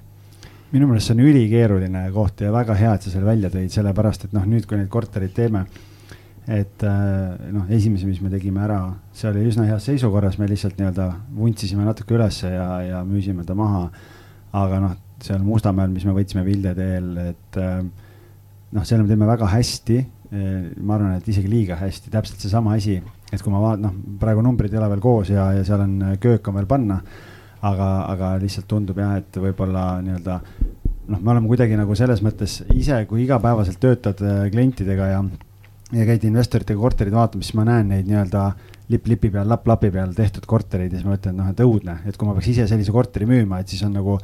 minu 0.68 0.88
meelest 0.88 1.08
see 1.08 1.16
on 1.16 1.24
ülikeeruline 1.24 2.02
koht 2.12 2.42
ja 2.44 2.52
väga 2.52 2.74
hea, 2.76 2.94
et 2.94 3.04
sa 3.04 3.12
selle 3.12 3.28
välja 3.28 3.48
tõid, 3.52 3.70
sellepärast 3.72 4.26
et 4.26 4.34
noh, 4.36 4.44
nüüd, 4.48 4.66
kui 4.68 4.76
neid 4.76 4.90
korterid 4.92 5.32
teeme, 5.36 5.62
et 6.44 6.84
äh, 6.84 7.48
noh, 7.54 7.64
esimese, 7.72 8.08
mis 8.08 8.20
me 8.24 8.28
tegime 8.32 8.60
ära, 8.66 8.82
see 9.16 9.30
oli 9.30 9.46
üsna 9.48 9.64
heas 9.68 9.88
seisukorras, 9.88 10.36
me 10.40 10.48
lihtsalt 10.50 10.76
nii-öelda 10.80 11.08
vuntsisime 11.38 11.88
natuke 11.88 12.16
ülesse 12.18 12.52
ja, 12.52 12.68
ja 12.84 13.00
müüsime 13.08 13.46
ta 13.48 13.56
maha. 13.56 13.88
aga 14.58 14.82
noh, 14.84 14.94
seal 15.24 15.40
Mustamäel, 15.44 15.90
mis 15.92 16.04
me 16.08 16.14
võtsime 16.16 16.44
Vilde 16.46 16.74
teel, 16.76 17.10
et 17.32 17.58
äh, 17.60 17.80
noh, 18.76 18.84
selle 18.84 19.02
me 19.04 19.12
teeme 19.12 19.28
väga 19.28 19.48
hästi. 19.56 20.04
ma 20.28 20.98
arvan, 20.98 21.14
et 21.16 21.28
isegi 21.32 21.48
liiga 21.48 21.78
hästi, 21.80 22.10
täpselt 22.12 22.42
seesama 22.44 22.74
asi 22.76 22.98
et 23.32 23.42
kui 23.42 23.52
ma 23.52 23.60
vaatan, 23.60 23.84
noh, 23.84 23.96
praegu 24.20 24.42
numbrid 24.44 24.72
ei 24.72 24.80
ole 24.80 24.88
veel 24.94 25.04
koos 25.04 25.32
ja, 25.32 25.50
ja 25.56 25.64
seal 25.66 25.84
on 25.84 25.98
köök 26.20 26.48
on 26.48 26.56
veel 26.60 26.70
panna. 26.70 27.02
aga, 27.58 27.86
aga 28.06 28.26
lihtsalt 28.38 28.68
tundub 28.70 28.98
jah, 29.02 29.16
et 29.18 29.34
võib-olla 29.34 29.98
nii-öelda 30.06 30.34
noh, 31.08 31.18
me 31.20 31.32
oleme 31.32 31.48
kuidagi 31.50 31.76
nagu 31.78 31.94
selles 31.98 32.22
mõttes 32.22 32.60
ise, 32.74 33.00
kui 33.10 33.24
igapäevaselt 33.24 33.80
töötad 33.82 34.20
äh, 34.22 34.44
klientidega 34.52 35.08
ja, 35.10 35.22
ja 35.96 36.08
käid 36.08 36.26
investoritega 36.28 36.80
korterid 36.80 37.16
vaatamas, 37.16 37.48
siis 37.48 37.58
ma 37.58 37.66
näen 37.68 37.90
neid 37.92 38.06
nii-öelda 38.08 38.44
lipp 38.92 39.08
lipi 39.10 39.32
peal, 39.32 39.48
lapp 39.50 39.66
lapi 39.68 39.90
peal 39.92 40.14
tehtud 40.16 40.46
korterid 40.48 40.92
ja 40.92 41.00
siis 41.00 41.08
ma 41.08 41.16
mõtlen, 41.16 41.34
et 41.34 41.40
noh, 41.42 41.50
et 41.52 41.64
õudne, 41.64 41.96
et 42.08 42.16
kui 42.16 42.28
ma 42.28 42.36
peaks 42.36 42.52
ise 42.54 42.68
sellise 42.70 42.94
korteri 42.94 43.28
müüma, 43.28 43.60
et 43.60 43.74
siis 43.74 43.82
on 43.84 43.96
nagu 43.96 44.16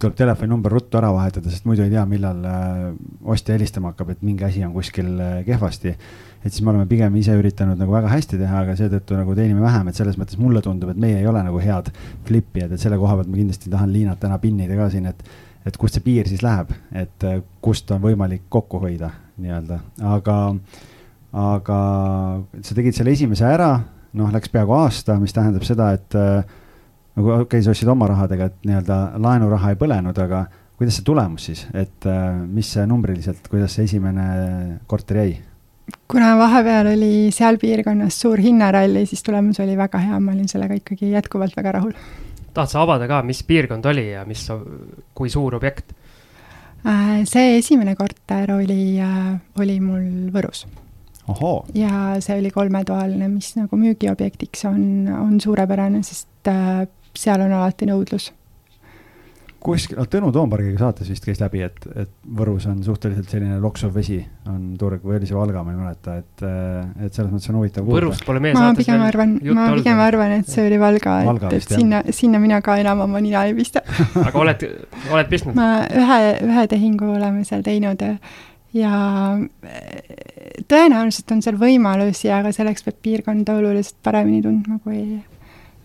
tuleb 0.00 0.16
telefoninumber 0.18 0.72
ruttu 0.74 0.98
ära 0.98 1.10
vahetada, 1.14 1.50
sest 1.52 1.66
muidu 1.68 1.84
ei 1.84 1.92
tea, 1.92 2.02
millal 2.08 2.44
äh, 2.48 2.86
ostja 3.30 3.54
helistama 3.54 3.92
hakkab, 3.92 4.14
et 4.14 4.22
mingi 4.26 4.46
asi 4.46 4.64
on 4.66 4.74
kuskil 4.74 5.10
äh, 5.22 5.36
kehvasti. 5.46 5.94
et 6.44 6.52
siis 6.52 6.60
me 6.64 6.72
oleme 6.74 6.86
pigem 6.90 7.14
ise 7.16 7.32
üritanud 7.38 7.78
nagu 7.80 7.94
väga 7.94 8.10
hästi 8.12 8.38
teha, 8.40 8.64
aga 8.64 8.74
seetõttu 8.76 9.16
nagu 9.16 9.34
teenime 9.38 9.62
vähem, 9.64 9.88
et 9.88 9.96
selles 9.96 10.18
mõttes 10.20 10.38
mulle 10.40 10.60
tundub, 10.64 10.90
et 10.92 11.00
meie 11.00 11.20
ei 11.22 11.26
ole 11.30 11.40
nagu 11.46 11.60
head 11.62 11.88
flipijad, 12.26 12.74
et 12.74 12.82
selle 12.82 12.98
koha 13.00 13.16
pealt 13.20 13.30
ma 13.30 13.38
kindlasti 13.38 13.72
tahan 13.72 13.92
Liinat 13.94 14.20
täna 14.20 14.38
pinnida 14.42 14.76
ka 14.78 14.90
siin, 14.92 15.08
et 15.12 15.24
et 15.64 15.78
kust 15.80 15.96
see 15.96 16.04
piir 16.04 16.28
siis 16.28 16.42
läheb, 16.44 16.74
et 16.92 17.24
äh, 17.24 17.38
kust 17.64 17.90
on 17.94 18.02
võimalik 18.02 18.44
kokku 18.52 18.82
hoida 18.82 19.14
nii-öelda, 19.40 19.78
aga, 20.10 20.36
aga 21.44 21.78
sa 22.60 22.76
tegid 22.76 22.98
selle 22.98 23.14
esimese 23.16 23.46
ära, 23.48 23.70
noh, 24.14 24.28
läks 24.34 24.52
peaaegu 24.52 24.76
aasta, 24.76 25.16
mis 25.22 25.32
tähendab 25.34 25.64
seda, 25.66 25.94
et 25.96 26.18
nagu 27.14 27.30
okei 27.30 27.46
okay,, 27.46 27.64
sa 27.64 27.74
ostsid 27.74 27.90
oma 27.90 28.08
rahadega, 28.10 28.50
et 28.50 28.68
nii-öelda 28.68 29.00
laenuraha 29.22 29.72
ei 29.72 29.80
põlenud, 29.80 30.18
aga 30.24 30.44
kuidas 30.78 30.98
see 30.98 31.06
tulemus 31.06 31.48
siis, 31.48 31.64
et 31.74 32.06
äh, 32.10 32.36
mis 32.50 32.72
see 32.74 32.86
numbriliselt, 32.90 33.46
kuidas 33.50 33.76
see 33.76 33.88
esimene 33.88 34.28
korter 34.90 35.22
jäi? 35.22 35.34
kuna 36.08 36.34
vahepeal 36.38 36.92
oli 36.94 37.30
seal 37.34 37.58
piirkonnas 37.60 38.16
suur 38.20 38.40
hinnaralli, 38.40 39.04
siis 39.06 39.22
tulemus 39.22 39.60
oli 39.60 39.76
väga 39.76 40.00
hea, 40.00 40.20
ma 40.20 40.32
olin 40.32 40.48
sellega 40.48 40.78
ikkagi 40.80 41.10
jätkuvalt 41.12 41.56
väga 41.56 41.74
rahul. 41.78 41.92
tahad 42.54 42.72
sa 42.72 42.82
avada 42.82 43.08
ka, 43.10 43.22
mis 43.22 43.42
piirkond 43.44 43.84
oli 43.90 44.10
ja 44.12 44.24
mis, 44.28 44.46
kui 45.14 45.30
suur 45.30 45.58
objekt? 45.58 45.94
Äh, 46.84 47.22
see 47.28 47.58
esimene 47.58 47.94
korter 47.96 48.52
oli, 48.56 48.96
äh, 49.00 49.36
oli 49.60 49.78
mul 49.80 50.32
Võrus. 50.34 50.66
ja 51.74 52.16
see 52.20 52.40
oli 52.40 52.50
kolmetoaline, 52.50 53.28
mis 53.28 53.54
nagu 53.56 53.76
müügiobjektiks 53.76 54.66
on, 54.68 55.08
on 55.08 55.40
suurepärane, 55.40 56.02
sest 56.02 56.50
seal 57.18 57.44
on 57.44 57.52
alati 57.54 57.88
nõudlus. 57.88 58.32
kuskil, 59.64 59.96
no 59.96 60.04
Tõnu 60.10 60.28
Toompargiga 60.34 60.76
saates 60.82 61.08
vist 61.08 61.24
käis 61.24 61.38
läbi, 61.40 61.62
et, 61.64 61.78
et 61.96 62.10
Võrus 62.36 62.66
on 62.68 62.82
suhteliselt 62.84 63.30
selline 63.32 63.56
loksuv 63.62 63.94
vesi 63.96 64.18
on 64.50 64.74
turg 64.80 65.00
või 65.06 65.16
oli 65.16 65.28
see 65.30 65.38
Valga, 65.38 65.62
ma 65.64 65.72
ei 65.72 65.78
mäleta, 65.78 66.16
et, 66.20 66.44
et 67.06 67.16
selles 67.16 67.32
mõttes 67.32 67.48
on 67.48 67.60
huvitav. 67.62 67.88
Võrust 67.88 68.26
pole 68.28 68.42
meie 68.44 68.56
ma 68.58 68.74
pigem 68.76 69.00
arvan, 69.06 69.38
ma 69.56 69.70
pigem 69.78 70.02
arvan, 70.04 70.38
et 70.40 70.50
see 70.52 70.66
oli 70.68 70.80
Valga, 70.82 71.18
et, 71.24 71.46
et 71.48 71.60
jah. 71.62 71.78
sinna, 71.80 72.02
sinna 72.12 72.42
mina 72.42 72.60
ka 72.64 72.76
enam 72.82 73.06
oma 73.06 73.22
nina 73.24 73.46
ei 73.48 73.56
pista 73.56 73.80
aga 74.26 74.34
oled, 74.42 74.66
oled 75.08 75.30
pistnud? 75.32 75.56
ma 75.56 75.86
ühe, 75.88 76.20
ühe 76.44 76.66
tehingu 76.74 77.14
oleme 77.16 77.46
seal 77.48 77.64
teinud 77.64 78.04
ja 78.74 78.92
tõenäoliselt 80.70 81.30
on 81.34 81.42
seal 81.44 81.58
võimalusi, 81.60 82.28
aga 82.34 82.52
selleks 82.54 82.84
peab 82.86 82.98
piirkonda 83.04 83.56
oluliselt 83.60 84.00
paremini 84.04 84.42
tundma, 84.44 84.80
kui 84.84 85.20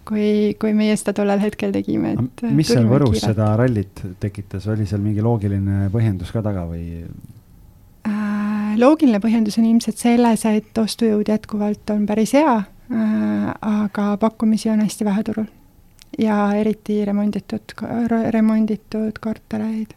kui, 0.10 0.30
kui 0.60 0.74
meie 0.78 0.96
seda 0.98 1.14
tollel 1.20 1.42
hetkel 1.44 1.74
tegime, 1.76 2.16
et. 2.18 2.44
mis 2.56 2.70
seal 2.72 2.88
Võrus 2.90 3.14
kiirelt. 3.14 3.34
seda 3.34 3.52
rallit 3.60 4.04
tekitas, 4.22 4.68
oli 4.72 4.88
seal 4.90 5.04
mingi 5.04 5.24
loogiline 5.26 5.90
põhjendus 5.94 6.34
ka 6.34 6.44
taga 6.46 6.66
või? 6.70 7.04
Äh, 8.10 8.76
loogiline 8.82 9.22
põhjendus 9.24 9.60
on 9.62 9.70
ilmselt 9.70 10.02
selles, 10.02 10.46
et 10.50 10.82
ostujõud 10.82 11.30
jätkuvalt 11.30 11.94
on 11.94 12.06
päris 12.10 12.34
hea, 12.38 12.58
äh, 12.60 13.50
aga 13.54 14.12
pakkumisi 14.22 14.72
on 14.74 14.86
hästi 14.86 15.08
vähe 15.08 15.26
turul. 15.32 15.50
ja 16.20 16.36
eriti 16.58 16.98
remonditud, 17.06 17.76
remonditud 18.34 19.20
kortereid. 19.22 19.94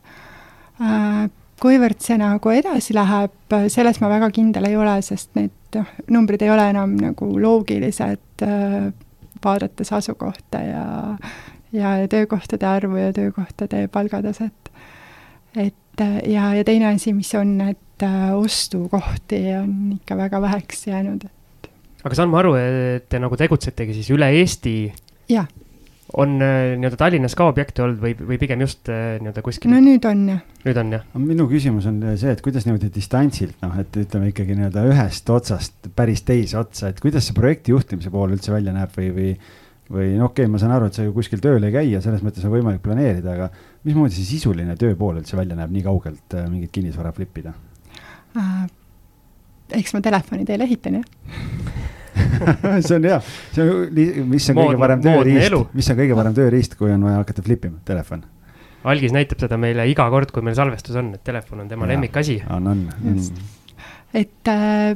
Äh, 0.82 1.24
kuivõrd 1.62 2.02
see 2.02 2.18
nagu 2.20 2.50
edasi 2.52 2.94
läheb, 2.94 3.54
selles 3.72 4.00
ma 4.02 4.10
väga 4.10 4.28
kindel 4.34 4.66
ei 4.68 4.76
ole, 4.76 4.98
sest 5.02 5.32
need 5.38 5.54
noh, 5.78 5.88
numbrid 6.12 6.42
ei 6.42 6.50
ole 6.52 6.68
enam 6.74 6.94
nagu 7.00 7.30
loogilised 7.40 8.44
vaadates 9.44 9.92
asukohta 9.92 10.62
ja, 10.64 10.84
ja 11.72 11.92
töökohtade 12.08 12.66
arvu 12.66 12.96
ja 12.96 13.12
töökohtade 13.12 13.88
palgataset. 13.92 14.72
et 15.56 16.04
ja, 16.26 16.54
ja 16.54 16.64
teine 16.64 16.94
asi, 16.94 17.12
mis 17.12 17.34
on, 17.34 17.60
et 17.60 18.02
äh, 18.02 18.34
ostukohti 18.36 19.44
on 19.60 19.96
ikka 20.00 20.16
väga 20.16 20.40
väheks 20.40 20.86
jäänud, 20.86 21.24
et. 21.24 21.70
aga 22.04 22.14
saan 22.14 22.30
ma 22.32 22.42
aru, 22.42 22.54
et 22.60 23.08
te 23.08 23.20
nagu 23.22 23.36
tegutsetegi 23.36 24.00
siis 24.00 24.10
üle 24.14 24.30
Eesti? 24.40 24.76
jah 25.32 25.48
on 26.18 26.36
äh, 26.42 26.74
nii-öelda 26.76 26.98
Tallinnas 27.00 27.34
ka 27.38 27.46
objekte 27.48 27.84
olnud 27.84 28.00
või, 28.02 28.12
või 28.16 28.38
pigem 28.40 28.62
just 28.64 28.88
äh, 28.92 29.16
nii-öelda 29.22 29.44
kuskil? 29.44 29.72
no 29.72 29.80
nüüd 29.82 30.04
on 30.08 30.24
jah. 30.28 30.42
nüüd 30.66 30.80
on 30.82 30.92
jah. 30.96 31.06
minu 31.18 31.46
küsimus 31.50 31.88
on 31.88 32.02
see, 32.20 32.34
et 32.34 32.42
kuidas 32.44 32.66
niimoodi 32.68 32.92
distantsilt 32.92 33.58
noh, 33.64 33.74
et 33.80 33.96
ütleme 34.04 34.30
ikkagi 34.32 34.56
nii-öelda 34.58 34.84
ühest 34.92 35.32
otsast 35.32 35.90
päris 35.96 36.24
teise 36.28 36.60
otsa, 36.60 36.92
et 36.92 37.00
kuidas 37.02 37.28
see 37.28 37.36
projekti 37.36 37.74
juhtimise 37.74 38.12
pool 38.12 38.36
üldse 38.36 38.52
välja 38.54 38.74
näeb 38.76 38.92
või, 38.98 39.10
või 39.16 39.32
või 39.92 40.12
no 40.16 40.28
okei 40.30 40.46
okay,, 40.46 40.52
ma 40.52 40.60
saan 40.60 40.74
aru, 40.76 40.88
et 40.88 40.96
sa 40.96 41.04
ju 41.04 41.14
kuskil 41.16 41.40
tööl 41.42 41.64
ei 41.66 41.74
käi 41.74 41.88
ja 41.90 42.00
selles 42.04 42.22
mõttes 42.24 42.44
on 42.46 42.54
võimalik 42.54 42.84
planeerida, 42.84 43.34
aga 43.34 43.48
mismoodi 43.86 44.16
see 44.16 44.28
sisuline 44.36 44.76
tööpool 44.80 45.18
üldse 45.20 45.36
välja 45.36 45.58
näeb, 45.58 45.72
nii 45.74 45.84
kaugelt 45.84 46.36
äh, 46.38 46.46
mingit 46.48 46.72
kinnisvara 46.74 47.12
flip 47.16 47.42
ida 47.42 47.54
äh,? 48.36 48.62
eks 49.72 49.94
ma 49.96 50.02
telefoni 50.04 50.44
teel 50.48 50.64
ehitan, 50.64 51.00
jah 51.00 51.92
see 52.86 52.96
on 52.98 53.08
hea, 53.08 53.18
see 53.54 53.64
on, 53.64 54.28
mis 54.30 54.50
on 54.50 54.58
Mood, 54.58 54.72
kõige 54.72 54.82
parem 54.82 55.02
tööriist, 55.04 55.56
mis 55.78 55.90
on 55.92 55.98
kõige 56.02 56.18
parem 56.18 56.36
tööriist, 56.36 56.76
kui 56.80 56.92
on 56.92 57.08
vaja 57.08 57.22
hakata 57.22 57.44
flip 57.46 57.66
ima, 57.68 57.80
telefon. 57.88 58.24
algis 58.92 59.14
näitab 59.14 59.42
seda 59.44 59.58
meile 59.60 59.86
iga 59.90 60.08
kord, 60.12 60.32
kui 60.34 60.44
meil 60.44 60.58
salvestus 60.58 60.98
on, 61.00 61.12
et 61.16 61.24
telefon 61.24 61.64
on 61.64 61.70
tema 61.70 61.88
lemmikasi. 61.90 62.42
on, 62.50 62.68
on, 62.74 62.84
on. 63.12 63.22
et 64.14 64.52
äh, 64.52 64.92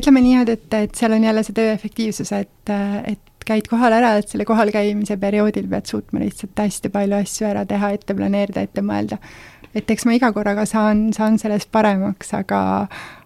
ütleme 0.00 0.22
niimoodi, 0.24 0.58
et, 0.58 0.78
et 0.84 1.02
seal 1.02 1.16
on 1.16 1.26
jälle 1.30 1.44
see 1.46 1.56
töö 1.56 1.74
efektiivsus, 1.74 2.32
et, 2.36 2.74
äh, 2.74 3.00
et 3.14 3.30
käid 3.46 3.70
kohal 3.70 3.94
ära, 3.96 4.14
et 4.20 4.30
selle 4.30 4.46
kohal 4.48 4.70
käimise 4.74 5.16
perioodil 5.20 5.68
pead 5.70 5.88
suutma 5.90 6.22
lihtsalt 6.22 6.58
hästi 6.60 6.92
palju 6.92 7.18
asju 7.18 7.48
ära 7.50 7.64
teha, 7.68 7.94
ette 7.96 8.16
planeerida, 8.16 8.64
ette 8.66 8.84
mõelda. 8.84 9.18
et 9.74 9.90
eks 9.90 10.04
ma 10.06 10.16
iga 10.16 10.32
korraga 10.34 10.64
saan, 10.66 11.12
saan 11.14 11.38
sellest 11.38 11.70
paremaks, 11.72 12.32
aga, 12.34 12.60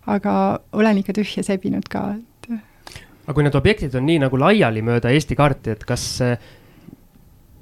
aga 0.06 0.34
olen 0.76 1.00
ikka 1.00 1.16
tühja 1.16 1.44
sebinud 1.46 1.88
ka, 1.88 2.14
aga 3.24 3.34
kui 3.36 3.46
need 3.46 3.56
objektid 3.56 3.94
on 3.98 4.06
nii 4.08 4.20
nagu 4.26 4.38
laiali 4.40 4.82
mööda 4.84 5.12
Eesti 5.14 5.36
kaarti, 5.38 5.74
et 5.74 5.84
kas 5.88 6.04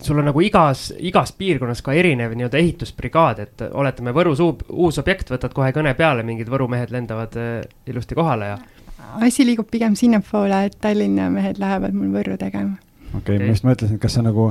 sul 0.02 0.18
on 0.18 0.26
nagu 0.26 0.42
igas, 0.42 0.88
igas 0.98 1.30
piirkonnas 1.38 1.82
ka 1.86 1.94
erinev 1.94 2.34
nii-öelda 2.34 2.58
ehitusbrigaad, 2.58 3.42
et 3.44 3.64
oletame 3.70 4.14
Võrus 4.16 4.42
uus, 4.42 4.64
uus 4.68 4.98
objekt, 4.98 5.30
võtad 5.30 5.54
kohe 5.54 5.70
kõne 5.74 5.94
peale, 5.98 6.26
mingid 6.26 6.50
Võru 6.50 6.66
mehed 6.70 6.90
lendavad 6.90 7.38
äh, 7.38 7.62
ilusti 7.86 8.18
kohale 8.18 8.52
ja. 8.52 8.58
asi 9.22 9.46
liigub 9.46 9.70
pigem 9.70 9.94
sinnapoole, 9.98 10.64
et 10.66 10.78
Tallinna 10.82 11.30
mehed 11.30 11.62
lähevad 11.62 11.94
mul 11.94 12.10
Võrru 12.16 12.36
tegema. 12.40 12.76
okei 13.12 13.18
okay, 13.20 13.36
okay., 13.36 13.46
ma 13.46 13.54
just 13.54 13.68
mõtlesin, 13.68 13.98
et 14.00 14.02
kas 14.02 14.18
see 14.18 14.26
nagu 14.26 14.50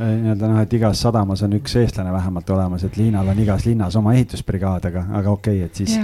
Äh, 0.00 0.08
nii-öelda 0.22 0.48
noh, 0.48 0.60
et 0.64 0.72
igas 0.72 1.02
sadamas 1.04 1.42
on 1.44 1.52
üks 1.58 1.74
eestlane 1.76 2.12
vähemalt 2.14 2.48
olemas, 2.50 2.80
et 2.86 2.96
Liinal 2.96 3.28
on 3.28 3.40
igas 3.42 3.66
linnas 3.68 3.96
oma 4.00 4.14
ehitusbrigaad, 4.16 4.86
aga, 4.88 5.02
aga 5.18 5.34
okei 5.34 5.58
okay,, 5.60 5.66
et 5.68 5.80
siis, 5.82 5.98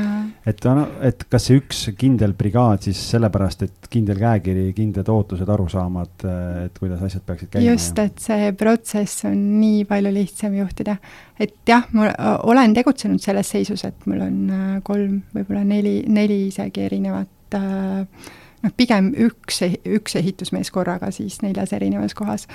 et 0.49 0.67
et 1.05 1.25
kas 1.31 1.47
see 1.49 1.59
üks 1.61 1.83
kindel 1.99 2.33
brigaad 2.39 2.87
siis 2.87 3.01
sellepärast, 3.13 3.65
et 3.67 3.89
kindel 3.93 4.21
käekiri, 4.21 4.71
kindlad 4.77 5.11
ootused, 5.13 5.49
arusaamad, 5.49 6.25
et 6.65 6.79
kuidas 6.81 7.03
asjad 7.05 7.25
peaksid 7.27 7.53
käima? 7.53 7.67
just, 7.73 7.99
et 8.03 8.19
see 8.23 8.51
protsess 8.59 9.27
on 9.29 9.39
nii 9.61 9.85
palju 9.89 10.13
lihtsam 10.15 10.57
juhtida. 10.57 10.97
et 11.39 11.57
jah, 11.69 11.87
ma 11.93 12.11
olen 12.49 12.75
tegutsenud 12.77 13.23
selles 13.23 13.55
seisus, 13.55 13.85
et 13.89 14.09
mul 14.11 14.25
on 14.25 14.43
äh, 14.51 14.67
kolm, 14.87 15.23
võib-olla 15.37 15.65
neli, 15.69 16.01
neli 16.09 16.47
isegi 16.49 16.87
erinevat 16.89 17.59
äh, 17.59 18.29
noh, 18.65 18.77
pigem 18.77 19.13
üks, 19.29 19.63
üks 19.87 20.19
ehitusmees 20.21 20.73
korraga 20.75 21.13
siis 21.15 21.41
neljas 21.45 21.75
erinevas 21.77 22.17
kohas 22.19 22.49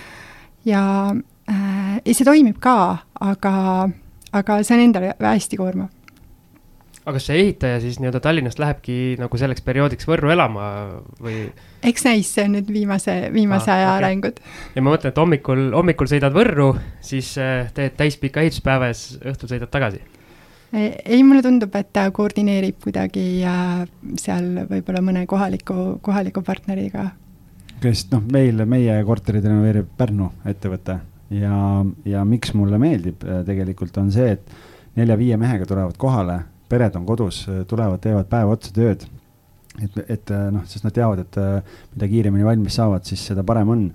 ja 0.65 0.83
äh,, 1.49 1.99
ja 2.05 2.13
see 2.13 2.27
toimib 2.27 2.59
ka, 2.63 2.77
aga, 3.21 3.55
aga 4.33 4.61
see 4.63 4.77
on 4.77 4.87
endale 4.87 5.13
hästi 5.19 5.59
koormav. 5.59 5.91
Aga 7.03 7.15
kas 7.17 7.27
see 7.27 7.39
ehitaja 7.41 7.81
siis 7.83 7.99
nii-öelda 7.99 8.21
Tallinnast 8.23 8.61
lähebki 8.61 8.97
nagu 9.19 9.39
selleks 9.39 9.63
perioodiks 9.65 10.07
Võrru 10.07 10.31
elama 10.33 10.67
või? 11.23 11.45
eks 11.83 12.07
näis, 12.07 12.31
see 12.35 12.47
on 12.47 12.57
nüüd 12.57 12.71
viimase, 12.71 13.17
viimase 13.33 13.71
ah, 13.71 13.77
aja 13.77 13.89
okay. 13.89 13.99
arengud. 13.99 14.41
ja 14.75 14.83
ma 14.85 14.95
mõtlen, 14.95 15.13
et 15.13 15.21
hommikul, 15.21 15.65
hommikul 15.75 16.11
sõidad 16.11 16.35
Võrru, 16.35 16.71
siis 17.03 17.33
äh, 17.41 17.71
teed 17.75 17.97
täispika 17.99 18.43
ehituspäeva 18.45 18.91
ja 18.91 18.97
siis 18.97 19.19
õhtul 19.33 19.51
sõidad 19.55 19.73
tagasi 19.73 20.03
ei, 20.73 21.19
mulle 21.21 21.43
tundub, 21.45 21.75
et 21.77 21.91
ta 21.93 22.07
koordineerib 22.09 22.79
kuidagi 22.81 23.43
seal 24.17 24.63
võib-olla 24.71 25.03
mõne 25.05 25.27
kohaliku, 25.29 25.99
kohaliku 26.01 26.41
partneriga 26.45 27.11
kes 27.83 28.07
noh, 28.13 28.23
meil, 28.31 28.63
meie 28.69 28.95
korterid 29.07 29.43
renoveerib 29.45 29.89
Pärnu 29.99 30.29
ettevõte 30.49 30.97
ja, 31.35 31.57
ja 32.07 32.23
miks 32.27 32.53
mulle 32.57 32.79
meeldib 32.81 33.25
äh, 33.27 33.41
tegelikult 33.47 33.97
on 34.01 34.11
see, 34.13 34.37
et 34.37 34.97
nelja-viie 34.99 35.37
mehega 35.41 35.67
tulevad 35.67 35.97
kohale, 35.99 36.39
pered 36.69 36.95
on 36.95 37.05
kodus, 37.05 37.43
tulevad, 37.69 38.01
teevad 38.03 38.29
päev 38.31 38.55
otsa 38.55 38.73
tööd. 38.75 39.05
et, 39.81 39.95
et 40.07 40.33
noh, 40.53 40.61
sest 40.69 40.85
nad 40.85 40.93
teavad, 40.93 41.23
et 41.23 41.37
mida 41.95 42.09
kiiremini 42.09 42.45
valmis 42.45 42.75
saavad, 42.77 43.05
siis 43.09 43.23
seda 43.31 43.41
parem 43.43 43.71
on 43.73 43.87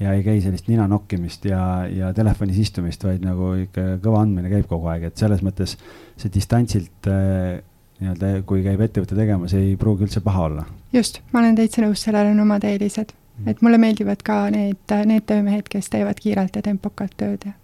ja 0.00 0.12
ei 0.16 0.22
käi 0.24 0.40
sellist 0.40 0.68
nina 0.68 0.86
nokkimist 0.88 1.44
ja, 1.44 1.86
ja 1.92 2.12
telefonis 2.16 2.58
istumist, 2.58 3.04
vaid 3.04 3.24
nagu 3.24 3.52
ikka 3.66 3.98
kõva 4.02 4.24
andmine 4.24 4.50
käib 4.52 4.68
kogu 4.70 4.88
aeg, 4.90 5.10
et 5.10 5.20
selles 5.20 5.44
mõttes 5.44 5.76
see 6.20 6.32
distantsilt 6.32 7.08
äh, 7.10 7.60
nii-öelda, 8.00 8.32
kui 8.48 8.64
käib 8.64 8.80
ettevõtte 8.84 9.18
tegemas, 9.18 9.54
ei 9.56 9.74
pruugi 9.80 10.06
üldse 10.08 10.22
paha 10.24 10.46
olla. 10.48 10.66
just, 10.92 11.20
ma 11.32 11.42
olen 11.44 11.58
täitsa 11.58 11.84
nõus, 11.84 12.04
sellel 12.06 12.32
on 12.32 12.44
omad 12.46 12.64
eelised, 12.64 13.12
mm. 13.12 13.50
et 13.52 13.64
mulle 13.64 13.80
meeldivad 13.82 14.24
ka 14.24 14.42
need, 14.54 14.96
need 15.12 15.26
töömehed, 15.28 15.68
kes 15.68 15.92
teevad 15.92 16.20
kiirelt 16.22 16.56
ja 16.56 16.64
tempokalt 16.64 17.16
tööd 17.20 17.50
ja 17.50 17.56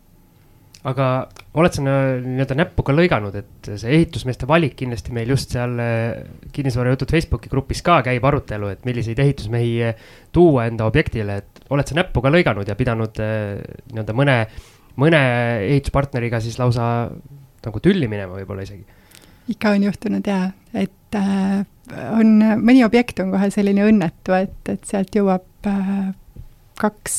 aga 0.86 1.06
oled 1.58 1.74
sa 1.74 1.82
nii-öelda 1.82 2.56
näppu 2.60 2.84
ka 2.86 2.94
lõiganud, 2.94 3.34
et 3.40 3.70
see 3.72 3.94
ehitusmeeste 3.96 4.46
valik 4.46 4.76
kindlasti 4.78 5.14
meil 5.16 5.32
just 5.34 5.54
seal 5.56 5.74
äh, 5.82 6.20
kinnisvarajutud 6.54 7.10
Facebooki 7.10 7.50
grupis 7.52 7.82
ka 7.86 7.98
käib 8.06 8.24
arutelu, 8.28 8.70
et 8.74 8.86
milliseid 8.86 9.18
ehitusmehi 9.22 9.92
tuua 10.34 10.68
enda 10.70 10.86
objektile, 10.86 11.40
et 11.42 11.72
oled 11.74 11.88
sa 11.88 11.98
näppu 11.98 12.22
ka 12.22 12.30
lõiganud 12.32 12.68
ja 12.68 12.78
pidanud 12.78 13.22
äh, 13.22 13.56
nii-öelda 13.92 14.16
mõne, 14.16 14.36
mõne 15.02 15.22
ehituspartneriga 15.72 16.42
siis 16.44 16.60
lausa 16.62 17.08
nagu 17.66 17.82
tülli 17.82 18.08
minema 18.10 18.38
võib-olla 18.38 18.66
isegi? 18.66 18.86
ikka 19.50 19.76
on 19.76 19.86
juhtunud 19.86 20.26
jaa, 20.26 20.50
et 20.74 21.18
äh, 21.18 21.64
on, 22.18 22.38
mõni 22.62 22.82
objekt 22.86 23.20
on 23.22 23.32
kohe 23.34 23.50
selline 23.54 23.84
õnnetu, 23.86 24.34
et, 24.34 24.58
et 24.72 24.86
sealt 24.88 25.14
jõuab 25.14 25.70
äh, 25.70 26.08
kaks, 26.80 27.18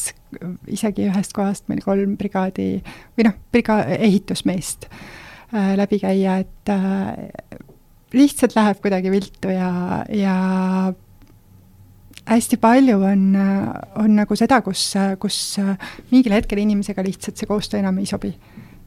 isegi 0.67 1.07
ühest 1.07 1.33
kohast 1.35 1.67
meil 1.71 1.81
kolm 1.85 2.17
brigaadi 2.19 2.77
või 3.17 3.27
noh, 3.29 3.37
briga-, 3.53 3.85
ehitusmeest 3.97 4.89
äh, 4.89 5.73
läbi 5.79 6.01
käia, 6.03 6.39
et 6.43 6.71
äh, 6.73 7.57
lihtsalt 8.15 8.55
läheb 8.55 8.81
kuidagi 8.83 9.11
viltu 9.11 9.51
ja, 9.51 10.03
ja 10.13 10.35
hästi 12.27 12.59
palju 12.59 13.01
on, 13.07 13.25
on 13.99 14.15
nagu 14.15 14.37
seda, 14.39 14.61
kus, 14.65 14.89
kus 15.19 15.39
mingil 16.11 16.35
hetkel 16.35 16.61
inimesega 16.63 17.03
lihtsalt 17.05 17.39
see 17.39 17.49
koostöö 17.49 17.81
enam 17.81 17.99
ei 18.01 18.07
sobi. 18.09 18.33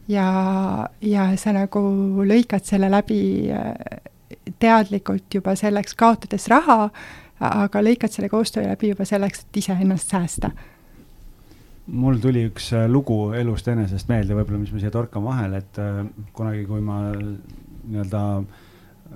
ja, 0.07 0.27
ja 1.01 1.29
sa 1.37 1.53
nagu 1.55 1.81
lõikad 2.27 2.65
selle 2.67 2.89
läbi 2.91 3.21
teadlikult 4.61 5.33
juba 5.33 5.55
selleks, 5.55 5.95
kaotades 5.97 6.47
raha, 6.51 6.89
aga 7.41 7.81
lõikad 7.81 8.13
selle 8.13 8.29
koostöö 8.29 8.67
läbi 8.67 8.91
juba 8.93 9.05
selleks, 9.05 9.45
et 9.45 9.61
iseennast 9.63 10.13
säästa 10.13 10.51
mul 11.87 12.19
tuli 12.21 12.45
üks 12.49 12.71
lugu 12.87 13.33
elust 13.33 13.67
enesest 13.67 14.09
meelde, 14.11 14.35
võib-olla, 14.37 14.59
mis 14.61 14.73
ma 14.73 14.79
siia 14.79 14.91
torkan 14.93 15.23
vahele, 15.25 15.63
et 15.63 15.79
kunagi, 16.35 16.65
kui 16.69 16.83
ma 16.85 16.99
nii-öelda 17.11 18.21
äh, 18.37 18.59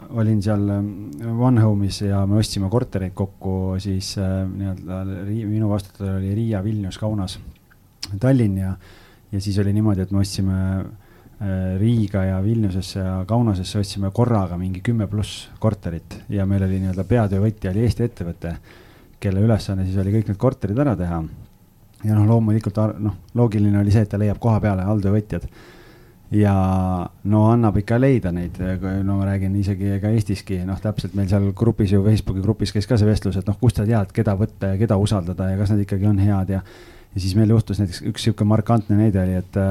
olin 0.10 0.42
seal 0.44 0.70
ähm, 0.70 1.40
One 1.40 1.62
Home'is 1.62 2.02
ja 2.06 2.26
me 2.28 2.40
ostsime 2.40 2.70
kortereid 2.72 3.16
kokku, 3.18 3.76
siis 3.82 4.16
äh, 4.22 4.44
nii-öelda 4.50 5.02
minu 5.48 5.70
vastutada 5.72 6.18
oli 6.20 6.34
Riia, 6.36 6.64
Vilnius, 6.64 7.00
Kaunas, 7.02 7.40
Tallinn 8.20 8.60
ja, 8.60 8.76
ja 9.32 9.42
siis 9.42 9.58
oli 9.64 9.74
niimoodi, 9.76 10.06
et 10.06 10.14
me 10.14 10.22
ostsime 10.22 10.60
äh, 10.60 11.76
Riiga 11.82 12.26
ja 12.30 12.42
Vilniusesse 12.44 13.00
ja 13.00 13.16
Kaunasesse 13.28 13.80
ostsime 13.82 14.12
korraga 14.16 14.60
mingi 14.62 14.84
kümme 14.86 15.08
pluss 15.12 15.50
korterit 15.60 16.20
ja 16.30 16.46
meil 16.50 16.68
oli 16.68 16.82
nii-öelda 16.84 17.08
peatöövõtja 17.10 17.74
oli 17.74 17.86
Eesti 17.88 18.08
ettevõte, 18.10 18.56
kelle 19.20 19.44
ülesanne 19.44 19.88
siis 19.88 20.00
oli 20.02 20.14
kõik 20.18 20.32
need 20.32 20.42
korterid 20.42 20.80
ära 20.86 20.96
teha. 21.00 21.24
Ja 22.06 22.16
noh, 22.16 22.28
loomulikult 22.30 22.78
noh, 23.02 23.16
loogiline 23.34 23.80
oli 23.82 23.94
see, 23.94 24.06
et 24.06 24.12
ta 24.12 24.20
leiab 24.22 24.40
koha 24.42 24.60
peale 24.64 24.86
alltöövõtjad 24.86 25.50
ja 26.34 26.54
no 27.30 27.42
annab 27.52 27.78
ikka 27.80 27.98
leida 28.02 28.32
neid, 28.34 28.58
no 29.06 29.20
ma 29.20 29.28
räägin 29.30 29.56
isegi 29.60 30.00
ka 30.02 30.12
Eestiski, 30.16 30.62
noh, 30.68 30.80
täpselt 30.82 31.14
meil 31.18 31.30
seal 31.30 31.52
grupis 31.58 31.94
ju 31.94 32.02
Facebooki 32.06 32.42
grupis 32.44 32.74
käis 32.74 32.90
ka 32.90 32.98
see 32.98 33.10
vestlus, 33.10 33.38
et 33.40 33.50
noh, 33.50 33.58
kust 33.62 33.80
sa 33.80 33.86
tead, 33.88 34.14
keda 34.16 34.36
võtta 34.40 34.74
ja 34.74 34.80
keda 34.82 34.98
usaldada 35.02 35.52
ja 35.52 35.60
kas 35.60 35.74
nad 35.74 35.84
ikkagi 35.86 36.10
on 36.10 36.20
head 36.24 36.56
ja. 36.56 36.64
ja 37.14 37.22
siis 37.22 37.36
meil 37.38 37.54
juhtus 37.54 37.82
näiteks 37.82 38.02
üks 38.10 38.26
sihuke 38.26 38.48
markantne 38.48 38.98
näide 38.98 39.22
oli, 39.22 39.38
et, 39.38 39.62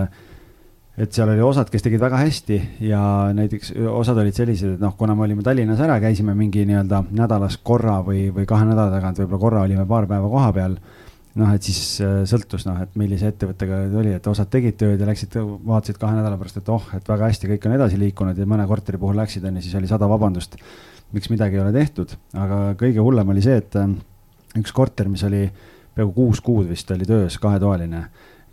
et 1.05 1.16
seal 1.16 1.35
oli 1.35 1.42
osad, 1.42 1.70
kes 1.73 1.85
tegid 1.85 2.03
väga 2.03 2.23
hästi 2.23 2.61
ja 2.87 3.03
näiteks 3.35 3.75
osad 3.90 4.23
olid 4.23 4.38
sellised, 4.38 4.77
et 4.77 4.85
noh, 4.85 4.94
kuna 4.99 5.18
me 5.18 5.27
olime 5.27 5.42
Tallinnas 5.42 5.83
ära, 5.83 5.99
käisime 6.03 6.37
mingi 6.38 6.62
nii-öelda 6.70 7.03
nädalas 7.11 7.59
korra 7.66 7.99
või, 8.07 8.29
või 8.35 8.47
kahe 8.47 8.70
nädala 8.70 8.94
tagant 8.94 9.25
võib-olla 9.25 9.42
korra 9.49 9.66
olime 9.66 9.88
paar 9.90 10.07
päeva 10.11 10.31
koha 10.31 10.53
peal 10.55 10.79
noh, 11.40 11.51
et 11.55 11.66
siis 11.66 11.81
äh, 12.05 12.23
sõltus 12.31 12.66
noh, 12.68 12.79
et 12.85 12.94
millise 12.99 13.29
ettevõttega 13.33 13.81
oli, 14.01 14.14
et 14.16 14.27
osad 14.31 14.51
tegid 14.53 14.79
tööd 14.81 15.01
ja 15.01 15.09
läksid, 15.09 15.37
vaatasid 15.66 15.99
kahe 16.01 16.16
nädala 16.16 16.38
pärast, 16.40 16.61
et 16.61 16.70
oh, 16.73 16.88
et 16.97 17.09
väga 17.11 17.31
hästi, 17.31 17.51
kõik 17.55 17.68
on 17.68 17.77
edasi 17.79 18.01
liikunud 18.01 18.38
ja 18.38 18.49
mõne 18.49 18.66
korteri 18.70 19.01
puhul 19.03 19.18
läksid, 19.18 19.47
on 19.49 19.59
ju, 19.59 19.64
siis 19.66 19.79
oli 19.81 19.90
sada 19.90 20.09
vabandust, 20.11 20.57
miks 21.14 21.31
midagi 21.33 21.59
ei 21.59 21.64
ole 21.64 21.75
tehtud. 21.75 22.14
aga 22.38 22.61
kõige 22.81 23.03
hullem 23.03 23.35
oli 23.35 23.42
see, 23.44 23.59
et 23.62 23.79
äh, 23.81 23.90
üks 24.61 24.75
korter, 24.75 25.11
mis 25.11 25.27
oli 25.27 25.49
peaaegu 25.94 26.14
kuus 26.14 26.42
kuud 26.42 26.68
vist 26.70 26.90
oli 26.90 27.07
töös, 27.07 27.38
kahetoaline 27.42 28.05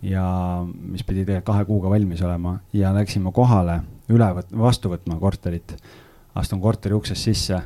ja 0.06 0.26
mis 0.66 1.02
pidi 1.06 1.22
tegelikult 1.22 1.46
kahe 1.52 1.66
kuuga 1.66 1.90
valmis 1.90 2.22
olema 2.22 2.56
ja 2.74 2.90
läksime 2.94 3.32
kohale 3.34 3.80
üle 4.10 4.30
võt-, 4.38 4.54
vastu 4.58 4.90
võtma 4.90 5.18
korterit. 5.22 5.76
astun 6.34 6.60
korteri 6.60 6.94
uksest 6.96 7.28
sisse, 7.28 7.58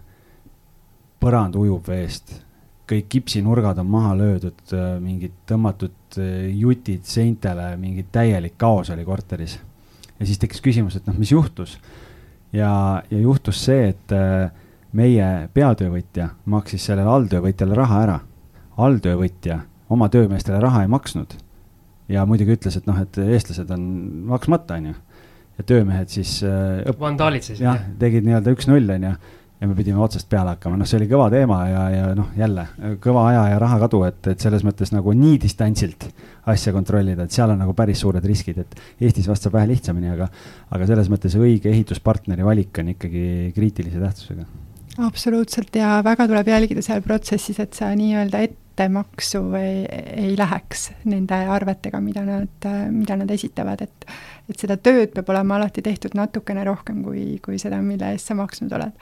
põrand 1.22 1.54
ujub 1.56 1.86
veest 1.88 2.45
kõik 2.86 3.08
kipsinurgad 3.10 3.78
on 3.82 3.88
maha 3.90 4.14
löödud, 4.18 4.60
äh, 4.74 4.96
mingid 5.02 5.34
tõmmatud 5.48 6.18
äh, 6.22 6.50
jutid 6.54 7.06
seintele, 7.08 7.72
mingi 7.80 8.06
täielik 8.12 8.54
kaos 8.58 8.90
oli 8.94 9.04
korteris. 9.04 9.58
ja 10.18 10.26
siis 10.26 10.38
tekkis 10.38 10.62
küsimus, 10.64 10.96
et 10.96 11.06
noh, 11.06 11.16
mis 11.18 11.32
juhtus. 11.32 11.78
ja, 12.52 13.02
ja 13.10 13.18
juhtus 13.18 13.64
see, 13.64 13.88
et 13.88 14.12
äh, 14.14 14.50
meie 14.92 15.48
peatöövõtja 15.54 16.28
maksis 16.44 16.86
sellele 16.86 17.10
alltöövõtjale 17.10 17.74
raha 17.74 18.02
ära. 18.02 18.20
alltöövõtja 18.76 19.60
oma 19.90 20.08
töömeestele 20.08 20.60
raha 20.60 20.82
ei 20.82 20.88
maksnud. 20.88 21.34
ja 22.08 22.26
muidugi 22.26 22.54
ütles, 22.54 22.76
et 22.76 22.86
noh, 22.86 23.00
et 23.02 23.18
eestlased 23.18 23.70
on 23.70 23.82
maksmata, 24.30 24.74
onju. 24.74 24.94
ja 25.58 25.64
töömehed 25.64 26.08
siis. 26.08 26.38
vandaalid 27.00 27.42
siis. 27.42 27.60
jah, 27.60 27.82
tegid 27.98 28.24
nii-öelda 28.24 28.54
üks-null, 28.54 28.94
onju 28.94 29.16
ja 29.60 29.68
me 29.68 29.74
pidime 29.76 30.00
otsast 30.04 30.28
peale 30.28 30.52
hakkama, 30.52 30.76
noh, 30.76 30.88
see 30.88 30.98
oli 30.98 31.08
kõva 31.08 31.28
teema 31.32 31.60
ja, 31.70 31.84
ja 31.92 32.08
noh, 32.16 32.28
jälle 32.36 32.66
kõva 33.02 33.26
aja 33.30 33.46
ja 33.54 33.60
rahakadu, 33.62 34.02
et, 34.08 34.20
et 34.32 34.42
selles 34.42 34.66
mõttes 34.66 34.92
nagu 34.92 35.14
nii 35.16 35.38
distantsilt 35.46 36.08
asja 36.52 36.74
kontrollida, 36.76 37.24
et 37.24 37.34
seal 37.34 37.54
on 37.54 37.62
nagu 37.64 37.72
päris 37.76 38.02
suured 38.04 38.24
riskid, 38.28 38.60
et 38.62 38.76
Eestis 39.00 39.28
vast 39.30 39.46
saab 39.46 39.56
vähe 39.56 39.70
lihtsamini, 39.72 40.12
aga, 40.12 40.28
aga 40.76 40.90
selles 40.90 41.08
mõttes 41.12 41.38
õige 41.40 41.72
ehituspartneri 41.72 42.44
valik 42.46 42.82
on 42.82 42.92
ikkagi 42.92 43.24
kriitilise 43.56 44.02
tähtsusega. 44.02 44.46
absoluutselt 45.08 45.76
ja 45.76 45.96
väga 46.04 46.28
tuleb 46.28 46.52
jälgida 46.52 46.84
seal 46.84 47.02
protsessis, 47.04 47.60
et 47.62 47.74
sa 47.76 47.94
nii-öelda 47.96 48.44
ettemaksu 48.76 49.40
ei, 49.56 49.84
ei 50.28 50.32
läheks 50.36 50.90
nende 51.08 51.38
arvetega, 51.48 52.00
mida 52.04 52.24
nad, 52.26 52.66
mida 52.92 53.16
nad 53.16 53.30
esitavad, 53.32 53.80
et 53.86 54.10
et 54.46 54.60
seda 54.62 54.76
tööd 54.78 55.10
peab 55.10 55.30
olema 55.32 55.56
alati 55.56 55.82
tehtud 55.82 56.14
natukene 56.14 56.62
rohkem 56.68 57.00
kui, 57.02 57.24
kui 57.42 57.58
seda, 57.58 57.80
mille 57.82 58.12
eest 58.14 58.30
sa 58.30 58.36
maksnud 58.38 58.70
oled. 58.76 58.92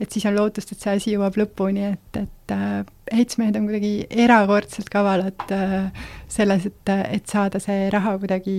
Et 0.00 0.08
siis 0.08 0.24
on 0.30 0.32
lootust, 0.32 0.72
et 0.72 0.80
see 0.80 0.94
asi 0.96 1.12
jõuab 1.12 1.36
lõpuni, 1.36 1.84
et, 1.90 2.20
et 2.22 2.54
äh, 2.54 2.78
ehitusmehed 3.12 3.58
on 3.60 3.68
kuidagi 3.68 3.92
erakordselt 4.24 4.88
kavalad 4.92 5.44
äh, 5.52 6.06
selles, 6.32 6.64
et, 6.70 6.94
et 7.04 7.28
saada 7.28 7.60
see 7.60 7.90
raha 7.92 8.16
kuidagi 8.22 8.56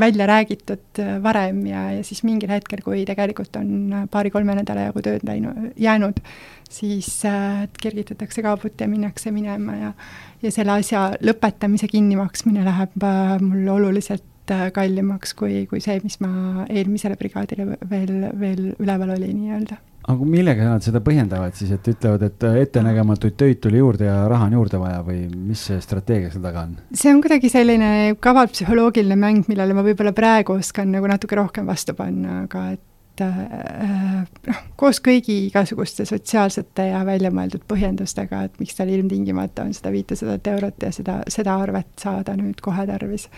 välja 0.00 0.26
räägitud 0.30 1.02
äh, 1.02 1.18
varem 1.22 1.64
ja, 1.68 1.90
ja 1.98 2.06
siis 2.06 2.24
mingil 2.26 2.52
hetkel, 2.52 2.82
kui 2.84 3.04
tegelikult 3.08 3.56
on 3.60 4.06
paari-kolme 4.10 4.56
nädala 4.60 4.88
jagu 4.88 5.04
tööd 5.04 5.26
läinud, 5.28 5.70
jäänud, 5.80 6.22
siis 6.70 7.24
äh, 7.28 7.68
kergitatakse 7.82 8.42
kaabut 8.42 8.80
ja 8.80 8.88
minnakse 8.88 9.30
minema 9.34 9.76
ja 9.76 9.92
ja 10.42 10.52
selle 10.54 10.78
asja 10.80 11.10
lõpetamise 11.20 11.88
kinnimaksmine 11.90 12.64
läheb 12.64 13.04
äh, 13.04 13.36
mul 13.44 13.68
oluliselt 13.74 14.52
äh, 14.52 14.68
kallimaks 14.72 15.34
kui, 15.36 15.64
kui 15.70 15.82
see, 15.84 16.00
mis 16.04 16.20
ma 16.24 16.64
eelmisele 16.68 17.18
brigaadile 17.20 17.76
veel, 17.90 18.14
veel 18.40 18.70
üleval 18.78 19.16
oli 19.18 19.32
nii-öelda 19.34 19.80
aga 20.08 20.26
millega 20.26 20.66
nad 20.66 20.84
seda 20.84 21.02
põhjendavad 21.04 21.56
siis, 21.58 21.72
et 21.74 21.88
ütlevad, 21.92 22.22
et 22.24 22.46
äh, 22.48 22.60
ettenägematuid 22.64 23.36
töid 23.40 23.60
tuli 23.64 23.80
juurde 23.82 24.08
ja 24.08 24.22
raha 24.30 24.48
on 24.48 24.56
juurde 24.56 24.80
vaja 24.80 25.00
või 25.06 25.24
mis 25.34 25.66
see 25.68 25.80
strateegia 25.84 26.32
seal 26.32 26.44
taga 26.44 26.64
on? 26.68 26.76
see 26.96 27.12
on 27.12 27.20
kuidagi 27.24 27.50
selline 27.52 27.90
kaval 28.22 28.48
psühholoogiline 28.52 29.18
mäng, 29.20 29.50
millele 29.50 29.76
ma 29.76 29.84
võib-olla 29.86 30.14
praegu 30.16 30.56
oskan 30.56 30.92
nagu 30.94 31.10
natuke 31.10 31.36
rohkem 31.38 31.68
vastu 31.68 31.94
panna, 31.98 32.44
aga 32.46 32.64
et 32.78 33.24
äh, 33.26 34.24
noh, 34.48 34.64
koos 34.80 35.02
kõigi 35.04 35.42
igasuguste 35.50 36.08
sotsiaalsete 36.08 36.90
ja 36.90 37.04
väljamõeldud 37.06 37.68
põhjendustega, 37.68 38.46
et 38.48 38.60
miks 38.62 38.80
tal 38.80 38.92
ilmtingimata 38.92 39.68
on 39.68 39.76
seda 39.76 39.92
viitesadat 39.94 40.52
eurot 40.54 40.88
ja 40.88 40.94
seda, 40.96 41.20
seda 41.28 41.60
arvet 41.60 41.92
saada 42.00 42.38
nüüd 42.40 42.64
kohe 42.64 42.88
tarvis 42.88 43.28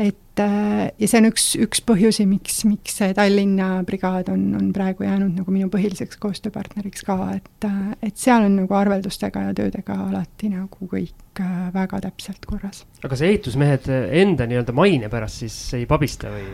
et 0.00 0.29
äh, 0.42 0.90
ja 0.98 1.08
see 1.10 1.20
on 1.20 1.28
üks, 1.30 1.46
üks 1.60 1.82
põhjusi, 1.86 2.26
miks, 2.28 2.62
miks 2.68 2.96
see 3.00 3.14
Tallinna 3.16 3.68
brigaad 3.86 4.30
on, 4.32 4.46
on 4.58 4.70
praegu 4.76 5.06
jäänud 5.06 5.38
nagu 5.40 5.54
minu 5.54 5.70
põhiliseks 5.72 6.20
koostööpartneriks 6.22 7.06
ka, 7.06 7.18
et, 7.36 7.68
äh, 7.68 7.92
et 8.10 8.20
seal 8.20 8.46
on 8.48 8.58
nagu 8.62 8.76
arveldustega 8.78 9.48
ja 9.48 9.54
töödega 9.56 9.96
alati 10.08 10.52
nagu 10.52 10.90
kõik 10.90 11.42
äh, 11.42 11.70
väga 11.76 12.02
täpselt 12.08 12.44
korras. 12.48 12.84
aga 13.00 13.12
kas 13.14 13.24
ehitusmehed 13.28 13.88
enda 14.24 14.48
nii-öelda 14.50 14.76
maine 14.76 15.12
pärast 15.12 15.44
siis 15.44 15.62
ei 15.78 15.88
pabista 15.90 16.32
või? 16.34 16.48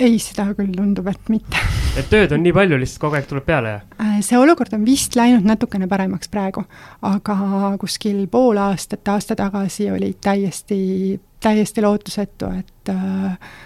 Ei, 0.00 0.18
seda 0.22 0.48
küll 0.56 0.72
tundub, 0.76 1.08
et 1.10 1.32
mitte 1.32 1.62
et 2.00 2.10
tööd 2.10 2.34
on 2.34 2.44
nii 2.44 2.54
palju, 2.56 2.78
lihtsalt 2.80 3.04
kogu 3.04 3.18
aeg 3.18 3.30
tuleb 3.30 3.46
peale 3.48 3.74
ja? 3.74 3.80
Äh, 4.02 4.18
see 4.26 4.38
olukord 4.40 4.74
on 4.76 4.84
vist 4.86 5.16
läinud 5.18 5.46
natukene 5.46 5.88
paremaks 5.90 6.30
praegu, 6.32 6.64
aga 7.06 7.38
kuskil 7.80 8.22
pool 8.32 8.60
aastat, 8.62 9.02
aasta 9.12 9.36
tagasi 9.38 9.90
olid 9.92 10.20
täiesti, 10.24 10.80
täiesti 11.42 11.84
lootusetu, 11.84 12.52
et 12.60 12.92
äh, 12.94 13.56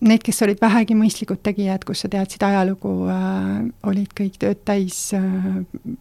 need, 0.00 0.22
kes 0.24 0.42
olid 0.46 0.60
vähegi 0.62 0.96
mõistlikud 0.98 1.42
tegijad, 1.44 1.84
kus 1.86 2.04
sa 2.04 2.12
teadsid 2.12 2.44
ajalugu 2.46 2.92
äh,, 3.10 3.64
olid 3.90 4.14
kõik 4.16 4.38
tööd 4.42 4.62
täis 4.68 5.08
äh, 5.16 5.50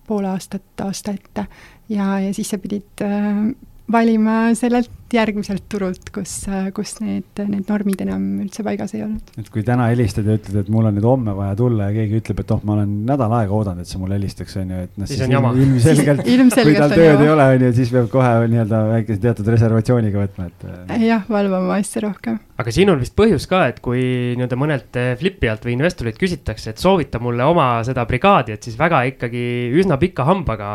pool 0.07 0.27
aastat, 0.29 0.67
aasta 0.85 1.15
ette 1.17 1.47
ja, 1.89 2.17
ja 2.21 2.33
siis 2.35 2.53
sa 2.53 2.61
pidid 2.61 3.05
äh, 3.05 3.47
valima 3.91 4.39
sellelt 4.57 4.91
järgmiselt 5.13 5.63
turult, 5.71 6.09
kus, 6.13 6.33
kus 6.75 6.97
need, 6.99 7.39
need 7.47 7.69
normid 7.69 8.01
enam 8.03 8.23
üldse 8.43 8.63
paigas 8.65 8.93
ei 8.97 9.03
olnud. 9.05 9.31
et 9.39 9.49
kui 9.53 9.63
täna 9.65 9.87
helistad 9.91 10.27
ja 10.27 10.35
ütled, 10.35 10.57
et 10.63 10.71
mul 10.73 10.89
on 10.89 10.97
nüüd 10.97 11.07
homme 11.07 11.35
vaja 11.37 11.55
tulla 11.59 11.87
ja 11.87 11.95
keegi 11.95 12.19
ütleb, 12.21 12.41
et 12.43 12.51
oh, 12.51 12.63
ma 12.67 12.75
olen 12.75 12.95
nädal 13.07 13.35
aega 13.39 13.55
oodanud, 13.55 13.85
et 13.85 13.91
sa 13.91 14.01
mulle 14.01 14.17
helistaks, 14.17 14.57
on 14.59 14.73
ju, 14.73 14.81
et 14.87 14.99
noh, 14.99 15.09
siis 15.09 15.23
on 15.23 15.35
jama. 15.37 15.53
ilmselgelt 15.57 16.25
kui 16.25 16.75
tal 16.75 16.95
tööd 16.95 17.23
ei 17.23 17.31
ole, 17.31 17.47
on 17.55 17.65
ju, 17.67 17.71
siis 17.77 17.93
peab 17.95 18.09
kohe 18.11 18.33
nii-öelda 18.51 18.81
väikese 18.91 19.23
teatud 19.23 19.51
reservatsiooniga 19.53 20.25
võtma, 20.25 20.49
et. 20.51 20.67
Äh, 20.91 21.07
jah, 21.07 21.23
valvama 21.31 21.79
asja 21.79 22.03
rohkem. 22.03 22.41
aga 22.57 22.73
siin 22.73 22.91
on 22.91 22.99
vist 22.99 23.15
põhjus 23.17 23.47
ka, 23.47 23.63
et 23.71 23.79
kui 23.85 24.03
nii-öelda 24.35 24.59
mõnelt 24.59 25.01
flipijalt 25.21 25.63
või 25.67 25.77
investorilt 25.77 26.19
küsitakse, 26.19 26.73
et 26.73 26.83
soovita 26.83 27.21
mulle 27.23 27.47
oma 27.47 27.69
seda 27.87 28.03
brigaadi, 28.09 28.57
et 28.57 28.67
siis 28.67 28.75
väga 28.79 29.05
ikkagi 29.13 29.45
üsna 29.77 29.99
pika 30.01 30.27
hambaga 30.27 30.67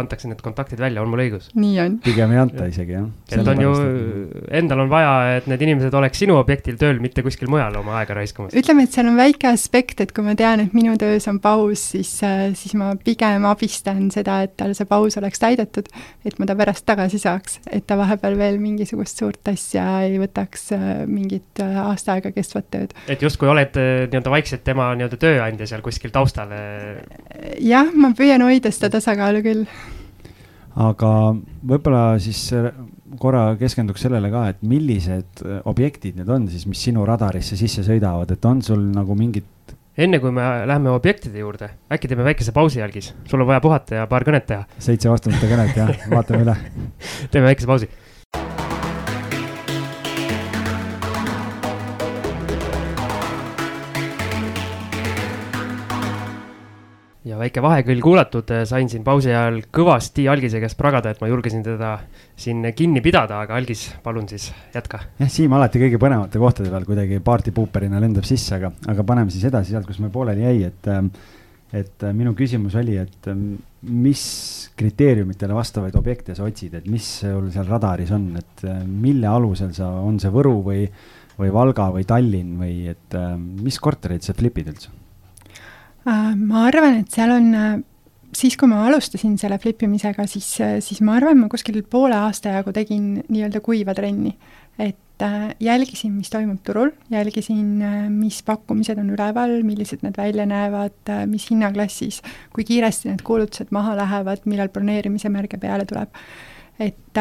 antakse 0.00 0.30
need 0.30 0.42
kontaktid 0.42 0.82
välja, 0.82 1.04
on 1.04 1.12
mul 1.12 1.22
õigus? 1.28 1.52
nii 1.54 1.80
on. 1.84 1.98
pigem 2.02 2.34
ei 2.34 2.42
anta 2.42 2.66
isegi, 2.72 2.96
jah. 2.98 3.10
et 3.30 3.54
on 3.54 3.62
ju 3.62 3.75
endal 4.58 4.82
on 4.84 4.90
vaja, 4.90 5.12
et 5.38 5.48
need 5.50 5.62
inimesed 5.66 5.94
oleks 5.96 6.20
sinu 6.22 6.36
objektil 6.38 6.76
tööl, 6.80 7.00
mitte 7.02 7.24
kuskil 7.26 7.50
mujal 7.52 7.74
oma 7.80 7.98
aega 8.00 8.16
raiskamas. 8.18 8.54
ütleme, 8.56 8.86
et 8.86 8.94
seal 8.96 9.08
on 9.10 9.18
väike 9.18 9.48
aspekt, 9.50 10.00
et 10.04 10.12
kui 10.16 10.24
ma 10.26 10.36
tean, 10.38 10.62
et 10.64 10.76
minu 10.76 10.96
töös 11.00 11.26
on 11.30 11.40
paus, 11.42 11.82
siis, 11.94 12.12
äh, 12.26 12.50
siis 12.58 12.76
ma 12.78 12.92
pigem 12.96 13.46
abistan 13.48 14.06
seda, 14.14 14.40
et 14.46 14.56
tal 14.60 14.74
see 14.78 14.88
paus 14.88 15.18
oleks 15.20 15.42
täidetud, 15.42 15.90
et 16.26 16.38
ma 16.40 16.48
ta 16.48 16.56
pärast 16.58 16.86
tagasi 16.88 17.20
saaks, 17.22 17.60
et 17.70 17.86
ta 17.86 17.98
vahepeal 18.00 18.38
veel 18.38 18.60
mingisugust 18.62 19.22
suurt 19.22 19.52
asja 19.52 19.86
ei 20.06 20.20
võtaks, 20.22 20.70
äh, 20.76 20.86
mingit 21.10 21.64
äh, 21.64 21.80
aasta 21.86 22.16
aega 22.16 22.32
kestvat 22.36 22.70
tööd. 22.70 22.96
et 23.08 23.22
justkui 23.22 23.50
oled 23.50 23.76
nii-öelda 23.76 24.32
vaikselt 24.32 24.64
tema 24.66 24.92
nii-öelda 24.94 25.20
tööandja 25.20 25.68
seal 25.68 25.84
kuskil 25.84 26.14
taustal? 26.14 26.52
jah, 27.62 27.88
ma 27.94 28.12
püüan 28.16 28.44
hoida 28.44 28.70
seda 28.74 28.96
tasakaalu 28.96 29.42
küll 29.44 29.66
aga 30.76 31.10
võib-olla 31.66 32.04
siis 32.22 32.48
korra 33.20 33.48
keskenduks 33.60 34.06
sellele 34.06 34.30
ka, 34.32 34.46
et 34.52 34.62
millised 34.66 35.44
äh, 35.44 35.60
objektid 35.68 36.18
need 36.18 36.30
on 36.32 36.48
siis, 36.50 36.66
mis 36.70 36.82
sinu 36.88 37.06
radarisse 37.08 37.58
sisse 37.58 37.84
sõidavad, 37.86 38.32
et 38.32 38.48
on 38.48 38.62
sul 38.64 38.82
nagu 38.94 39.16
mingit 39.18 39.52
enne 39.96 40.18
kui 40.20 40.32
me 40.34 40.44
läheme 40.68 40.90
objektide 40.92 41.40
juurde, 41.40 41.70
äkki 41.92 42.10
teeme 42.10 42.26
väikese 42.26 42.52
pausi 42.56 42.82
jälgis, 42.82 43.14
sul 43.30 43.40
on 43.40 43.48
vaja 43.48 43.62
puhata 43.64 44.02
ja 44.02 44.08
paar 44.10 44.26
kõnet 44.28 44.44
teha. 44.48 44.66
seitse 44.78 45.08
vastamata 45.12 45.48
kõnet 45.48 45.78
jah, 45.78 45.94
vaatame 46.12 46.42
üle. 46.44 46.56
Teeme 47.32 47.48
väikese 47.48 47.70
pausi 47.70 47.88
väike 57.46 57.62
vahekõll 57.62 58.02
kuulatud, 58.02 58.50
sain 58.68 58.90
siin 58.90 59.04
pausi 59.06 59.30
ajal 59.30 59.60
kõvasti 59.74 60.26
Algise 60.30 60.60
käest 60.62 60.78
pragada, 60.78 61.12
et 61.12 61.22
ma 61.22 61.30
julgesin 61.30 61.62
teda 61.66 61.96
siin 62.38 62.64
kinni 62.76 63.02
pidada, 63.04 63.40
aga 63.44 63.56
Algis, 63.58 63.86
palun 64.04 64.28
siis 64.30 64.50
jätka. 64.74 65.04
jah, 65.20 65.30
Siim 65.30 65.54
alati 65.56 65.80
kõige 65.82 66.00
põnevate 66.02 66.42
kohtade 66.42 66.72
peal 66.72 66.86
kuidagi 66.88 67.20
partypuuperina 67.24 68.02
lendab 68.02 68.26
sisse, 68.28 68.56
aga, 68.58 68.72
aga 68.90 69.06
paneme 69.06 69.34
siis 69.34 69.46
edasi 69.48 69.74
sealt, 69.74 69.86
kus 69.88 70.00
meil 70.02 70.14
pooleli 70.14 70.46
jäi, 70.46 70.70
et 70.70 70.92
et 71.76 72.04
minu 72.14 72.30
küsimus 72.38 72.76
oli, 72.78 72.94
et 72.96 73.26
mis 73.90 74.20
kriteeriumitele 74.78 75.54
vastavaid 75.54 75.96
objekte 75.98 76.36
sa 76.36 76.46
otsid, 76.46 76.76
et 76.78 76.86
mis 76.90 77.08
sul 77.22 77.50
seal 77.52 77.66
radaris 77.68 78.12
on, 78.14 78.28
et 78.38 78.66
mille 78.86 79.26
alusel 79.28 79.74
sa, 79.76 79.90
on 80.00 80.20
see 80.22 80.30
Võru 80.32 80.60
või, 80.64 80.86
või 81.36 81.50
Valga 81.52 81.90
või 81.92 82.06
Tallinn 82.08 82.54
või 82.62 82.86
et 82.94 83.18
mis 83.36 83.82
kortereid 83.82 84.24
sa 84.24 84.36
flipid 84.38 84.70
üldse? 84.72 84.94
Äh, 86.06 86.34
ma 86.38 86.68
arvan, 86.68 87.00
et 87.00 87.10
seal 87.10 87.32
on, 87.34 87.46
äh, 87.58 87.78
siis 88.36 88.54
kui 88.58 88.70
ma 88.70 88.84
alustasin 88.86 89.34
selle 89.40 89.58
flipimisega, 89.58 90.26
siis, 90.30 90.52
äh, 90.62 90.76
siis 90.84 91.00
ma 91.02 91.16
arvan, 91.18 91.40
ma 91.40 91.48
kuskil 91.50 91.80
poole 91.82 92.14
aasta 92.14 92.52
jagu 92.54 92.74
tegin 92.76 93.24
nii-öelda 93.26 93.62
kuiva 93.64 93.94
trenni. 93.94 94.36
et 94.78 95.22
jälgisin, 95.64 96.10
mis 96.12 96.28
toimub 96.28 96.58
turul, 96.60 96.90
jälgisin, 97.08 97.80
mis 98.12 98.42
pakkumised 98.44 98.98
on 99.00 99.08
üleval, 99.14 99.62
millised 99.64 100.02
need 100.04 100.18
välja 100.20 100.44
näevad, 100.44 101.08
mis 101.30 101.46
hinnaklassis, 101.48 102.18
kui 102.52 102.66
kiiresti 102.68 103.08
need 103.08 103.22
kuulutused 103.24 103.72
maha 103.72 103.94
lähevad, 103.96 104.44
millal 104.44 104.68
broneerimise 104.68 105.32
märge 105.32 105.56
peale 105.56 105.88
tuleb. 105.88 106.12
et 106.78 107.16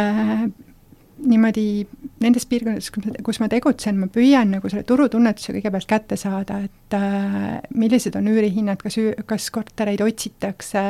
niimoodi 1.24 1.86
nendes 2.24 2.46
piirkondades, 2.50 2.90
kus 3.24 3.40
ma 3.40 3.48
tegutsen, 3.52 4.00
ma 4.00 4.10
püüan 4.12 4.52
nagu 4.58 4.70
selle 4.72 4.86
turutunnetuse 4.88 5.56
kõigepealt 5.56 5.88
kätte 5.90 6.18
saada, 6.20 6.60
et 6.68 6.98
äh, 6.98 7.62
millised 7.76 8.18
on 8.20 8.28
üürihinnad, 8.32 8.82
kas, 8.82 8.98
kas 9.30 9.48
kortereid 9.56 10.04
otsitakse, 10.04 10.84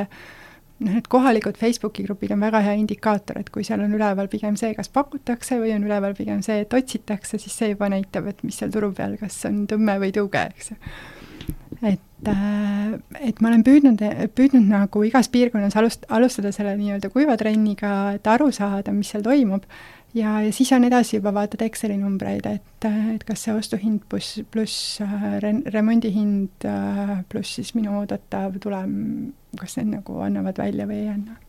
noh, 0.81 0.95
need 0.97 1.09
kohalikud 1.11 1.59
Facebooki 1.59 2.07
grupid 2.07 2.33
on 2.35 2.41
väga 2.43 2.63
hea 2.65 2.77
indikaator, 2.81 3.39
et 3.41 3.51
kui 3.53 3.65
seal 3.67 3.83
on 3.85 3.93
üleval 3.95 4.29
pigem 4.31 4.57
see, 4.59 4.73
kas 4.77 4.89
pakutakse 4.93 5.59
või 5.61 5.75
on 5.75 5.85
üleval 5.87 6.17
pigem 6.17 6.41
see, 6.45 6.63
et 6.65 6.73
otsitakse, 6.73 7.39
siis 7.41 7.53
see 7.53 7.73
juba 7.75 7.91
näitab, 7.93 8.31
et 8.31 8.41
mis 8.47 8.57
seal 8.59 8.73
turu 8.73 8.91
peal, 8.97 9.19
kas 9.21 9.37
on 9.49 9.65
tõmme 9.71 9.99
või 10.01 10.13
tõuge, 10.15 10.47
eks 10.55 10.73
ju. 10.73 10.79
et, 11.85 12.31
äh, 12.31 12.95
et 13.21 13.43
ma 13.45 13.53
olen 13.53 13.65
püüdnud, 13.67 14.01
püüdnud 14.35 14.71
nagu 14.73 15.05
igas 15.05 15.29
piirkonnas 15.29 15.77
alust-, 15.77 16.09
alustada 16.09 16.51
selle 16.55 16.73
nii-öelda 16.81 17.13
kuiva 17.13 17.37
trenniga, 17.37 18.15
et 18.17 18.33
aru 18.33 18.49
saada, 18.55 18.95
mis 18.95 19.13
seal 19.13 19.23
toimub 19.25 19.69
ja, 20.15 20.39
ja 20.41 20.51
siis 20.55 20.71
on 20.75 20.87
edasi 20.87 21.17
juba 21.17 21.33
vaatad 21.35 21.63
Exceli 21.65 21.97
numbreid, 21.99 22.47
et, 22.49 22.87
et 23.15 23.23
kas 23.27 23.45
see 23.45 23.55
ostuhind 23.55 24.05
pluss, 24.09 24.39
pluss 24.51 25.01
äh, 25.03 25.25
re-, 25.43 25.61
remondihind 25.73 26.67
äh, 26.69 27.15
pluss 27.29 27.57
siis 27.59 27.73
minu 27.77 27.97
oodatav 27.99 28.57
tulem, 28.63 28.95
kas 29.59 29.77
need 29.79 29.93
nagu 29.97 30.19
annavad 30.25 30.59
välja 30.61 30.87
või 30.89 31.03
ei 31.03 31.11
anna. 31.13 31.39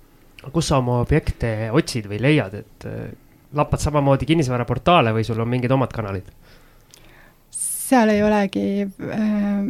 kus 0.53 0.71
sa 0.71 0.81
oma 0.83 1.01
objekte 1.05 1.71
otsid 1.75 2.11
või 2.11 2.21
leiad, 2.23 2.55
et 2.63 2.89
äh, 2.91 3.11
lappad 3.57 3.83
samamoodi 3.83 4.29
kinnisvaraportaale 4.29 5.15
või 5.17 5.27
sul 5.27 5.41
on 5.43 5.53
mingid 5.53 5.73
omad 5.73 5.95
kanalid? 5.95 6.31
seal 7.57 8.11
ei 8.11 8.23
olegi 8.27 8.67
äh, 8.83 9.69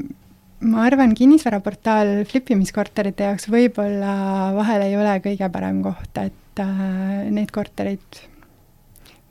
ma 0.65 0.87
arvan, 0.89 1.13
kinnisvaraportaal 1.17 2.23
flipimiskorterite 2.31 3.29
jaoks 3.29 3.51
võib-olla 3.53 4.55
vahel 4.57 4.87
ei 4.87 4.97
ole 4.97 5.19
kõige 5.25 5.51
parem 5.53 5.83
koht, 5.85 6.23
et 6.23 6.65
äh, 6.65 7.29
need 7.29 7.53
korterid 7.53 8.25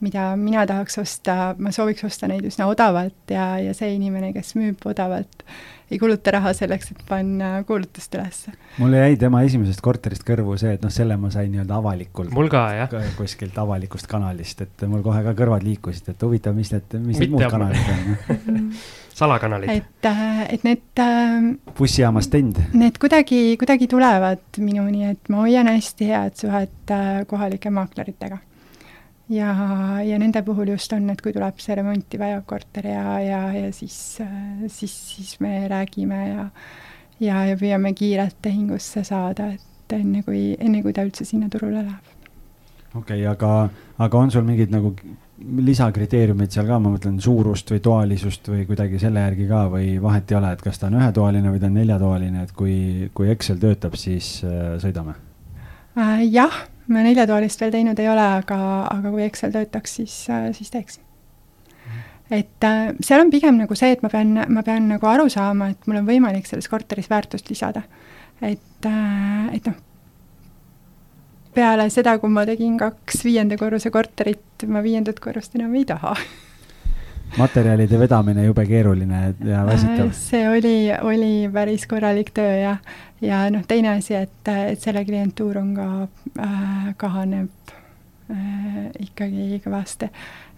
mida 0.03 0.33
mina 0.39 0.65
tahaks 0.67 0.99
osta, 0.99 1.53
ma 1.57 1.71
sooviks 1.71 2.03
osta 2.07 2.27
neid 2.27 2.45
üsna 2.47 2.67
odavalt 2.67 3.31
ja, 3.31 3.55
ja 3.63 3.73
see 3.77 3.93
inimene, 3.95 4.33
kes 4.35 4.55
müüb 4.59 4.83
odavalt, 4.89 5.45
ei 5.91 5.99
kuluta 6.01 6.33
raha 6.35 6.51
selleks, 6.57 6.91
et 6.91 7.03
panna 7.07 7.51
kuulutust 7.67 8.17
ülesse. 8.17 8.51
mulle 8.81 9.03
jäi 9.03 9.15
tema 9.21 9.43
esimesest 9.47 9.81
korterist 9.85 10.25
kõrvu 10.27 10.57
see, 10.59 10.73
et 10.75 10.83
noh, 10.83 10.91
selle 10.93 11.15
ma 11.21 11.31
sain 11.31 11.51
nii-öelda 11.53 11.79
avalikult. 11.79 12.33
mul 12.35 12.51
ka, 12.51 12.65
jah. 12.75 12.99
kuskilt 13.17 13.57
avalikust 13.61 14.09
kanalist, 14.11 14.65
et 14.65 14.85
mul 14.89 15.05
kohe 15.05 15.23
ka 15.23 15.35
kõrvad 15.37 15.63
liikusid, 15.63 16.11
et 16.11 16.27
huvitav, 16.27 16.57
mis 16.57 16.73
need, 16.75 16.97
mis 17.05 17.21
need 17.21 17.35
muud 17.35 17.47
kanalid 17.51 17.93
on 17.95 18.71
salakanalid. 19.21 19.69
et, 19.69 20.09
äh, 20.09 20.41
et 20.53 20.65
need 20.67 20.99
äh, 20.99 21.53
bussijaama 21.77 22.23
stend? 22.25 22.59
Need 22.73 22.99
kuidagi, 22.99 23.55
kuidagi 23.61 23.87
tulevad 23.91 24.59
minuni, 24.59 25.05
et 25.13 25.31
ma 25.31 25.45
hoian 25.45 25.71
hästi 25.71 26.09
head 26.11 26.35
suhet 26.41 26.91
äh, 26.91 27.23
kohalike 27.29 27.71
maakleritega 27.71 28.41
ja, 29.29 29.51
ja 30.05 30.17
nende 30.21 30.41
puhul 30.45 30.73
just 30.75 30.93
on, 30.93 31.09
et 31.09 31.21
kui 31.21 31.33
tuleb 31.33 31.61
see 31.63 31.75
remonti 31.79 32.19
vajav 32.21 32.43
korter 32.49 32.89
ja, 32.91 33.19
ja, 33.23 33.41
ja 33.53 33.71
siis, 33.73 33.99
siis, 34.67 34.97
siis 35.15 35.39
me 35.43 35.67
räägime 35.71 36.27
ja 36.27 36.49
ja, 37.23 37.43
ja 37.49 37.57
püüame 37.59 37.93
kiirelt 37.95 38.39
tehingusse 38.43 39.03
saada, 39.07 39.51
et 39.55 39.95
enne 39.95 40.23
kui, 40.25 40.53
enne 40.59 40.81
kui 40.83 40.95
ta 40.95 41.05
üldse 41.05 41.27
sinna 41.27 41.49
turule 41.51 41.83
läheb. 41.83 42.15
okei 42.95 43.21
okay,, 43.21 43.27
aga, 43.29 43.51
aga 44.01 44.17
on 44.17 44.33
sul 44.33 44.45
mingid 44.47 44.73
nagu 44.73 44.93
lisakriteeriumid 45.35 46.51
seal 46.53 46.67
ka, 46.67 46.79
ma 46.79 46.93
mõtlen 46.93 47.19
suurust 47.21 47.71
või 47.71 47.81
toalisust 47.83 48.47
või 48.49 48.63
kuidagi 48.67 48.99
selle 49.01 49.23
järgi 49.25 49.47
ka 49.49 49.65
või 49.71 49.95
vahet 50.01 50.31
ei 50.31 50.39
ole, 50.39 50.53
et 50.55 50.63
kas 50.63 50.79
ta 50.79 50.87
on 50.87 50.99
ühetoaline 51.01 51.51
või 51.51 51.61
ta 51.61 51.69
on 51.69 51.79
neljatoaline, 51.81 52.43
et 52.47 52.55
kui, 52.55 52.75
kui 53.13 53.31
Excel 53.33 53.59
töötab, 53.61 53.99
siis 53.99 54.37
äh, 54.47 54.75
sõidame 54.83 55.17
äh,? 55.17 55.23
Jah 56.31 56.63
ma 56.91 57.01
neljatoalist 57.05 57.61
veel 57.61 57.73
teinud 57.73 57.99
ei 58.01 58.09
ole, 58.09 58.27
aga, 58.41 58.59
aga 58.91 59.11
kui 59.13 59.25
Excel 59.25 59.53
töötaks, 59.53 59.97
siis, 59.99 60.15
siis 60.57 60.71
teeksin. 60.73 61.03
et 62.33 62.65
äh, 62.65 62.93
seal 63.05 63.21
on 63.21 63.31
pigem 63.33 63.57
nagu 63.61 63.77
see, 63.77 63.91
et 63.95 64.03
ma 64.05 64.09
pean, 64.09 64.37
ma 64.49 64.63
pean 64.65 64.89
nagu 64.89 65.09
aru 65.09 65.27
saama, 65.29 65.71
et 65.73 65.89
mul 65.89 66.01
on 66.01 66.07
võimalik 66.09 66.47
selles 66.49 66.69
korteris 66.69 67.09
väärtust 67.09 67.49
lisada. 67.49 67.85
et 68.41 68.89
äh,, 68.89 69.49
et 69.57 69.69
noh, 69.69 69.77
peale 71.55 71.89
seda, 71.89 72.17
kui 72.19 72.29
ma 72.29 72.45
tegin 72.45 72.77
kaks 72.77 73.23
viienda 73.25 73.57
korruse 73.57 73.91
korterit, 73.93 74.67
ma 74.67 74.83
viiendat 74.85 75.21
korrust 75.23 75.55
enam 75.55 75.73
ei 75.75 75.85
taha 75.89 76.15
materjalide 77.37 77.99
vedamine 77.99 78.45
jube 78.45 78.65
keeruline 78.69 79.21
ja 79.45 79.65
väsitav. 79.67 80.11
see 80.17 80.45
oli, 80.49 80.75
oli 81.01 81.33
päris 81.53 81.85
korralik 81.87 82.31
töö 82.35 82.55
ja, 82.61 82.77
ja 83.21 83.43
noh, 83.53 83.65
teine 83.67 83.95
asi, 83.97 84.15
et, 84.19 84.51
et 84.71 84.81
selle 84.81 85.05
klientuur 85.05 85.59
on 85.61 85.75
ka 85.75 85.89
äh,, 86.39 86.89
kahaneb 86.97 87.75
äh, 88.31 88.89
ikkagi 89.09 89.61
kõvasti. 89.65 90.11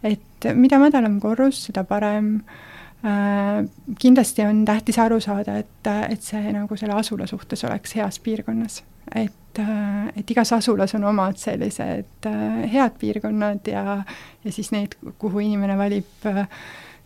et 0.03 0.49
mida 0.55 0.79
madalam 0.81 1.19
korrus, 1.23 1.65
seda 1.69 1.85
parem 1.87 2.39
äh,. 2.39 2.65
Kindlasti 2.97 4.41
on 4.41 4.63
tähtis 4.65 4.97
aru 4.99 5.19
saada, 5.21 5.59
et, 5.61 5.89
et 6.09 6.21
see 6.21 6.51
nagu 6.51 6.75
selle 6.75 6.95
asula 6.97 7.27
suhtes 7.29 7.61
oleks 7.67 7.93
heas 7.95 8.17
piirkonnas 8.19 8.81
et, 9.15 9.59
äh, 9.59 10.07
et 10.15 10.31
igas 10.31 10.51
asulas 10.53 10.95
on 10.95 11.03
omad 11.03 11.37
sellised 11.39 12.25
äh, 12.25 12.73
head 12.73 12.97
piirkonnad 12.99 13.67
ja, 13.67 14.03
ja 14.43 14.51
siis 14.51 14.71
need, 14.71 14.97
kuhu 15.17 15.39
inimene 15.39 15.77
valib 15.77 16.25
äh, 16.25 16.47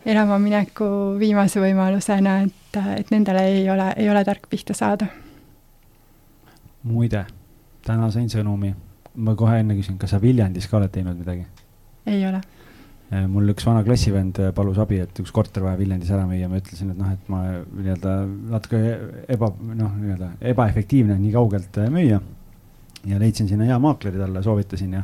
elama 0.06 0.38
mineku 0.42 0.84
viimase 1.18 1.60
võimalusena, 1.62 2.40
et, 2.46 2.80
et 2.96 3.12
nendele 3.14 3.44
ei 3.46 3.68
ole, 3.70 3.92
ei 3.96 4.10
ole 4.10 4.24
tark 4.24 4.48
pihta 4.50 4.74
saada. 4.74 5.06
muide, 6.82 7.24
täna 7.86 8.10
sain 8.10 8.30
sõnumi, 8.30 8.72
ma 9.14 9.36
kohe 9.38 9.60
enne 9.62 9.78
küsin, 9.78 9.98
kas 9.98 10.16
sa 10.16 10.20
Viljandis 10.22 10.66
ka 10.66 10.80
oled 10.80 10.90
teinud 10.90 11.22
midagi? 11.22 11.46
ei 12.06 12.26
ole 12.26 12.42
Äh, 12.42 12.61
mul 13.28 13.52
üks 13.52 13.66
vana 13.66 13.82
klassivend 13.84 14.38
äh, 14.40 14.52
palus 14.56 14.78
abi, 14.80 15.00
et 15.04 15.18
üks 15.20 15.32
korter 15.34 15.64
vaja 15.66 15.76
Viljandis 15.80 16.12
ära 16.14 16.24
müüa, 16.28 16.48
ma 16.48 16.60
ütlesin, 16.62 16.92
et 16.94 17.00
noh, 17.00 17.10
et 17.12 17.28
ma 17.32 17.42
nii-öelda 17.60 18.14
natuke 18.54 18.80
eba, 19.34 19.50
noh, 19.76 19.98
nii-öelda 19.98 20.30
ebaefektiivne 20.52 21.18
nii 21.20 21.34
kaugelt 21.34 21.76
äh, 21.82 21.90
müüa. 21.92 22.22
ja 23.02 23.18
leidsin 23.18 23.48
sinna 23.50 23.66
hea 23.66 23.76
maakleri 23.82 24.20
talle, 24.20 24.42
soovitasin 24.46 24.92
ja, 24.96 25.02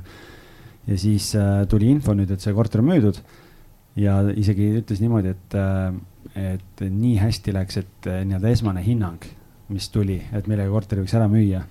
ja 0.86 0.98
siis 0.98 1.32
äh, 1.36 1.66
tuli 1.68 1.90
info 1.92 2.14
nüüd, 2.16 2.30
et 2.32 2.44
see 2.44 2.54
korter 2.56 2.80
on 2.80 2.88
müüdud. 2.88 3.20
ja 3.98 4.20
isegi 4.30 4.70
ütles 4.80 5.02
niimoodi, 5.04 5.34
et 5.34 5.59
äh,, 5.59 5.92
et 6.38 6.80
nii 6.84 7.16
hästi 7.18 7.52
läks, 7.56 7.82
et 7.82 8.09
äh, 8.09 8.22
nii-öelda 8.24 8.54
esmane 8.54 8.84
hinnang, 8.84 9.26
mis 9.68 9.90
tuli, 9.92 10.22
et 10.32 10.48
millega 10.48 10.72
korteri 10.72 11.04
võiks 11.04 11.16
ära 11.18 11.28
müüa 11.28 11.66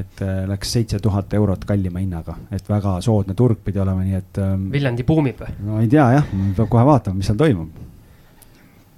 et 0.00 0.22
äh, 0.24 0.44
läks 0.48 0.72
seitse 0.76 0.98
tuhat 1.02 1.32
eurot 1.36 1.64
kallima 1.68 2.02
hinnaga, 2.02 2.36
et 2.54 2.68
väga 2.68 2.98
soodne 3.04 3.36
turg 3.38 3.60
pidi 3.64 3.80
olema, 3.82 4.04
nii 4.06 4.18
et 4.18 4.40
ähm,. 4.42 4.68
Viljandi 4.72 5.06
buumib 5.06 5.40
või? 5.42 5.54
no 5.66 5.80
ei 5.82 5.90
tea 5.92 6.06
jah, 6.16 6.30
peab 6.56 6.70
kohe 6.72 6.84
vaatama, 6.88 7.20
mis 7.20 7.30
seal 7.30 7.38
toimub. 7.40 7.82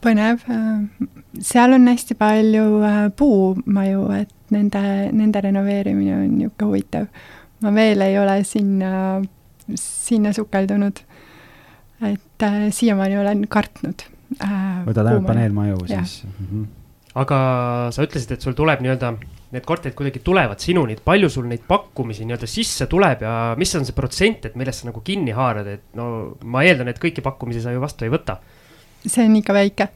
põnev, 0.04 0.44
seal 1.42 1.76
on 1.76 1.88
hästi 1.90 2.16
palju 2.18 2.66
äh, 2.86 2.98
puumaju, 3.16 4.08
et 4.20 4.32
nende, 4.54 4.82
nende 5.16 5.42
renoveerimine 5.48 6.18
on 6.20 6.26
niisugune 6.38 6.70
huvitav. 6.70 7.06
ma 7.64 7.72
veel 7.74 8.04
ei 8.06 8.18
ole 8.20 8.40
sinna, 8.44 9.22
sinna 9.74 10.32
sukeldunud. 10.36 11.00
et 12.06 12.42
äh, 12.48 12.60
siiamaani 12.70 13.18
olen 13.22 13.46
kartnud 13.48 14.08
äh,. 14.42 14.84
võtad 14.86 15.06
ainult 15.06 15.26
paneelmaju 15.32 15.80
siis? 15.86 16.20
Mm 16.26 16.46
-hmm. 16.50 16.68
aga 17.14 17.38
sa 17.90 18.04
ütlesid, 18.04 18.32
et 18.32 18.40
sul 18.40 18.54
tuleb 18.58 18.84
nii-öelda 18.84 19.16
need 19.54 19.66
korterid 19.66 19.94
kuidagi 19.96 20.22
tulevad 20.26 20.62
sinuni, 20.62 20.96
et 20.96 21.04
palju 21.06 21.28
sul 21.30 21.46
neid 21.50 21.62
pakkumisi 21.68 22.26
nii-öelda 22.26 22.48
sisse 22.50 22.88
tuleb 22.90 23.22
ja 23.22 23.34
mis 23.58 23.74
on 23.78 23.86
see 23.86 23.94
protsent, 23.96 24.48
et 24.48 24.56
millest 24.58 24.82
sa 24.82 24.90
nagu 24.90 25.02
kinni 25.06 25.34
haarad, 25.36 25.68
et 25.70 25.98
no 25.98 26.08
ma 26.50 26.64
eeldan, 26.66 26.90
et 26.90 27.00
kõiki 27.02 27.24
pakkumisi 27.24 27.62
sa 27.62 27.74
ju 27.74 27.82
vastu 27.82 28.06
ei 28.06 28.12
võta. 28.12 28.40
see 29.06 29.26
on 29.28 29.36
ikka 29.38 29.54
väike, 29.54 29.88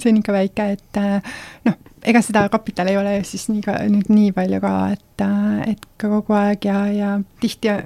see 0.00 0.10
on 0.10 0.20
ikka 0.22 0.34
väike, 0.34 0.68
et 0.74 1.00
äh, 1.00 1.34
noh, 1.68 1.76
ega 2.02 2.22
seda 2.24 2.46
kapitali 2.50 2.94
ei 2.94 3.00
ole 3.00 3.16
siis 3.28 3.46
nii 3.52 3.62
ka 3.64 3.78
nüüd 3.90 4.10
nii 4.10 4.32
palju 4.34 4.62
ka, 4.64 4.72
et, 4.96 5.26
äh, 5.26 5.74
et 5.74 5.86
ka 6.02 6.10
kogu 6.16 6.34
aeg 6.38 6.66
ja, 6.66 6.80
ja 6.90 7.12
tihti 7.42 7.76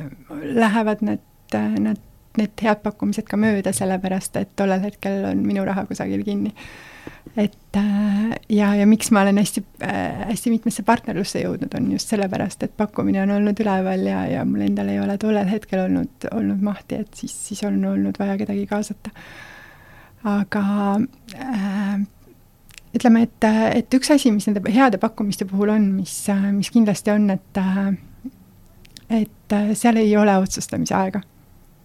lähevad 0.57 1.05
need, 1.05 1.27
need, 1.53 2.01
need 2.39 2.63
head 2.63 2.83
pakkumised 2.85 3.27
ka 3.27 3.39
mööda, 3.41 3.73
sellepärast 3.75 4.37
et 4.39 4.55
tollel 4.57 4.85
hetkel 4.85 5.25
on 5.33 5.43
minu 5.47 5.65
raha 5.67 5.87
kusagil 5.89 6.23
kinni 6.27 6.55
et 7.37 7.77
äh, 7.77 8.35
ja, 8.49 8.75
ja 8.75 8.87
miks 8.87 9.11
ma 9.11 9.23
olen 9.23 9.39
hästi 9.39 9.63
äh,, 9.83 10.27
hästi 10.31 10.51
mitmesse 10.51 10.83
partnerlusse 10.87 11.43
jõudnud, 11.45 11.73
on 11.79 11.91
just 11.95 12.11
sellepärast, 12.11 12.63
et 12.67 12.77
pakkumine 12.77 13.23
on 13.23 13.35
olnud 13.37 13.61
üleval 13.63 14.05
ja, 14.07 14.25
ja 14.31 14.45
mul 14.49 14.65
endal 14.67 14.91
ei 14.91 15.01
ole 15.01 15.17
tollel 15.21 15.49
hetkel 15.51 15.85
olnud, 15.87 16.29
olnud 16.33 16.65
mahti, 16.65 17.01
et 17.05 17.15
siis, 17.15 17.35
siis 17.49 17.63
on 17.69 17.79
olnud 17.93 18.19
vaja 18.19 18.37
kedagi 18.41 18.67
kaasata. 18.71 19.13
aga 20.31 20.65
äh, 21.39 22.01
ütleme, 22.99 23.25
et, 23.29 23.51
et 23.79 23.99
üks 24.01 24.11
asi, 24.11 24.33
mis 24.35 24.49
nende 24.51 24.65
heade 24.75 24.99
pakkumiste 24.99 25.47
puhul 25.49 25.77
on, 25.77 25.91
mis, 26.01 26.15
mis 26.57 26.71
kindlasti 26.71 27.15
on, 27.15 27.31
et 27.31 27.65
et 29.11 29.55
seal 29.75 29.97
ei 29.99 30.13
ole 30.17 30.37
otsustamise 30.39 30.95
aega. 30.95 31.23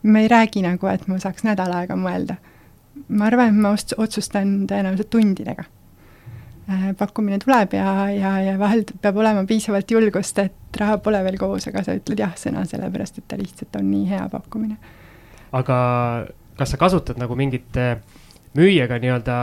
Me 0.06 0.22
ei 0.22 0.28
räägi 0.30 0.62
nagu, 0.62 0.88
et 0.88 1.08
ma 1.10 1.18
saaks 1.20 1.43
nädal 1.47 1.74
aega 1.74 1.97
mõelda 1.99 2.38
ma 3.08 3.30
arvan, 3.30 3.51
et 3.51 3.62
ma 3.62 3.74
ost-, 3.76 3.95
otsustan 4.01 4.58
tõenäoliselt 4.70 5.12
tundidega. 5.14 5.68
Äh, 6.66 6.88
pakkumine 6.97 7.38
tuleb 7.41 7.76
ja, 7.78 7.89
ja, 8.10 8.32
ja 8.41 8.56
vahel 8.58 8.82
peab 9.01 9.20
olema 9.22 9.43
piisavalt 9.49 9.91
julgust, 9.91 10.39
et 10.41 10.80
raha 10.80 10.97
pole 11.03 11.22
veel 11.28 11.38
koos, 11.41 11.68
aga 11.70 11.84
sa 11.86 11.93
ütled 11.97 12.24
jah-sõna, 12.24 12.66
sellepärast 12.70 13.22
et 13.22 13.28
ta 13.30 13.38
lihtsalt 13.38 13.78
on 13.78 13.86
nii 13.91 14.08
hea 14.10 14.26
pakkumine. 14.32 14.80
aga 15.56 15.78
kas 16.58 16.74
sa 16.74 16.80
kasutad 16.82 17.20
nagu 17.22 17.36
mingit 17.38 17.78
müüjaga 18.56 18.97
nii-öelda 19.03 19.36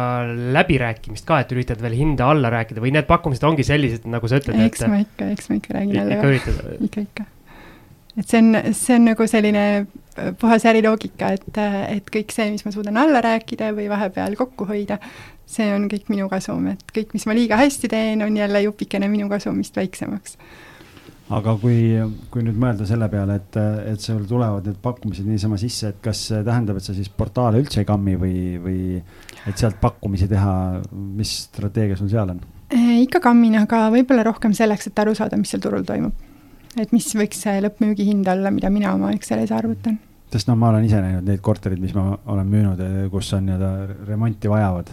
läbirääkimist 0.56 1.28
ka, 1.28 1.38
et 1.44 1.52
üritad 1.54 1.80
veel 1.84 1.94
hinda 1.94 2.26
alla 2.32 2.50
rääkida 2.52 2.82
või 2.82 2.94
need 2.96 3.06
pakkumised 3.06 3.44
ongi 3.46 3.64
sellised, 3.68 4.08
nagu 4.10 4.28
sa 4.28 4.40
ütled? 4.42 4.58
eks 4.66 4.82
ma 4.90 4.98
ikka, 5.04 5.30
eks 5.36 5.52
ma 5.52 5.60
ikka 5.60 5.78
räägin 5.78 5.98
jälle. 6.00 6.18
ikka 6.18 6.32
üritad? 6.32 6.60
ikka, 6.88 7.06
ikka. 7.06 7.28
Et 8.16 8.28
see 8.28 8.40
on, 8.42 8.56
see 8.76 8.96
on 8.98 9.06
nagu 9.08 9.26
selline 9.28 9.66
puhas 10.40 10.64
äriloogika, 10.68 11.32
et, 11.36 11.60
et 11.88 12.10
kõik 12.12 12.32
see, 12.34 12.50
mis 12.52 12.64
ma 12.66 12.72
suudan 12.74 12.98
alla 13.00 13.22
rääkida 13.24 13.70
või 13.76 13.88
vahepeal 13.90 14.36
kokku 14.36 14.66
hoida, 14.68 14.98
see 15.48 15.70
on 15.72 15.88
kõik 15.90 16.10
minu 16.12 16.28
kasum, 16.32 16.66
et 16.74 16.82
kõik, 16.94 17.14
mis 17.16 17.24
ma 17.28 17.36
liiga 17.36 17.56
hästi 17.60 17.88
teen, 17.92 18.24
on 18.24 18.36
jälle 18.36 18.66
jupikene 18.66 19.08
minu 19.12 19.30
kasumist 19.32 19.76
väiksemaks. 19.76 20.36
aga 21.32 21.54
kui, 21.56 21.76
kui 22.30 22.42
nüüd 22.44 22.58
mõelda 22.60 22.84
selle 22.88 23.08
peale, 23.08 23.38
et, 23.40 23.56
et 23.94 24.04
sul 24.04 24.26
tulevad 24.28 24.66
need 24.68 24.80
pakkumised 24.84 25.28
niisama 25.28 25.56
sisse, 25.60 25.94
et 25.94 26.02
kas 26.04 26.26
see 26.28 26.42
tähendab, 26.44 26.76
et 26.76 26.84
sa 26.84 26.96
siis 26.96 27.08
portaale 27.08 27.62
üldse 27.62 27.80
ei 27.80 27.88
kammi 27.88 28.18
või, 28.20 28.34
või 28.60 28.82
et 29.48 29.56
sealt 29.56 29.80
pakkumisi 29.80 30.28
teha, 30.28 30.82
mis 30.92 31.38
strateegia 31.46 31.96
sul 31.96 32.12
seal 32.12 32.34
on? 32.34 32.44
ikka 32.72 33.20
kammin, 33.20 33.56
aga 33.64 33.86
võib-olla 33.92 34.24
rohkem 34.28 34.52
selleks, 34.56 34.88
et 34.88 35.00
aru 35.00 35.16
saada, 35.16 35.40
mis 35.40 35.50
seal 35.52 35.64
turul 35.64 35.88
toimub 35.88 36.31
et 36.80 36.92
mis 36.94 37.08
võiks 37.16 37.42
see 37.44 37.60
lõppmüügihind 37.64 38.28
olla, 38.32 38.52
mida 38.54 38.70
mina 38.72 38.94
oma 38.96 39.12
Excelis 39.16 39.52
arvutan. 39.52 39.98
sest 40.32 40.48
noh, 40.48 40.56
ma 40.56 40.70
olen 40.72 40.86
ise 40.88 41.00
näinud 41.04 41.28
neid 41.28 41.42
korterid, 41.44 41.80
mis 41.82 41.94
ma 41.96 42.16
olen 42.32 42.48
müünud, 42.48 42.82
kus 43.12 43.32
on 43.36 43.48
nii-öelda 43.48 43.72
remonti 44.08 44.50
vajavad. 44.50 44.92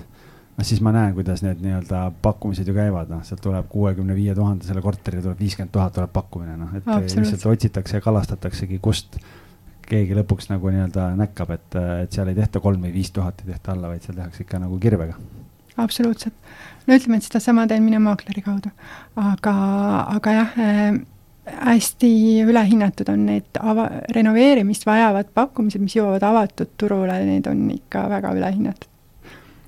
no 0.57 0.67
siis 0.67 0.81
ma 0.83 0.91
näen, 0.95 1.13
kuidas 1.15 1.43
need 1.45 1.61
nii-öelda 1.63 2.05
pakkumised 2.21 2.67
ju 2.67 2.75
käivad, 2.75 3.11
noh, 3.11 3.23
sealt 3.23 3.41
tuleb 3.43 3.69
kuuekümne 3.71 4.15
viie 4.15 4.35
tuhandesele 4.35 4.81
korterile 4.83 5.23
tuleb 5.23 5.39
viiskümmend 5.39 5.71
tuhat 5.75 5.95
tuleb 5.95 6.11
pakkumine, 6.13 6.57
noh, 6.59 6.73
et 6.75 6.89
lihtsalt 7.15 7.45
otsitakse 7.53 7.99
ja 7.99 8.03
kalastataksegi, 8.03 8.81
kust 8.83 9.19
keegi 9.89 10.17
lõpuks 10.17 10.51
nagu 10.51 10.69
nii-öelda 10.69 11.11
näkkab, 11.17 11.53
et, 11.55 11.77
et 12.03 12.13
seal 12.13 12.29
ei 12.29 12.37
tehta 12.37 12.61
kolm 12.61 12.83
või 12.85 12.91
viis 12.93 13.09
tuhat 13.15 13.39
ei 13.41 13.53
tehta 13.53 13.73
alla, 13.73 13.89
vaid 13.93 14.03
seal 14.05 14.17
tehakse 14.19 14.43
ikka 14.43 14.59
nagu 14.61 14.77
kirvega. 14.81 15.15
absoluutselt. 15.77 16.35
no 16.85 16.99
ütleme, 16.99 17.17
et 17.17 17.25
sedasama 17.25 17.65
teen 17.71 17.87
mina 17.87 18.01
maakleri 18.03 18.43
kaudu. 18.45 18.73
aga, 19.15 19.55
aga 20.17 20.35
jah 20.35 20.59
äh,, 20.59 20.99
hästi 21.57 22.11
ülehinnatud 22.45 23.09
on 23.11 23.25
need 23.29 23.59
ava-, 23.59 23.89
renoveerimist 24.15 24.85
vajavad 24.87 25.31
pakkumised, 25.35 25.81
mis 25.83 25.97
jõuavad 25.97 26.25
avatud 26.25 26.71
turule, 26.79 27.17
need 27.25 27.49
on 27.51 27.65
ikka 27.73 28.05
väga 28.11 28.33
ülehinnatud. 28.37 28.87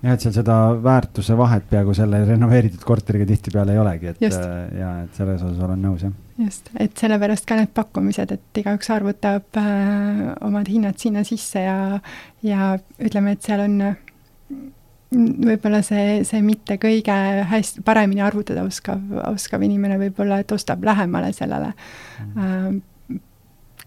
jah, 0.01 0.15
et 0.15 0.23
seal 0.23 0.33
seda 0.33 0.57
väärtuse 0.83 1.37
vahet 1.37 1.67
peaaegu 1.69 1.93
selle 1.97 2.23
renoveeritud 2.25 2.83
korteriga 2.85 3.27
tihtipeale 3.29 3.75
ei 3.75 3.81
olegi, 3.81 4.11
et 4.13 4.21
Just. 4.27 4.41
Äh, 4.41 4.77
ja 4.79 4.91
et 5.03 5.17
selles 5.17 5.41
osas 5.45 5.63
olen 5.67 5.81
nõus, 5.85 6.05
jah. 6.07 6.13
just, 6.41 6.71
et 6.79 6.97
sellepärast 6.97 7.47
ka 7.49 7.59
need 7.59 7.73
pakkumised, 7.77 8.35
et 8.37 8.61
igaüks 8.63 8.93
arvutab 8.93 9.61
äh, 9.61 10.27
omad 10.47 10.69
hinnad 10.71 10.97
sinna 11.01 11.25
sisse 11.27 11.65
ja, 11.67 11.79
ja 12.45 12.75
ütleme, 12.99 13.37
et 13.37 13.45
seal 13.45 13.65
on 13.67 13.81
võib-olla 15.11 15.81
see, 15.83 16.21
see 16.27 16.39
mitte 16.45 16.77
kõige 16.81 17.15
hästi, 17.51 17.83
paremini 17.87 18.23
arvutada 18.23 18.63
oskav, 18.63 19.01
oskav 19.33 19.63
inimene 19.65 19.97
võib-olla, 19.99 20.39
et 20.41 20.51
ostab 20.55 20.83
lähemale 20.87 21.33
sellele 21.35 21.73
äh, 21.73 22.69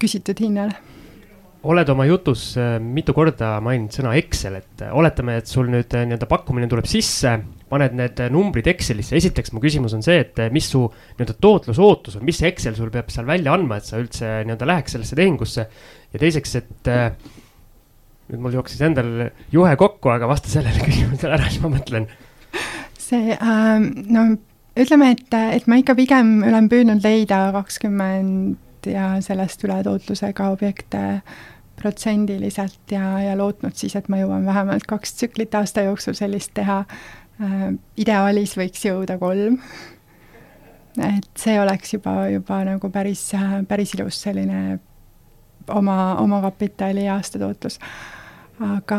küsitud 0.00 0.42
hinnale. 0.44 0.76
oled 1.64 1.88
oma 1.88 2.04
jutus 2.04 2.42
äh, 2.60 2.76
mitu 2.76 3.14
korda 3.16 3.54
maininud 3.64 3.94
sõna 3.96 4.12
Excel, 4.20 4.58
et 4.60 4.82
äh, 4.84 4.92
oletame, 4.92 5.38
et 5.40 5.48
sul 5.48 5.70
nüüd 5.72 5.94
äh, 5.96 6.04
nii-öelda 6.04 6.28
pakkumine 6.28 6.68
tuleb 6.68 6.88
sisse, 6.90 7.38
paned 7.72 7.96
need 7.96 8.20
numbrid 8.34 8.68
Excelisse, 8.68 9.16
esiteks 9.16 9.54
mu 9.54 9.62
küsimus 9.64 9.94
on 9.96 10.04
see, 10.04 10.18
et 10.26 10.42
mis 10.52 10.68
su 10.74 10.82
nii-öelda 10.84 11.38
tootlusootus 11.40 12.18
on, 12.20 12.26
mis 12.28 12.42
Excel 12.44 12.76
sul 12.76 12.92
peab 12.92 13.08
seal 13.14 13.24
välja 13.30 13.56
andma, 13.56 13.80
et 13.80 13.88
sa 13.88 14.02
üldse 14.02 14.42
nii-öelda 14.44 14.68
läheks 14.68 14.98
sellesse 14.98 15.16
tehingusse. 15.16 15.66
ja 16.12 16.20
teiseks, 16.20 16.54
et 16.60 16.92
äh, 16.92 17.08
nüüd 18.30 18.40
mul 18.40 18.56
jooksis 18.56 18.82
endal 18.86 19.28
juhe 19.52 19.76
kokku, 19.80 20.12
aga 20.14 20.28
vasta 20.30 20.52
sellele 20.52 20.82
küsimusele 20.88 21.38
ära, 21.38 21.48
siis 21.50 21.62
ma 21.64 21.72
mõtlen. 21.76 22.08
see 22.98 23.36
äh,, 23.36 23.78
no 24.10 24.28
ütleme, 24.80 25.14
et, 25.14 25.26
et 25.58 25.66
ma 25.70 25.78
ikka 25.80 25.96
pigem 25.98 26.36
olen 26.46 26.70
püüdnud 26.72 27.04
leida 27.04 27.46
kakskümmend 27.54 28.88
ja 28.90 29.14
sellest 29.24 29.62
üle 29.64 29.78
tootlusega 29.86 30.50
objekte 30.52 31.04
sajaprotsendiliselt 31.74 32.90
ja, 32.90 33.20
ja 33.20 33.36
lootnud 33.36 33.74
siis, 33.74 33.94
et 33.96 34.08
ma 34.08 34.18
jõuan 34.18 34.46
vähemalt 34.46 34.86
kaks 34.86 35.14
tsüklit 35.14 35.54
aasta 35.54 35.82
jooksul 35.82 36.14
sellist 36.14 36.54
teha. 36.54 36.84
ideaalis 37.96 38.56
võiks 38.56 38.84
jõuda 38.84 39.18
kolm. 39.18 39.58
et 40.96 41.28
see 41.36 41.60
oleks 41.60 41.94
juba, 41.94 42.28
juba 42.30 42.64
nagu 42.64 42.90
päris, 42.90 43.32
päris 43.68 43.94
ilus 43.94 44.22
selline 44.22 44.78
oma, 45.68 46.16
omakapitali 46.20 47.08
aastatootlus. 47.08 47.78
aga 48.60 48.98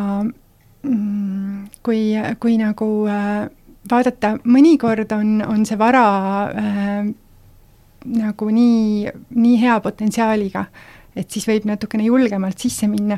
mm, 0.84 1.68
kui, 1.84 2.02
kui 2.40 2.58
nagu 2.58 2.90
äh, 3.10 3.46
vaadata, 3.92 4.36
mõnikord 4.46 5.12
on, 5.16 5.40
on 5.48 5.66
see 5.66 5.78
vara 5.80 6.06
äh, 6.50 7.08
nagu 8.06 8.50
nii, 8.52 9.12
nii 9.36 9.58
hea 9.62 9.80
potentsiaaliga, 9.82 10.66
et 11.16 11.32
siis 11.32 11.48
võib 11.50 11.66
natukene 11.70 12.06
julgemalt 12.10 12.62
sisse 12.62 12.90
minna. 12.92 13.18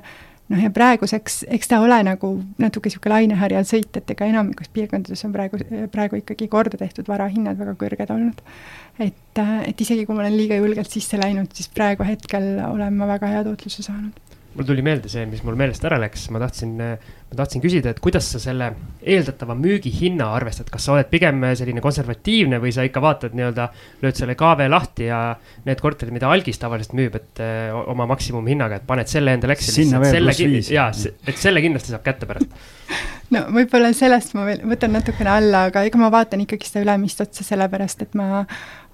Noh, 0.51 0.61
ja 0.61 0.71
praeguseks, 0.73 1.41
eks 1.57 1.71
ta 1.71 1.81
ole 1.83 1.97
nagu 2.07 2.31
natuke 2.61 2.91
niisugune 2.91 3.15
laineharjal 3.15 3.67
sõit, 3.67 3.91
et 3.99 4.13
ega 4.15 4.29
enamikus 4.29 4.71
piirkondades 4.73 5.25
on 5.27 5.33
praegu, 5.35 5.59
praegu 5.93 6.21
ikkagi 6.21 6.49
korda 6.51 6.79
tehtud 6.79 7.09
varahinnad 7.11 7.59
väga 7.59 7.75
kõrged 7.79 8.13
olnud. 8.15 8.41
et, 8.99 9.41
et 9.41 9.81
isegi 9.81 10.05
kui 10.05 10.15
ma 10.15 10.25
olen 10.25 10.37
liiga 10.37 10.59
julgelt 10.59 10.91
sisse 10.91 11.19
läinud, 11.19 11.51
siis 11.53 11.69
praegu 11.73 12.07
hetkel 12.07 12.55
olen 12.69 12.95
ma 12.97 13.09
väga 13.09 13.33
hea 13.35 13.43
tootluse 13.47 13.85
saanud 13.85 14.23
mul 14.57 14.65
tuli 14.65 14.83
meelde 14.85 15.09
see, 15.11 15.25
mis 15.29 15.43
mul 15.45 15.57
meelest 15.59 15.83
ära 15.85 15.99
läks, 16.01 16.27
ma 16.33 16.41
tahtsin, 16.41 16.73
ma 16.77 17.37
tahtsin 17.37 17.61
küsida, 17.61 17.91
et 17.93 17.99
kuidas 18.03 18.25
sa 18.33 18.41
selle 18.41 18.71
eeldatava 19.05 19.53
müügihinna 19.57 20.31
arvestad, 20.33 20.71
kas 20.73 20.87
sa 20.87 20.95
oled 20.95 21.09
pigem 21.11 21.43
selline 21.59 21.83
konservatiivne 21.83 22.59
või 22.63 22.73
sa 22.73 22.85
ikka 22.87 23.03
vaatad 23.03 23.37
nii-öelda, 23.37 23.67
lööd 24.01 24.17
selle 24.17 24.37
KV 24.39 24.69
lahti 24.73 25.11
ja 25.11 25.21
need 25.67 25.83
korterid, 25.83 26.15
mida 26.15 26.31
algis 26.33 26.57
tavaliselt 26.61 26.97
müüb, 26.97 27.19
et 27.19 27.43
öö, 27.43 27.51
eh, 27.67 27.77
oma 27.93 28.09
maksimumhinnaga, 28.09 28.81
et 28.81 28.89
paned 28.89 29.11
selle 29.11 29.37
endale 29.37 29.57
Excelisse. 29.57 30.73
jaa, 30.73 30.89
et 31.27 31.37
selle 31.37 31.61
kindlasti 31.63 31.93
saab 31.93 32.05
kätte 32.07 32.29
pärast. 32.29 32.57
No 33.27 33.41
võib-olla 33.51 33.89
sellest 33.91 34.31
ma 34.37 34.45
veel 34.47 34.61
võtan 34.63 34.93
natukene 34.95 35.27
alla, 35.27 35.65
aga 35.67 35.81
ega 35.83 35.99
ma 35.99 36.07
vaatan 36.13 36.45
ikkagi 36.45 36.69
seda 36.69 36.85
ülemist 36.85 37.19
otsa, 37.19 37.43
sellepärast 37.43 38.05
et 38.05 38.13
ma 38.15 38.45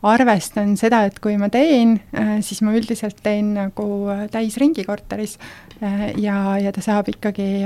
arvestan 0.03 0.75
seda, 0.79 1.03
et 1.07 1.17
kui 1.23 1.37
ma 1.39 1.49
teen, 1.53 1.97
äh, 2.17 2.35
siis 2.43 2.61
ma 2.65 2.75
üldiselt 2.75 3.21
teen 3.23 3.53
nagu 3.57 3.87
äh, 4.11 4.27
täisringi 4.31 4.85
korteris 4.87 5.37
äh, 5.79 6.11
ja, 6.19 6.57
ja 6.59 6.73
ta 6.75 6.83
saab 6.83 7.09
ikkagi 7.13 7.65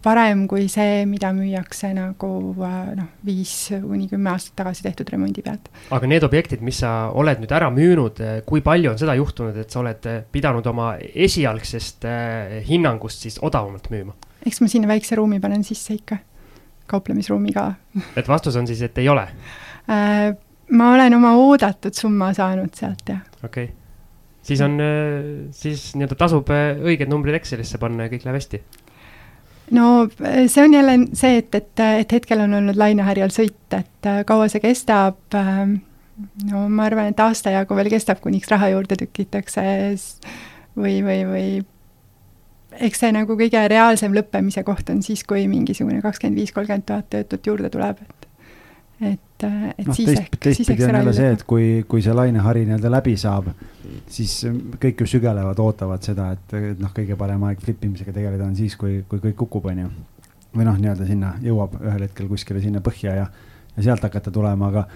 parem 0.00 0.46
kui 0.48 0.64
see, 0.72 1.04
mida 1.04 1.28
müüakse 1.36 1.90
nagu 1.92 2.30
noh, 2.56 3.10
viis 3.26 3.52
kuni 3.82 4.08
kümme 4.08 4.32
aastat 4.32 4.56
tagasi 4.62 4.86
tehtud 4.86 5.12
remondi 5.12 5.44
pealt. 5.44 5.68
aga 5.92 6.08
need 6.08 6.24
objektid, 6.24 6.64
mis 6.64 6.80
sa 6.80 7.10
oled 7.12 7.42
nüüd 7.42 7.52
ära 7.52 7.68
müünud, 7.74 8.22
kui 8.48 8.64
palju 8.64 8.94
on 8.94 9.00
seda 9.00 9.18
juhtunud, 9.20 9.60
et 9.60 9.68
sa 9.68 9.82
oled 9.82 10.08
pidanud 10.32 10.66
oma 10.72 10.94
esialgsest 10.98 12.08
hinnangust 12.68 13.28
siis 13.28 13.36
odavamalt 13.44 13.92
müüma? 13.92 14.16
eks 14.48 14.64
ma 14.64 14.72
sinna 14.72 14.88
väikse 14.88 15.20
ruumi 15.20 15.36
panen 15.42 15.66
sisse 15.68 15.98
ikka, 15.98 16.22
kauplemisruumi 16.88 17.52
ka 17.52 17.74
et 18.16 18.28
vastus 18.28 18.56
on 18.56 18.70
siis, 18.70 18.80
et 18.88 19.04
ei 19.04 19.12
ole? 19.12 19.28
Ma 20.70 20.92
olen 20.94 21.14
oma 21.18 21.34
oodatud 21.40 21.96
summa 21.96 22.32
saanud 22.36 22.74
sealt, 22.76 23.02
jah. 23.08 23.22
okei 23.44 23.64
okay., 23.70 23.76
siis 24.42 24.60
on, 24.64 24.78
äh, 24.80 25.50
siis 25.56 25.90
nii-öelda 25.96 26.18
tasub 26.18 26.50
äh, 26.54 26.78
õiged 26.78 27.10
numbrid 27.10 27.36
Excelisse 27.40 27.80
panna 27.82 28.06
ja 28.06 28.12
kõik 28.12 28.26
läheb 28.26 28.40
hästi 28.40 28.62
no 29.76 29.90
äh, 30.06 30.46
see 30.46 30.64
on 30.64 30.74
jälle 30.74 30.96
see, 31.12 31.42
et, 31.42 31.54
et, 31.54 31.84
et 32.04 32.16
hetkel 32.18 32.46
on 32.46 32.58
olnud 32.60 32.80
laineharjal 32.80 33.32
sõit, 33.34 33.76
et 33.76 34.10
kaua 34.26 34.48
see 34.52 34.62
kestab, 34.64 35.20
ähm, 35.38 35.80
no 36.50 36.66
ma 36.68 36.88
arvan, 36.88 37.12
et 37.12 37.20
aasta 37.24 37.54
jagu 37.54 37.76
veel 37.78 37.92
kestab, 37.92 38.22
kuniks 38.24 38.50
raha 38.52 38.72
juurde 38.74 38.98
tükitakse 39.00 39.66
või, 40.78 41.00
või, 41.04 41.20
või 41.28 41.46
eks 42.78 43.02
see 43.02 43.12
nagu 43.14 43.36
kõige 43.38 43.62
reaalsem 43.70 44.14
lõppemise 44.14 44.64
koht 44.66 44.90
on 44.92 45.02
siis, 45.04 45.24
kui 45.28 45.46
mingisugune 45.50 46.00
kakskümmend 46.04 46.38
viis, 46.38 46.52
kolmkümmend 46.54 46.86
tuhat 46.88 47.10
töötut 47.12 47.46
juurde 47.46 47.70
tuleb, 47.72 48.00
et 49.00 49.30
et, 49.46 49.74
et 49.78 49.86
no, 49.86 49.94
siis 49.94 50.10
teist, 50.10 50.22
ehk, 50.22 50.46
ehk 50.50 50.60
see 50.66 50.76
jälle 50.78 51.12
see, 51.16 51.32
et 51.34 51.44
kui, 51.48 51.66
kui 51.88 52.02
see 52.04 52.14
lainehari 52.16 52.64
nii-öelda 52.68 52.92
läbi 52.92 53.16
saab, 53.20 53.50
siis 54.10 54.34
kõik 54.82 55.04
ju 55.04 55.08
sügelevad, 55.14 55.60
ootavad 55.62 56.04
seda, 56.04 56.30
et, 56.36 56.56
et 56.58 56.82
noh, 56.82 56.92
kõige 56.96 57.16
parem 57.20 57.44
aeg 57.48 57.62
flip 57.64 57.84
imisega 57.86 58.14
tegeleda 58.16 58.46
on 58.46 58.56
siis, 58.58 58.76
kui, 58.80 59.00
kui 59.08 59.22
kõik 59.22 59.38
kukub, 59.44 59.70
on 59.72 59.84
ju. 59.84 59.92
või 60.56 60.66
noh, 60.66 60.78
nii-öelda 60.82 61.06
sinna 61.08 61.34
jõuab 61.44 61.78
ühel 61.80 62.06
hetkel 62.08 62.28
kuskile 62.30 62.62
sinna 62.62 62.82
põhja 62.84 63.16
ja, 63.20 63.26
ja 63.76 63.86
sealt 63.88 64.04
hakata 64.06 64.32
tulema, 64.34 64.70
aga 64.72 64.86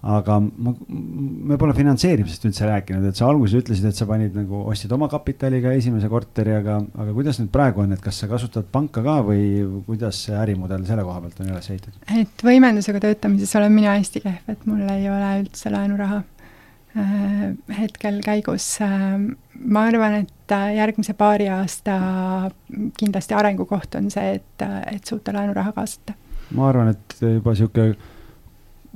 aga 0.00 0.38
ma, 0.40 0.72
me 0.88 1.58
pole 1.60 1.74
finantseerimisest 1.76 2.46
üldse 2.48 2.68
rääkinud, 2.68 3.04
et 3.10 3.18
sa 3.18 3.26
alguses 3.28 3.58
ütlesid, 3.60 3.84
et 3.90 3.98
sa 3.98 4.06
panid 4.08 4.36
nagu, 4.36 4.62
ostsid 4.72 4.92
oma 4.96 5.10
kapitaliga 5.12 5.74
esimese 5.76 6.08
korteri, 6.12 6.54
aga, 6.56 6.78
aga 7.04 7.14
kuidas 7.16 7.40
nüüd 7.40 7.50
praegu 7.52 7.82
on, 7.84 7.92
et 7.92 8.00
kas 8.04 8.22
sa 8.22 8.28
kasutad 8.30 8.68
panka 8.72 9.04
ka 9.04 9.18
või 9.26 9.82
kuidas 9.88 10.22
see 10.24 10.36
ärimudel 10.40 10.86
selle 10.88 11.04
koha 11.04 11.20
pealt 11.24 11.42
on 11.44 11.52
üles 11.52 11.68
ehitatud? 11.74 12.00
et 12.16 12.44
võimendusega 12.46 13.02
töötamises 13.04 13.52
olen 13.60 13.76
mina 13.76 13.96
hästi 13.98 14.22
kehv, 14.24 14.52
et 14.54 14.68
mul 14.70 14.86
ei 14.88 15.04
ole 15.12 15.32
üldse 15.42 15.72
laenuraha 15.74 16.22
äh, 16.22 17.42
hetkel 17.82 18.22
käigus. 18.24 18.70
Äh, 18.86 19.18
ma 19.60 19.82
arvan, 19.90 20.22
et 20.22 20.56
äh, 20.56 20.70
järgmise 20.78 21.12
paari 21.18 21.50
aasta 21.52 21.98
kindlasti 22.96 23.36
arengukoht 23.36 24.00
on 24.00 24.08
see, 24.14 24.38
et, 24.40 24.64
et 24.94 25.04
suuta 25.04 25.36
laenuraha 25.36 25.76
kaasata. 25.76 26.16
ma 26.56 26.72
arvan, 26.72 26.94
et 26.96 27.20
juba 27.20 27.52
niisugune 27.52 28.09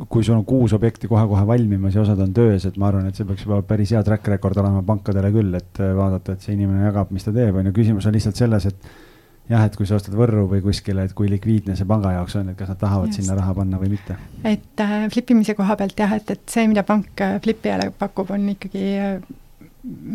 kui 0.08 0.24
sul 0.26 0.34
on 0.34 0.44
kuus 0.46 0.72
objekti 0.74 1.08
kohe-kohe 1.10 1.46
valmimas 1.46 1.94
ja 1.94 2.02
osad 2.02 2.18
on 2.24 2.32
töös, 2.34 2.66
et 2.66 2.76
ma 2.80 2.88
arvan, 2.90 3.06
et 3.06 3.18
see 3.18 3.26
peaks 3.28 3.44
juba 3.46 3.60
päris 3.66 3.92
hea 3.94 4.02
track 4.06 4.26
record 4.32 4.58
olema 4.58 4.82
pankadele 4.86 5.30
küll, 5.34 5.54
et 5.54 5.80
äh, 5.82 5.92
vaadata, 5.94 6.34
et 6.34 6.46
see 6.46 6.56
inimene 6.56 6.88
jagab, 6.88 7.12
mis 7.14 7.26
ta 7.26 7.34
teeb, 7.34 7.54
on 7.60 7.70
ju, 7.70 7.74
küsimus 7.76 8.08
on 8.10 8.16
lihtsalt 8.16 8.40
selles, 8.40 8.66
et 8.72 8.88
jah, 9.52 9.62
et 9.62 9.78
kui 9.78 9.86
sa 9.86 10.00
ostad 10.00 10.16
Võrru 10.18 10.48
või 10.50 10.64
kuskile, 10.64 11.06
et 11.06 11.14
kui 11.14 11.30
likviidne 11.30 11.78
see 11.78 11.86
panga 11.86 12.14
jaoks 12.16 12.34
on, 12.40 12.50
et 12.50 12.58
kas 12.58 12.72
nad 12.72 12.82
tahavad 12.82 13.12
Just. 13.12 13.20
sinna 13.20 13.38
raha 13.38 13.54
panna 13.60 13.78
või 13.78 13.94
mitte? 13.94 14.18
et 14.42 14.82
äh, 14.82 14.96
flip 15.14 15.30
imise 15.36 15.54
koha 15.58 15.78
pealt 15.78 16.04
jah, 16.04 16.18
et, 16.18 16.34
et 16.34 16.44
see, 16.50 16.66
mida 16.70 16.82
pank 16.88 17.22
äh, 17.22 17.38
flipijale 17.44 17.92
pakub, 17.98 18.34
on 18.34 18.50
ikkagi 18.56 18.84
äh, 18.98 19.16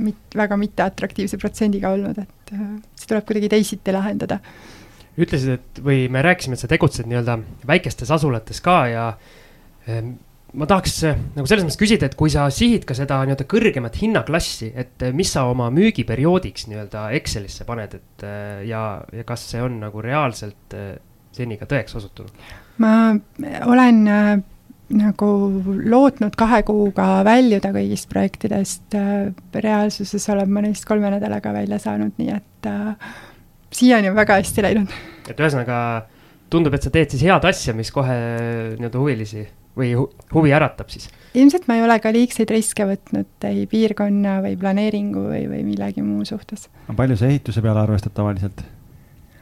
mit-, 0.10 0.36
väga 0.36 0.60
mitteatraktiivse 0.60 1.40
protsendiga 1.40 1.96
olnud, 1.96 2.20
et 2.20 2.56
äh, 2.58 2.70
see 3.00 3.14
tuleb 3.14 3.32
kuidagi 3.32 3.56
teisiti 3.56 3.96
lahendada. 3.96 4.42
ütlesid, 5.20 5.56
et 5.56 5.84
või 5.84 6.10
me 6.12 6.24
rääkisime, 6.26 6.60
et 6.60 6.68
sa 6.68 6.68
tegutsed 6.68 7.08
nii-öelda 7.08 7.40
väikestes 7.68 8.12
asulates 8.12 8.60
ka 8.66 8.82
ja 8.92 9.12
äh, 9.14 9.38
ma 10.54 10.66
tahaks 10.70 10.96
eh, 11.06 11.20
nagu 11.36 11.50
selles 11.50 11.66
mõttes 11.66 11.80
küsida, 11.80 12.10
et 12.10 12.18
kui 12.18 12.32
sa 12.34 12.48
sihid 12.54 12.88
ka 12.90 12.96
seda 12.98 13.20
nii-öelda 13.26 13.46
kõrgemat 13.50 14.00
hinnaklassi, 14.02 14.72
et 14.74 15.06
eh, 15.06 15.14
mis 15.16 15.30
sa 15.36 15.46
oma 15.50 15.70
müügiperioodiks 15.74 16.70
nii-öelda 16.72 17.10
Excelisse 17.20 17.68
paned, 17.68 18.00
et 18.00 18.26
eh, 18.26 18.64
ja, 18.70 18.84
ja 19.14 19.26
kas 19.28 19.46
see 19.52 19.62
on 19.64 19.78
nagu 19.84 20.02
reaalselt 20.04 20.78
seni 21.36 21.60
ka 21.60 21.70
tõeks 21.70 21.98
osutunud? 22.00 22.48
ma 22.80 23.12
olen 23.68 23.98
äh, 24.10 24.30
nagu 24.96 25.30
lootnud 25.92 26.38
kahe 26.40 26.62
kuuga 26.68 27.20
väljuda 27.28 27.74
kõigist 27.76 28.10
projektidest 28.12 28.98
äh,, 28.98 29.30
reaalsuses 29.54 30.30
olen 30.34 30.50
ma 30.54 30.64
neist 30.66 30.88
kolme 30.90 31.12
nädalaga 31.14 31.54
välja 31.54 31.78
saanud, 31.84 32.16
nii 32.18 32.32
et 32.34 32.72
äh, 32.72 33.12
siiani 33.76 34.10
on 34.10 34.18
väga 34.18 34.40
hästi 34.42 34.66
läinud. 34.66 34.98
et 35.30 35.38
ühesõnaga 35.38 35.80
tundub, 36.50 36.74
et 36.74 36.88
sa 36.88 36.90
teed 36.90 37.14
siis 37.14 37.28
head 37.28 37.46
asja, 37.46 37.76
mis 37.78 37.94
kohe 37.94 38.18
nii-öelda 38.80 38.98
huvilisi 39.04 39.46
või 39.78 39.94
huvi 40.34 40.54
äratab 40.56 40.90
siis? 40.94 41.10
ilmselt 41.38 41.68
ma 41.70 41.78
ei 41.78 41.84
ole 41.86 42.00
ka 42.02 42.12
liigseid 42.14 42.50
riske 42.54 42.86
võtnud 42.90 43.48
ei 43.50 43.66
piirkonna 43.70 44.40
või 44.46 44.58
planeeringu 44.60 45.28
või, 45.30 45.46
või 45.52 45.64
millegi 45.68 46.04
muu 46.06 46.26
suhtes. 46.26 46.68
palju 46.96 47.18
sa 47.20 47.30
ehituse 47.30 47.62
peale 47.66 47.84
arvestad 47.84 48.16
tavaliselt, 48.18 48.64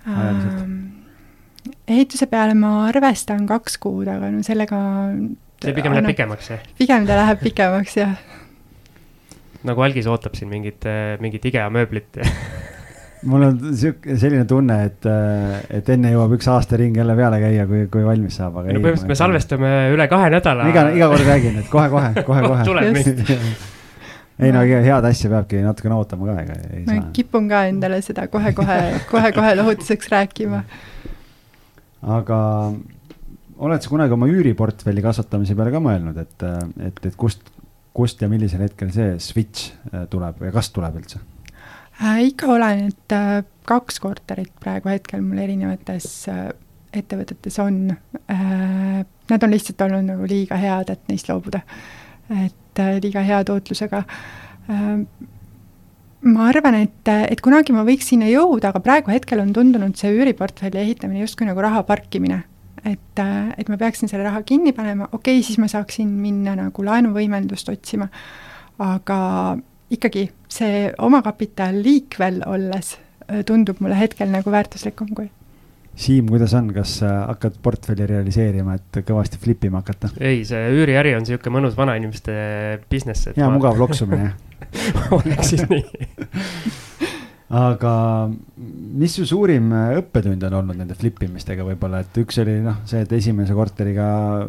ähm,? 0.07 0.78
ehituse 1.88 2.28
peale 2.32 2.55
ma 2.57 2.88
arvestan 2.88 3.47
kaks 3.47 3.78
kuud, 3.84 4.07
aga 4.11 4.32
no 4.34 4.43
sellega 4.43 4.80
see 5.63 5.75
pigem 5.78 5.95
läheb 5.95 6.11
pikemaks, 6.11 6.51
jah? 6.53 6.65
pigem 6.80 7.07
ta 7.07 7.19
läheb 7.21 7.43
pikemaks, 7.43 7.97
jah. 7.97 8.17
nagu 9.67 9.88
algis 9.88 10.09
ootab 10.11 10.36
siin 10.38 10.51
mingit, 10.51 10.84
mingit 11.23 11.47
IKEA 11.51 11.69
mööblit 11.73 12.19
mul 13.26 13.47
on 13.47 13.61
sihuke, 13.74 14.18
selline 14.22 14.45
tunne, 14.49 14.78
et, 14.89 15.07
äh, 15.09 15.55
et 15.80 15.89
enne 15.95 16.11
jõuab 16.13 16.36
üks 16.38 16.49
aastaring 16.53 16.97
jälle 16.97 17.15
peale 17.18 17.39
käia, 17.41 17.65
kui, 17.70 17.88
kui 17.93 18.05
valmis 18.05 18.38
saab, 18.38 18.59
aga 18.61 18.76
no, 18.76 18.84
põhimõtteliselt 18.84 19.13
me 19.13 19.18
salvestame 19.24 19.72
üle 19.95 20.07
kahe 20.11 20.30
nädala. 20.34 20.68
iga, 20.70 20.86
iga 20.97 21.09
kord 21.13 21.26
räägin, 21.32 21.57
et 21.63 21.72
kohe-kohe, 21.72 22.13
kohe-kohe 22.28 22.68
tuleb 22.68 22.99
vist 22.99 23.26
ei 24.38 24.53
no 24.53 24.61
head 24.61 25.07
asja 25.09 25.32
peabki 25.32 25.63
natukene 25.65 25.97
ootama 25.97 26.30
ka, 26.30 26.43
ega 26.43 26.57
ei 26.70 26.84
ma 26.86 26.99
saa. 26.99 27.07
kipun 27.15 27.47
ka 27.49 27.63
endale 27.72 28.01
seda 28.05 28.28
kohe-kohe, 28.30 28.78
kohe-kohe 29.09 29.55
lohutuseks 29.57 30.11
rääkima. 30.13 30.61
aga 32.18 32.39
oled 33.57 33.82
sa 33.82 33.89
kunagi 33.89 34.13
oma 34.13 34.30
üüriportfelli 34.30 35.01
kasvatamise 35.05 35.57
peale 35.57 35.74
ka 35.74 35.82
mõelnud, 35.82 36.20
et, 36.22 36.45
et, 36.86 37.01
et 37.09 37.18
kust, 37.18 37.49
kust 37.97 38.22
ja 38.22 38.30
millisel 38.30 38.61
hetkel 38.68 38.93
see 38.93 39.15
switch 39.24 39.72
äh, 39.89 40.05
tuleb 40.11 40.45
ja 40.45 40.53
kas 40.53 40.70
tuleb 40.76 41.01
üldse? 41.01 41.24
Äh,? 42.03 42.23
ikka 42.27 42.51
olen, 42.55 42.87
et 42.91 43.15
äh, 43.15 43.43
kaks 43.67 43.99
korterit 43.99 44.53
praegu 44.63 44.89
hetkel 44.89 45.21
mul 45.21 45.43
erinevates 45.43 46.27
äh, 46.31 46.49
ettevõtetes 46.97 47.57
on. 47.61 47.91
Nad 49.27 49.43
on 49.43 49.51
lihtsalt 49.51 49.81
olnud 49.85 50.07
nagu 50.07 50.27
liiga 50.29 50.55
head, 50.57 50.89
et 50.89 51.09
neist 51.11 51.27
loobuda. 51.29 51.59
et 52.31 52.79
liiga 53.03 53.21
hea 53.23 53.37
tootlusega 53.45 54.01
ma 56.25 56.47
arvan, 56.49 56.77
et, 56.81 57.09
et 57.29 57.41
kunagi 57.43 57.73
ma 57.75 57.83
võiks 57.87 58.09
sinna 58.11 58.27
jõuda, 58.29 58.71
aga 58.71 58.81
praegu 58.83 59.11
hetkel 59.13 59.41
on 59.43 59.53
tundunud 59.55 59.97
see 59.99 60.11
üüriportfelli 60.15 60.81
ehitamine 60.81 61.21
justkui 61.23 61.47
nagu 61.47 61.61
raha 61.63 61.83
parkimine. 61.87 62.43
et, 62.87 63.19
et 63.19 63.69
ma 63.69 63.77
peaksin 63.77 64.09
selle 64.09 64.23
raha 64.23 64.41
kinni 64.47 64.71
panema, 64.73 65.09
okei 65.11 65.39
okay,, 65.39 65.45
siis 65.45 65.57
ma 65.59 65.67
saaksin 65.67 66.07
minna 66.07 66.55
nagu 66.55 66.83
laenuvõimendust 66.85 67.69
otsima, 67.73 68.07
aga 68.79 69.19
ikkagi 69.91 70.27
see 70.51 70.87
omakapital 71.03 71.81
liikvel 71.83 72.41
olles 72.47 72.95
äh, 73.27 73.43
tundub 73.45 73.81
mulle 73.83 73.99
hetkel 73.99 74.31
nagu 74.31 74.53
väärtuslikum 74.53 75.11
kui 75.15 75.29
Siim, 75.97 76.27
kuidas 76.29 76.51
on, 76.53 76.67
kas 76.75 76.99
äh, 77.01 77.13
hakkad 77.25 77.55
portfelli 77.65 78.05
realiseerima, 78.05 78.75
et 78.77 78.99
kõvasti 79.07 79.39
flip 79.41 79.65
ima 79.65 79.81
hakata? 79.81 80.11
ei, 80.21 80.43
see 80.45 80.67
üüriäri 80.75 81.15
on 81.17 81.25
niisugune 81.25 81.57
mõnus 81.57 81.77
vanainimeste 81.77 82.35
business. 82.91 83.31
hea 83.33 83.47
ma... 83.47 83.55
mugav 83.57 83.79
loksumine 83.81 84.33
oleks 85.17 85.53
siis 85.55 85.65
nii 85.71 85.83
aga 87.47 87.91
mis 88.99 89.13
su 89.15 89.23
suurim 89.27 89.69
õppetund 89.71 90.41
on 90.49 90.55
olnud 90.57 90.75
nende 90.81 90.95
flip 90.99 91.21
imistega 91.23 91.63
võib-olla, 91.63 92.01
et 92.03 92.17
üks 92.19 92.41
oli 92.43 92.57
noh, 92.65 92.81
see, 92.87 93.05
et 93.05 93.11
esimese 93.15 93.55
korteriga 93.55 94.07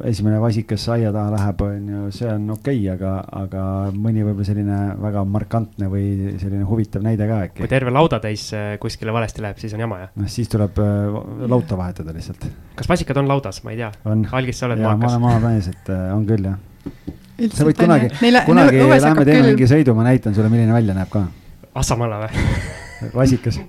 esimene 0.09 0.41
vasikas 0.43 0.89
aia 0.97 1.13
taha 1.15 1.31
läheb, 1.37 1.63
on 1.63 1.93
ju, 1.93 2.01
see 2.17 2.31
on 2.33 2.49
okei 2.57 2.81
okay,, 2.81 2.97
aga, 2.97 3.13
aga 3.45 3.67
mõni 3.95 4.25
võib-olla 4.27 4.49
selline 4.49 4.79
väga 5.05 5.23
markantne 5.31 5.91
või 5.93 6.09
selline 6.41 6.67
huvitav 6.67 7.07
näide 7.07 7.29
ka 7.31 7.39
äkki. 7.47 7.61
kui 7.61 7.71
terve 7.71 7.95
laudatäis 7.95 8.49
äh, 8.59 8.73
kuskile 8.83 9.15
valesti 9.15 9.47
läheb, 9.47 9.63
siis 9.63 9.77
on 9.79 9.85
jama, 9.87 10.01
jah? 10.03 10.11
noh, 10.19 10.33
siis 10.35 10.51
tuleb 10.51 10.83
äh, 10.83 11.21
lauta 11.55 11.79
vahetada 11.79 12.17
lihtsalt. 12.17 12.49
kas 12.79 12.91
vasikad 12.91 13.23
on 13.23 13.31
laudas, 13.31 13.63
ma 13.63 13.77
ei 13.77 13.85
tea. 13.85 13.93
algis, 14.41 14.59
sa 14.59 14.67
oled 14.73 14.83
maakas? 14.83 15.07
ma 15.23 15.37
olen 15.37 15.47
maamees, 15.47 15.71
et 15.71 15.95
äh, 15.95 16.11
on 16.17 16.27
küll, 16.27 16.51
jah. 16.51 16.59
sa 17.55 17.69
võid 17.69 17.79
kunagi, 17.79 18.11
kunagi 18.43 18.83
lähme 18.83 19.23
teeme 19.23 19.47
mingi 19.53 19.71
sõidu, 19.71 19.95
ma 19.95 20.11
näitan 20.11 20.35
sulle, 20.35 20.51
milline 20.51 20.75
välja 20.75 20.99
näeb 20.99 21.15
ka. 21.15 21.29
Assamala 21.79 22.25
või 22.27 22.35
vasikas 23.15 23.61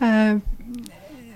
äh, 0.00 0.40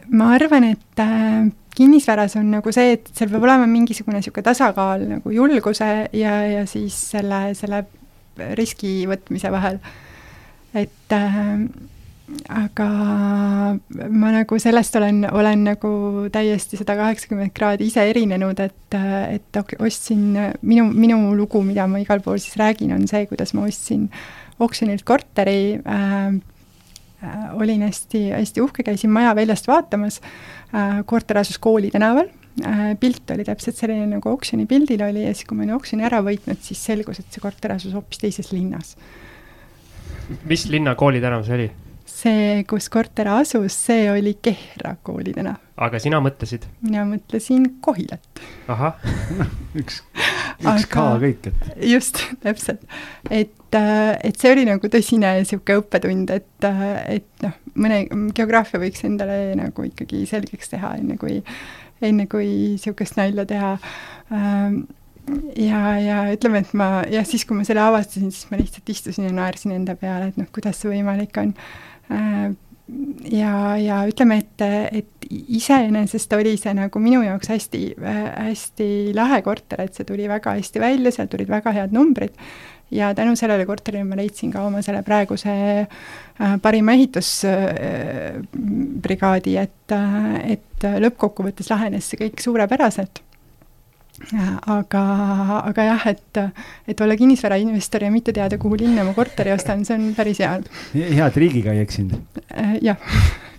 ma 0.09 0.33
arvan, 0.35 0.65
et 0.73 1.03
äh, 1.03 1.51
kinnisvaras 1.79 2.37
on 2.37 2.51
nagu 2.57 2.73
see, 2.75 2.97
et 2.97 3.11
seal 3.15 3.31
peab 3.33 3.45
olema 3.47 3.69
mingisugune 3.71 4.19
niisugune 4.19 4.47
tasakaal 4.49 5.05
nagu 5.17 5.35
julguse 5.35 5.91
ja, 6.17 6.35
ja 6.47 6.65
siis 6.67 6.97
selle, 7.13 7.53
selle 7.59 7.85
riski 8.59 9.03
võtmise 9.11 9.51
vahel. 9.53 9.79
et 10.75 11.15
äh, 11.15 11.69
aga 12.53 12.89
ma 14.13 14.33
nagu 14.35 14.59
sellest 14.61 14.97
olen, 15.01 15.23
olen 15.33 15.63
nagu 15.71 15.91
täiesti 16.33 16.77
sada 16.81 16.97
kaheksakümmend 16.99 17.55
kraadi 17.57 17.89
ise 17.89 18.05
erinenud, 18.11 18.61
et, 18.61 18.97
et 19.33 19.61
ostsin, 19.81 20.37
minu, 20.61 20.89
minu 20.93 21.21
lugu, 21.39 21.63
mida 21.65 21.87
ma 21.89 22.03
igal 22.03 22.21
pool 22.25 22.41
siis 22.43 22.59
räägin, 22.61 22.93
on 22.97 23.09
see, 23.09 23.25
kuidas 23.31 23.55
ma 23.57 23.65
ostsin 23.69 24.09
oksjonilt 24.65 25.05
korteri 25.07 25.79
äh,, 25.79 26.27
äh, 27.23 27.57
olin 27.59 27.87
hästi, 27.87 28.29
hästi 28.35 28.65
uhke, 28.65 28.85
käisin 28.87 29.13
maja 29.15 29.35
väljast 29.39 29.69
vaatamas 29.71 30.21
äh,, 30.21 31.01
korter 31.07 31.43
asus 31.43 31.59
Kooli 31.59 31.91
tänaval 31.95 32.31
äh,, 32.65 32.93
pilt 33.01 33.31
oli 33.35 33.47
täpselt 33.49 33.79
selline, 33.81 34.07
nagu 34.17 34.33
oksjoni 34.33 34.67
pildil 34.71 35.03
oli 35.09 35.27
ja 35.27 35.35
siis, 35.35 35.49
kui 35.49 35.59
ma 35.59 35.67
olin 35.67 35.77
oksjoni 35.79 36.07
ära 36.09 36.23
võitnud, 36.27 36.63
siis 36.65 36.85
selgus, 36.91 37.23
et 37.23 37.31
see 37.33 37.45
korter 37.45 37.77
asus 37.77 37.95
hoopis 37.97 38.25
teises 38.25 38.53
linnas. 38.53 38.97
mis 40.45 40.67
linna 40.69 40.95
Kooli 40.99 41.23
tänav 41.25 41.47
see 41.47 41.61
oli? 41.61 41.71
See, 42.19 42.63
kus 42.69 42.89
korter 42.93 43.29
asus, 43.31 43.77
see 43.87 44.09
oli 44.11 44.35
Kehra 44.43 44.97
kooli 45.07 45.35
tänav. 45.37 45.61
aga 45.79 46.01
sina 46.03 46.21
mõtlesid? 46.25 46.67
mina 46.83 47.05
mõtlesin 47.09 47.67
Kohilat. 47.85 48.43
ahah 48.71 48.99
üks, 49.81 50.03
üks 50.59 50.67
aga, 50.67 50.89
ka 50.93 51.07
kõik, 51.23 51.51
et. 51.51 51.71
just, 51.93 52.23
täpselt. 52.45 52.85
et, 53.31 53.55
äh, 53.79 54.13
et 54.27 54.39
see 54.41 54.53
oli 54.55 54.67
nagu 54.69 54.93
tõsine 54.93 55.37
niisugune 55.39 55.83
õppetund, 55.85 56.35
et, 56.35 56.69
äh, 56.69 56.85
et 57.19 57.47
noh, 57.47 57.57
mõne 57.79 58.05
geograafia 58.37 58.83
võiks 58.83 59.05
endale 59.07 59.57
nagu 59.59 59.87
ikkagi 59.87 60.25
selgeks 60.31 60.75
teha, 60.75 60.97
enne 60.99 61.19
kui, 61.21 61.41
enne 62.03 62.29
kui 62.31 62.49
niisugust 62.75 63.19
nalja 63.21 63.47
teha 63.49 63.75
ähm, 64.35 64.83
ja, 65.57 65.83
ja 66.01 66.19
ütleme, 66.33 66.63
et 66.65 66.73
ma 66.77 66.89
jah, 67.11 67.27
siis 67.29 67.45
kui 67.47 67.59
ma 67.59 67.67
selle 67.67 67.83
avastasin, 67.85 68.33
siis 68.35 68.49
ma 68.51 68.59
lihtsalt 68.61 68.91
istusin 68.93 69.29
ja 69.29 69.35
naersin 69.35 69.75
enda 69.77 69.97
peale, 69.99 70.31
et 70.33 70.41
noh, 70.41 70.49
kuidas 70.55 70.81
see 70.81 70.93
võimalik 70.93 71.37
on. 71.41 71.55
Äh, 72.11 72.55
ja, 73.31 73.77
ja 73.77 74.07
ütleme, 74.09 74.39
et, 74.41 74.61
et 75.01 75.27
iseenesest 75.29 76.33
oli 76.39 76.57
see 76.61 76.75
nagu 76.77 76.99
minu 77.03 77.23
jaoks 77.25 77.49
hästi, 77.53 77.81
hästi 78.01 78.89
lahe 79.17 79.43
korter, 79.45 79.81
et 79.85 79.95
see 79.97 80.05
tuli 80.09 80.29
väga 80.31 80.51
hästi 80.57 80.79
välja, 80.83 81.11
sealt 81.13 81.31
tulid 81.35 81.51
väga 81.53 81.71
head 81.77 81.93
numbrid. 81.97 82.35
Ja 82.89 83.07
tänu 83.13 83.37
sellele 83.37 83.67
korterile 83.69 84.01
ma 84.09 84.17
leidsin 84.17 84.49
ka 84.55 84.63
oma 84.65 84.81
selle 84.81 85.05
praeguse 85.05 85.53
äh, 85.85 86.55
parima 86.65 86.97
ehitusbrigaadi 86.97 89.53
äh,, 89.61 89.69
et, 89.69 89.93
et 90.57 90.81
lõppkokkuvõttes 91.05 91.69
lahenes 91.69 92.09
see 92.09 92.17
kõik 92.23 92.41
suurepäraselt 92.41 93.28
aga, 94.67 95.03
aga 95.71 95.89
jah, 95.91 96.07
et, 96.13 96.41
et 96.89 97.01
olla 97.01 97.17
kinnisvarainvestor 97.17 98.07
ja 98.07 98.13
mitte 98.13 98.35
teada, 98.37 98.59
kuhu 98.61 98.79
linna 98.81 99.07
ma 99.07 99.15
korteri 99.17 99.55
ostan, 99.55 99.85
see 99.89 99.99
on 99.99 100.11
päris 100.17 100.43
hea. 100.45 100.57
hea, 100.95 101.27
et 101.27 101.39
riigiga 101.45 101.77
ei 101.77 101.85
eksinud. 101.87 102.43
Äh, 102.53 102.79
jah 102.83 102.99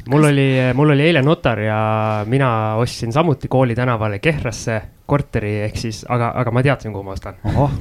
mul 0.09 0.23
oli, 0.23 0.47
mul 0.73 0.95
oli 0.95 1.09
eile 1.09 1.21
notar 1.21 1.59
ja 1.61 1.79
mina 2.27 2.75
ostsin 2.81 3.13
samuti 3.13 3.47
Kooli 3.47 3.75
tänavale 3.75 4.19
Kehrasse 4.19 4.81
korteri, 5.09 5.55
ehk 5.65 5.77
siis, 5.81 6.03
aga, 6.11 6.29
aga 6.37 6.51
ma 6.53 6.61
teadsin, 6.65 6.93
kuhu 6.93 7.03
ma 7.07 7.15
ostan. 7.15 7.39
ohoh, 7.49 7.71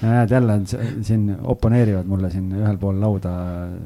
näed 0.00 0.30
jälle 0.32 0.56
siin 1.04 1.26
oponeerivad 1.52 2.08
mulle 2.08 2.30
siin 2.32 2.48
ühel 2.62 2.78
pool 2.80 2.96
lauda 3.00 3.32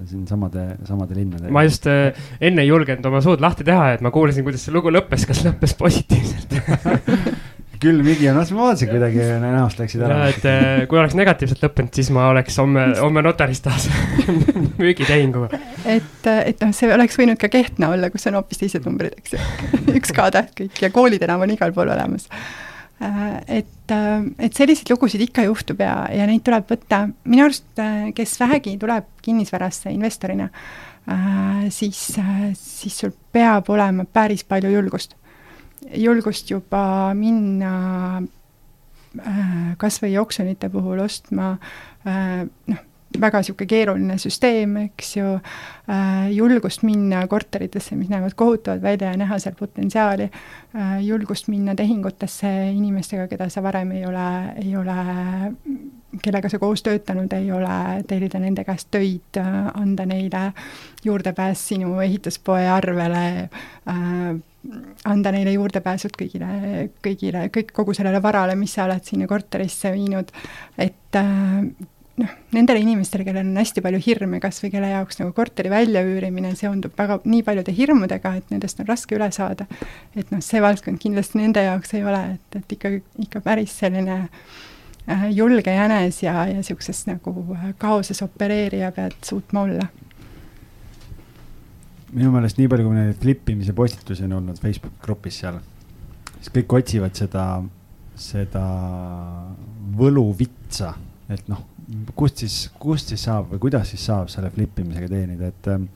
siin 0.07 0.27
samade, 0.29 0.67
samade 0.87 1.19
linnade. 1.19 1.51
ma 1.51 1.65
just 1.67 1.89
äh, 1.91 2.15
enne 2.41 2.63
ei 2.63 2.71
julgenud 2.71 3.07
oma 3.11 3.23
suud 3.25 3.43
lahti 3.43 3.67
teha, 3.67 3.93
et 3.97 4.05
ma 4.07 4.15
kuulasin, 4.15 4.47
kuidas 4.47 4.67
see 4.67 4.75
lugu 4.75 4.93
lõppes, 4.95 5.27
kas 5.27 5.43
lõppes 5.47 5.75
positiivselt 5.79 6.55
külm 7.83 8.07
higi 8.07 8.29
on, 8.31 8.39
ma 8.39 8.67
vaatasin 8.69 8.91
kuidagi 8.91 9.27
näost 9.43 9.81
läksid 9.81 10.03
ära. 10.07 10.19
et 10.31 10.45
äh, 10.49 10.67
kui 10.91 11.01
oleks 11.01 11.17
negatiivselt 11.19 11.63
lõppenud, 11.65 11.93
siis 11.97 12.11
ma 12.15 12.29
oleks 12.31 12.59
homme, 12.63 12.87
homme 13.05 13.25
notaris 13.27 13.63
taas 13.65 13.89
müügitehingu. 14.81 15.49
et, 15.85 16.29
et 16.33 16.63
noh, 16.63 16.75
see 16.77 16.93
oleks 16.95 17.19
võinud 17.19 17.41
ka 17.41 17.51
Kehtna 17.53 17.93
olla, 17.95 18.11
kus 18.13 18.29
on 18.31 18.39
hoopis 18.39 18.63
teised 18.63 18.87
numbrid, 18.89 19.17
eks 19.19 19.35
ju. 19.37 19.41
üks 19.99 20.15
K-täht 20.15 20.55
kõik 20.59 20.85
ja 20.85 20.93
koolitänav 20.95 21.43
on 21.43 21.55
igal 21.55 21.75
pool 21.75 21.91
olemas. 21.95 22.29
Äh, 23.03 23.25
et, 23.63 23.95
äh, 23.95 24.29
et 24.39 24.59
selliseid 24.59 24.93
lugusid 24.95 25.25
ikka 25.27 25.47
juhtub 25.49 25.83
ja, 25.83 26.05
ja 26.15 26.29
neid 26.31 26.45
tuleb 26.47 26.71
võtta, 26.71 27.05
minu 27.27 27.49
arust, 27.49 27.67
kes 28.17 28.39
vähegi 28.45 28.77
tuleb 28.81 29.11
kinnisvarasse 29.23 29.91
investorina, 29.95 30.49
siis, 31.75 31.99
siis 32.55 32.95
sul 33.03 33.11
peab 33.35 33.67
olema 33.75 34.05
päris 34.07 34.45
palju 34.47 34.71
julgust 34.71 35.17
julgust 35.91 36.51
juba 36.51 37.13
minna 37.15 37.75
äh, 39.19 39.75
kas 39.79 40.01
või 40.03 40.17
oksjonite 40.21 40.71
puhul 40.73 41.03
ostma 41.05 41.55
äh, 42.07 42.43
noh, 42.71 42.83
väga 43.21 43.43
niisugune 43.43 43.69
keeruline 43.69 44.15
süsteem, 44.21 44.77
eks 44.87 45.17
ju, 45.19 45.35
äh, 45.93 46.29
julgust 46.33 46.85
minna 46.87 47.27
korteritesse, 47.29 47.97
mis 47.97 48.09
näevad 48.09 48.37
kohutavad 48.37 48.83
välja 48.83 49.11
ja 49.13 49.19
näha 49.21 49.39
seal 49.43 49.57
potentsiaali, 49.59 50.31
julgust 51.05 51.51
minna 51.53 51.75
tehingutesse 51.77 52.49
inimestega, 52.73 53.27
keda 53.29 53.51
sa 53.53 53.63
varem 53.63 53.91
ei 53.93 54.07
ole, 54.09 54.29
ei 54.63 54.73
ole, 54.77 54.97
kellega 56.25 56.49
sa 56.49 56.61
koos 56.63 56.81
töötanud 56.87 57.33
ei 57.37 57.53
ole, 57.53 57.77
tellida 58.09 58.41
nende 58.41 58.65
käest 58.65 58.89
töid, 58.91 59.37
anda 59.75 60.07
neile 60.09 60.47
juurdepääs 61.05 61.69
sinu 61.69 61.99
ehituspoe 62.01 62.65
arvele 62.73 63.27
äh,, 63.45 64.41
anda 65.09 65.33
neile 65.35 65.55
juurdepääsud 65.57 66.15
kõigile, 66.19 66.89
kõigile, 67.03 67.47
kõik, 67.55 67.73
kogu 67.75 67.95
sellele 67.97 68.21
varale, 68.23 68.55
mis 68.59 68.75
sa 68.77 68.87
oled 68.87 69.03
sinna 69.07 69.27
korterisse 69.31 69.91
viinud, 69.95 70.31
et 70.81 71.19
äh, 71.19 71.65
noh, 72.23 72.35
nendele 72.55 72.83
inimestele, 72.85 73.27
kellel 73.27 73.49
on 73.49 73.59
hästi 73.59 73.83
palju 73.85 74.01
hirme, 74.07 74.41
kas 74.43 74.63
või 74.63 74.73
kelle 74.75 74.93
jaoks 74.93 75.19
nagu 75.23 75.35
korteri 75.37 75.73
väljaüürimine 75.73 76.55
seondub 76.59 76.95
väga 76.99 77.19
nii 77.25 77.43
paljude 77.47 77.75
hirmudega, 77.77 78.37
et 78.39 78.53
nendest 78.55 78.83
on 78.83 78.91
raske 78.91 79.17
üle 79.19 79.31
saada, 79.35 79.67
et 80.15 80.31
noh, 80.35 80.43
see 80.45 80.63
valdkond 80.63 81.03
kindlasti 81.03 81.41
nende 81.43 81.65
jaoks 81.67 81.97
ei 81.99 82.05
ole, 82.07 82.23
et, 82.37 82.61
et 82.61 82.77
ikka, 82.79 82.95
ikka 83.27 83.43
päris 83.45 83.75
selline 83.83 84.21
äh, 84.23 85.27
julge 85.35 85.75
jänes 85.75 86.23
ja, 86.23 86.37
ja 86.47 86.61
niisuguses 86.61 87.03
nagu 87.11 87.35
kaoses 87.83 88.23
opereerija 88.23 88.95
pead 88.95 89.19
suutma 89.27 89.67
olla 89.67 89.91
minu 92.13 92.33
meelest 92.33 92.59
nii 92.61 92.71
palju, 92.71 92.89
kui 92.89 92.99
neid 92.99 93.21
flip 93.21 93.53
imise 93.53 93.75
postitusi 93.77 94.27
on 94.27 94.37
olnud 94.41 94.61
Facebooki 94.61 95.01
grupis 95.05 95.41
seal, 95.43 95.59
siis 96.39 96.53
kõik 96.53 96.77
otsivad 96.79 97.17
seda, 97.17 97.47
seda 98.19 98.65
võluvitsa, 99.99 100.93
et 101.33 101.49
noh, 101.53 101.65
kust 102.17 102.43
siis, 102.45 102.59
kust 102.81 103.13
siis 103.13 103.25
saab 103.29 103.53
või 103.53 103.63
kuidas 103.67 103.93
siis 103.93 104.05
saab 104.09 104.31
selle 104.33 104.53
flip 104.53 104.79
imisega 104.83 105.09
teenida, 105.11 105.53
et 105.53 105.71
ähm, 105.73 105.89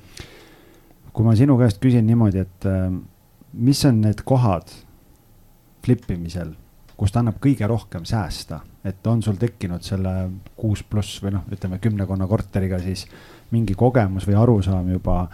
kui 1.13 1.27
ma 1.27 1.37
sinu 1.39 1.57
käest 1.61 1.81
küsin 1.83 2.07
niimoodi, 2.09 2.45
et 2.45 2.69
ähm, 2.71 3.03
mis 3.57 3.83
on 3.89 4.01
need 4.05 4.23
kohad 4.27 4.73
flip 5.85 6.09
imisel, 6.13 6.55
kust 6.97 7.17
annab 7.21 7.37
kõige 7.43 7.69
rohkem 7.69 8.07
säästa, 8.09 8.63
et 8.87 9.05
on 9.07 9.21
sul 9.23 9.37
tekkinud 9.41 9.85
selle 9.85 10.15
kuus 10.57 10.83
pluss 10.87 11.21
või 11.23 11.35
noh, 11.37 11.45
ütleme 11.53 11.79
kümnekonna 11.83 12.29
korteriga 12.31 12.81
siis 12.83 13.05
mingi 13.53 13.77
kogemus 13.79 14.27
või 14.29 14.39
arusaam 14.41 14.89
juba, 14.91 15.27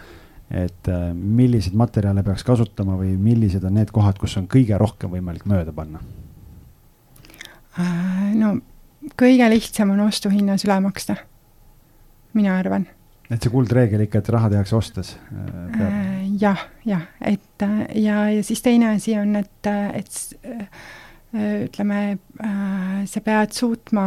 et 0.53 0.89
äh, 0.91 1.05
milliseid 1.13 1.75
materjale 1.77 2.23
peaks 2.25 2.45
kasutama 2.45 2.97
või 2.99 3.15
millised 3.17 3.63
on 3.65 3.73
need 3.79 3.91
kohad, 3.93 4.19
kus 4.21 4.37
on 4.37 4.47
kõige 4.51 4.77
rohkem 4.77 5.13
võimalik 5.13 5.47
mööda 5.49 5.73
panna? 5.73 6.01
Äh, 7.81 8.33
no 8.37 8.55
kõige 9.19 9.47
lihtsam 9.49 9.95
on 9.95 10.03
ostuhinnas 10.05 10.65
üle 10.67 10.77
maksta, 10.85 11.17
mina 12.37 12.59
arvan 12.61 12.85
et 13.31 13.41
see 13.41 13.49
kuldreegel 13.53 14.03
ikka, 14.05 14.21
et 14.21 14.29
raha 14.35 14.51
tehakse 14.51 14.75
ostes 14.77 15.15
äh,? 15.31 16.27
jah, 16.37 16.67
jah, 16.85 17.07
et 17.25 17.65
ja, 17.97 18.27
ja 18.29 18.43
siis 18.45 18.61
teine 18.61 18.93
asi 18.93 19.15
on, 19.17 19.33
et, 19.39 19.69
et 19.97 20.19
ütleme, 21.33 22.01
sa 23.09 23.21
pead 23.25 23.55
suutma, 23.57 24.05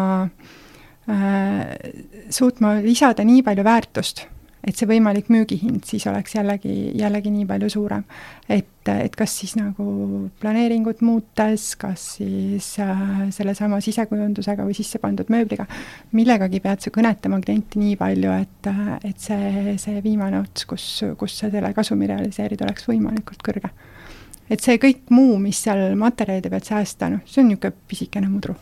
suutma 2.30 2.76
lisada 2.84 3.26
nii 3.26 3.42
palju 3.46 3.66
väärtust 3.66 4.26
et 4.66 4.74
see 4.74 4.88
võimalik 4.90 5.28
müügihind 5.30 5.86
siis 5.86 6.06
oleks 6.10 6.34
jällegi, 6.34 6.72
jällegi 6.98 7.30
nii 7.30 7.46
palju 7.48 7.68
suurem. 7.70 8.04
et, 8.48 8.88
et 8.90 9.16
kas 9.16 9.36
siis 9.40 9.54
nagu 9.58 10.28
planeeringut 10.42 11.02
muutes, 11.06 11.68
kas 11.80 12.06
siis 12.18 12.72
äh, 12.82 13.04
sellesama 13.34 13.80
sisekujundusega 13.84 14.66
või 14.66 14.76
sisse 14.78 14.98
pandud 15.02 15.30
mööbliga, 15.32 15.68
millegagi 16.16 16.60
pead 16.64 16.82
sa 16.82 16.92
kõnetama 16.94 17.40
klienti 17.44 17.82
nii 17.82 17.96
palju, 18.00 18.32
et, 18.42 18.70
et 19.06 19.22
see, 19.22 19.76
see 19.82 20.02
viimane 20.04 20.40
ots, 20.42 20.66
kus, 20.68 20.88
kus 21.18 21.38
sa 21.38 21.50
selle 21.52 21.72
kasumi 21.76 22.10
realiseerida, 22.10 22.66
oleks 22.66 22.88
võimalikult 22.90 23.46
kõrge. 23.46 23.70
et 24.50 24.62
see 24.62 24.80
kõik 24.82 25.10
muu, 25.14 25.38
mis 25.42 25.62
seal 25.62 25.94
materjalide 25.98 26.50
pealt 26.50 26.66
säästa, 26.66 27.10
noh, 27.12 27.22
see 27.26 27.42
on 27.42 27.52
niisugune 27.52 27.86
pisikene 27.86 28.30
mudru 28.30 28.58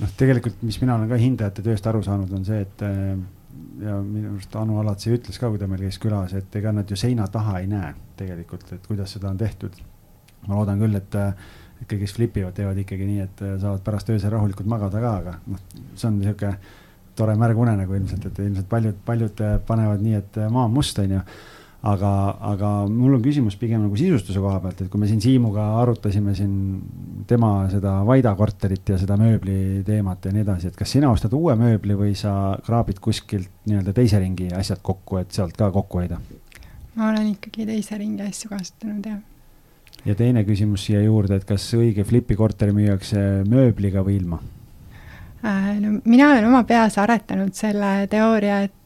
noh, 0.00 0.08
tegelikult, 0.16 0.62
mis 0.64 0.78
mina 0.80 0.96
olen 0.96 1.10
ka 1.10 1.20
hindajate 1.20 1.64
tööst 1.64 1.86
aru 1.86 2.00
saanud, 2.04 2.32
on 2.32 2.44
see, 2.48 2.62
et 2.64 2.84
äh, 2.86 3.20
ja 3.80 3.96
minu 4.04 4.34
arust 4.34 4.56
Anu 4.56 4.78
Alatsi 4.80 5.12
ütles 5.14 5.38
ka, 5.40 5.50
kui 5.50 5.60
ta 5.60 5.68
meil 5.70 5.86
käis 5.86 5.98
külas, 6.02 6.34
et 6.36 6.56
ega 6.60 6.72
nad 6.74 6.90
ju 6.90 6.98
seina 6.98 7.26
taha 7.32 7.60
ei 7.60 7.70
näe 7.70 7.94
tegelikult, 8.18 8.68
et 8.76 8.86
kuidas 8.86 9.16
seda 9.16 9.30
on 9.30 9.40
tehtud. 9.40 9.78
ma 10.48 10.56
loodan 10.56 10.78
küll, 10.80 10.96
et, 10.96 11.14
et 11.14 11.88
kõik, 11.88 12.00
kes 12.00 12.14
flipivad, 12.16 12.54
teevad 12.56 12.78
ikkagi 12.80 13.06
nii, 13.06 13.24
et 13.26 13.42
saavad 13.60 13.82
pärast 13.84 14.08
öösel 14.10 14.32
rahulikult 14.32 14.68
magada 14.68 15.02
ka, 15.02 15.16
aga 15.20 15.34
noh, 15.46 15.64
see 15.94 16.08
on 16.08 16.20
niisugune 16.20 16.54
tore 17.16 17.34
märg 17.36 17.58
unenägu 17.60 17.98
ilmselt, 17.98 18.24
et 18.30 18.38
ilmselt 18.40 18.68
paljud, 18.70 19.00
paljud 19.04 19.42
panevad 19.68 20.00
nii, 20.04 20.14
et 20.16 20.38
maa 20.52 20.64
on 20.68 20.72
must, 20.72 20.98
on 21.02 21.18
ju 21.18 21.20
aga, 21.80 22.12
aga 22.52 22.70
mul 22.92 23.16
on 23.16 23.22
küsimus 23.24 23.56
pigem 23.60 23.80
nagu 23.80 23.96
sisustuse 23.96 24.40
koha 24.42 24.58
pealt, 24.60 24.82
et 24.82 24.90
kui 24.92 25.00
me 25.00 25.08
siin 25.08 25.22
Siimuga 25.24 25.64
arutasime 25.80 26.34
siin 26.36 26.52
tema 27.28 27.52
seda 27.72 28.00
Vaida 28.06 28.34
korterit 28.36 28.92
ja 28.92 28.98
seda 29.00 29.16
mööbli 29.20 29.80
teemat 29.86 30.28
ja 30.28 30.34
nii 30.34 30.44
edasi, 30.44 30.70
et 30.70 30.76
kas 30.76 30.92
sina 30.96 31.10
ostad 31.12 31.34
uue 31.36 31.56
mööbli 31.60 31.96
või 31.96 32.12
sa 32.18 32.34
kraabid 32.66 33.00
kuskilt 33.00 33.50
nii-öelda 33.70 33.96
teise 33.96 34.20
ringi 34.20 34.50
asjad 34.56 34.82
kokku, 34.84 35.22
et 35.22 35.32
sealt 35.32 35.56
ka 35.56 35.70
kokku 35.72 36.02
hoida? 36.02 36.20
ma 36.98 37.08
olen 37.12 37.32
ikkagi 37.32 37.64
teise 37.68 37.96
ringi 37.96 38.26
asju 38.26 38.50
kasutanud, 38.50 39.06
jah. 39.06 39.20
ja 40.04 40.16
teine 40.18 40.44
küsimus 40.44 40.84
siia 40.84 41.00
juurde, 41.06 41.40
et 41.40 41.48
kas 41.48 41.64
õige 41.78 42.04
flipi 42.04 42.36
korteri 42.36 42.76
müüakse 42.76 43.46
mööbliga 43.48 44.04
või 44.04 44.18
ilma? 44.20 44.40
Äh, 45.40 45.78
no 45.80 45.96
mina 46.04 46.34
olen 46.34 46.50
oma 46.50 46.66
peas 46.68 46.98
aretanud 47.00 47.56
selle 47.56 48.04
teooria, 48.12 48.60
et 48.68 48.76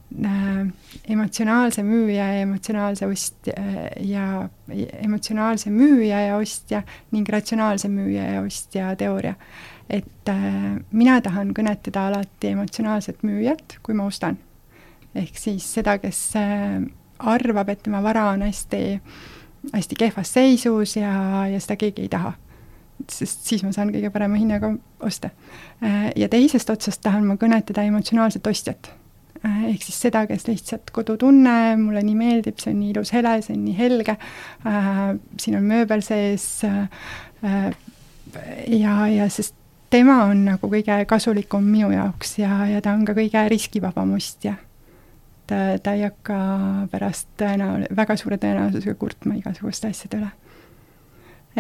emotsionaalse 1.09 1.83
müüja 1.83 2.27
ja 2.35 2.41
emotsionaalse 2.41 3.07
ostja 3.07 3.53
ja 4.01 4.49
emotsionaalse 5.03 5.71
müüja 5.71 6.21
ja 6.21 6.37
ostja 6.37 6.83
ning 7.13 7.29
ratsionaalse 7.29 7.89
müüja 7.89 8.29
ja 8.35 8.43
ostja 8.43 8.97
teooria. 8.97 9.35
et 9.91 10.29
äh, 10.29 10.79
mina 10.93 11.21
tahan 11.21 11.51
kõnetada 11.53 12.07
alati 12.09 12.55
emotsionaalset 12.55 13.23
müüjat, 13.23 13.79
kui 13.83 13.95
ma 13.95 14.07
ostan. 14.07 14.39
ehk 15.15 15.37
siis 15.39 15.67
seda, 15.75 15.99
kes 15.99 16.37
äh, 16.37 16.81
arvab, 17.19 17.69
et 17.69 17.83
tema 17.83 18.03
vara 18.03 18.31
on 18.31 18.43
hästi, 18.43 19.01
hästi 19.75 19.95
kehvas 19.99 20.33
seisus 20.33 20.97
ja, 20.97 21.47
ja 21.51 21.61
seda 21.61 21.77
keegi 21.77 22.03
ei 22.03 22.09
taha 22.09 22.35
sest 23.11 23.43
siis 23.45 23.63
ma 23.67 23.73
saan 23.75 23.91
kõige 23.91 24.09
parema 24.15 24.39
hinnaga 24.39 24.71
osta. 25.03 25.31
Äh, 25.83 26.13
ja 26.17 26.29
teisest 26.29 26.71
otsast 26.71 27.03
tahan 27.03 27.27
ma 27.27 27.35
kõnetada 27.35 27.83
emotsionaalset 27.83 28.47
ostjat 28.47 28.95
Äh, 28.95 29.04
ehk 29.45 29.83
siis 29.85 29.99
seda, 30.07 30.25
kes 30.29 30.47
lihtsalt 30.49 30.93
kodutunne, 30.95 31.77
mulle 31.81 32.03
nii 32.05 32.17
meeldib, 32.17 32.61
see 32.61 32.73
on 32.73 32.81
nii 32.81 32.93
ilus 32.95 33.13
hele, 33.15 33.35
see 33.45 33.57
on 33.57 33.65
nii 33.67 33.77
helge 33.77 34.17
äh,, 34.17 35.03
siin 35.41 35.59
on 35.59 35.67
mööbel 35.69 36.05
sees 36.05 36.47
äh, 36.65 36.87
ja, 38.73 38.95
ja 39.11 39.29
sest 39.33 39.57
tema 39.93 40.23
on 40.31 40.47
nagu 40.49 40.71
kõige 40.71 40.97
kasulikum 41.11 41.67
minu 41.69 41.93
jaoks 41.93 42.39
ja, 42.41 42.65
ja 42.71 42.81
ta 42.85 42.95
on 42.97 43.05
ka 43.07 43.17
kõige 43.17 43.45
riskivabam 43.53 44.17
ostja. 44.17 44.57
ta, 45.47 45.61
ta 45.83 45.93
ei 45.93 46.07
hakka 46.07 46.39
pärast 46.93 47.29
tõenäol-, 47.41 47.91
väga 47.97 48.17
suure 48.17 48.41
tõenäosusega 48.41 48.97
kurtma 48.99 49.37
igasuguste 49.43 49.93
asjade 49.93 50.23
üle. 50.23 50.33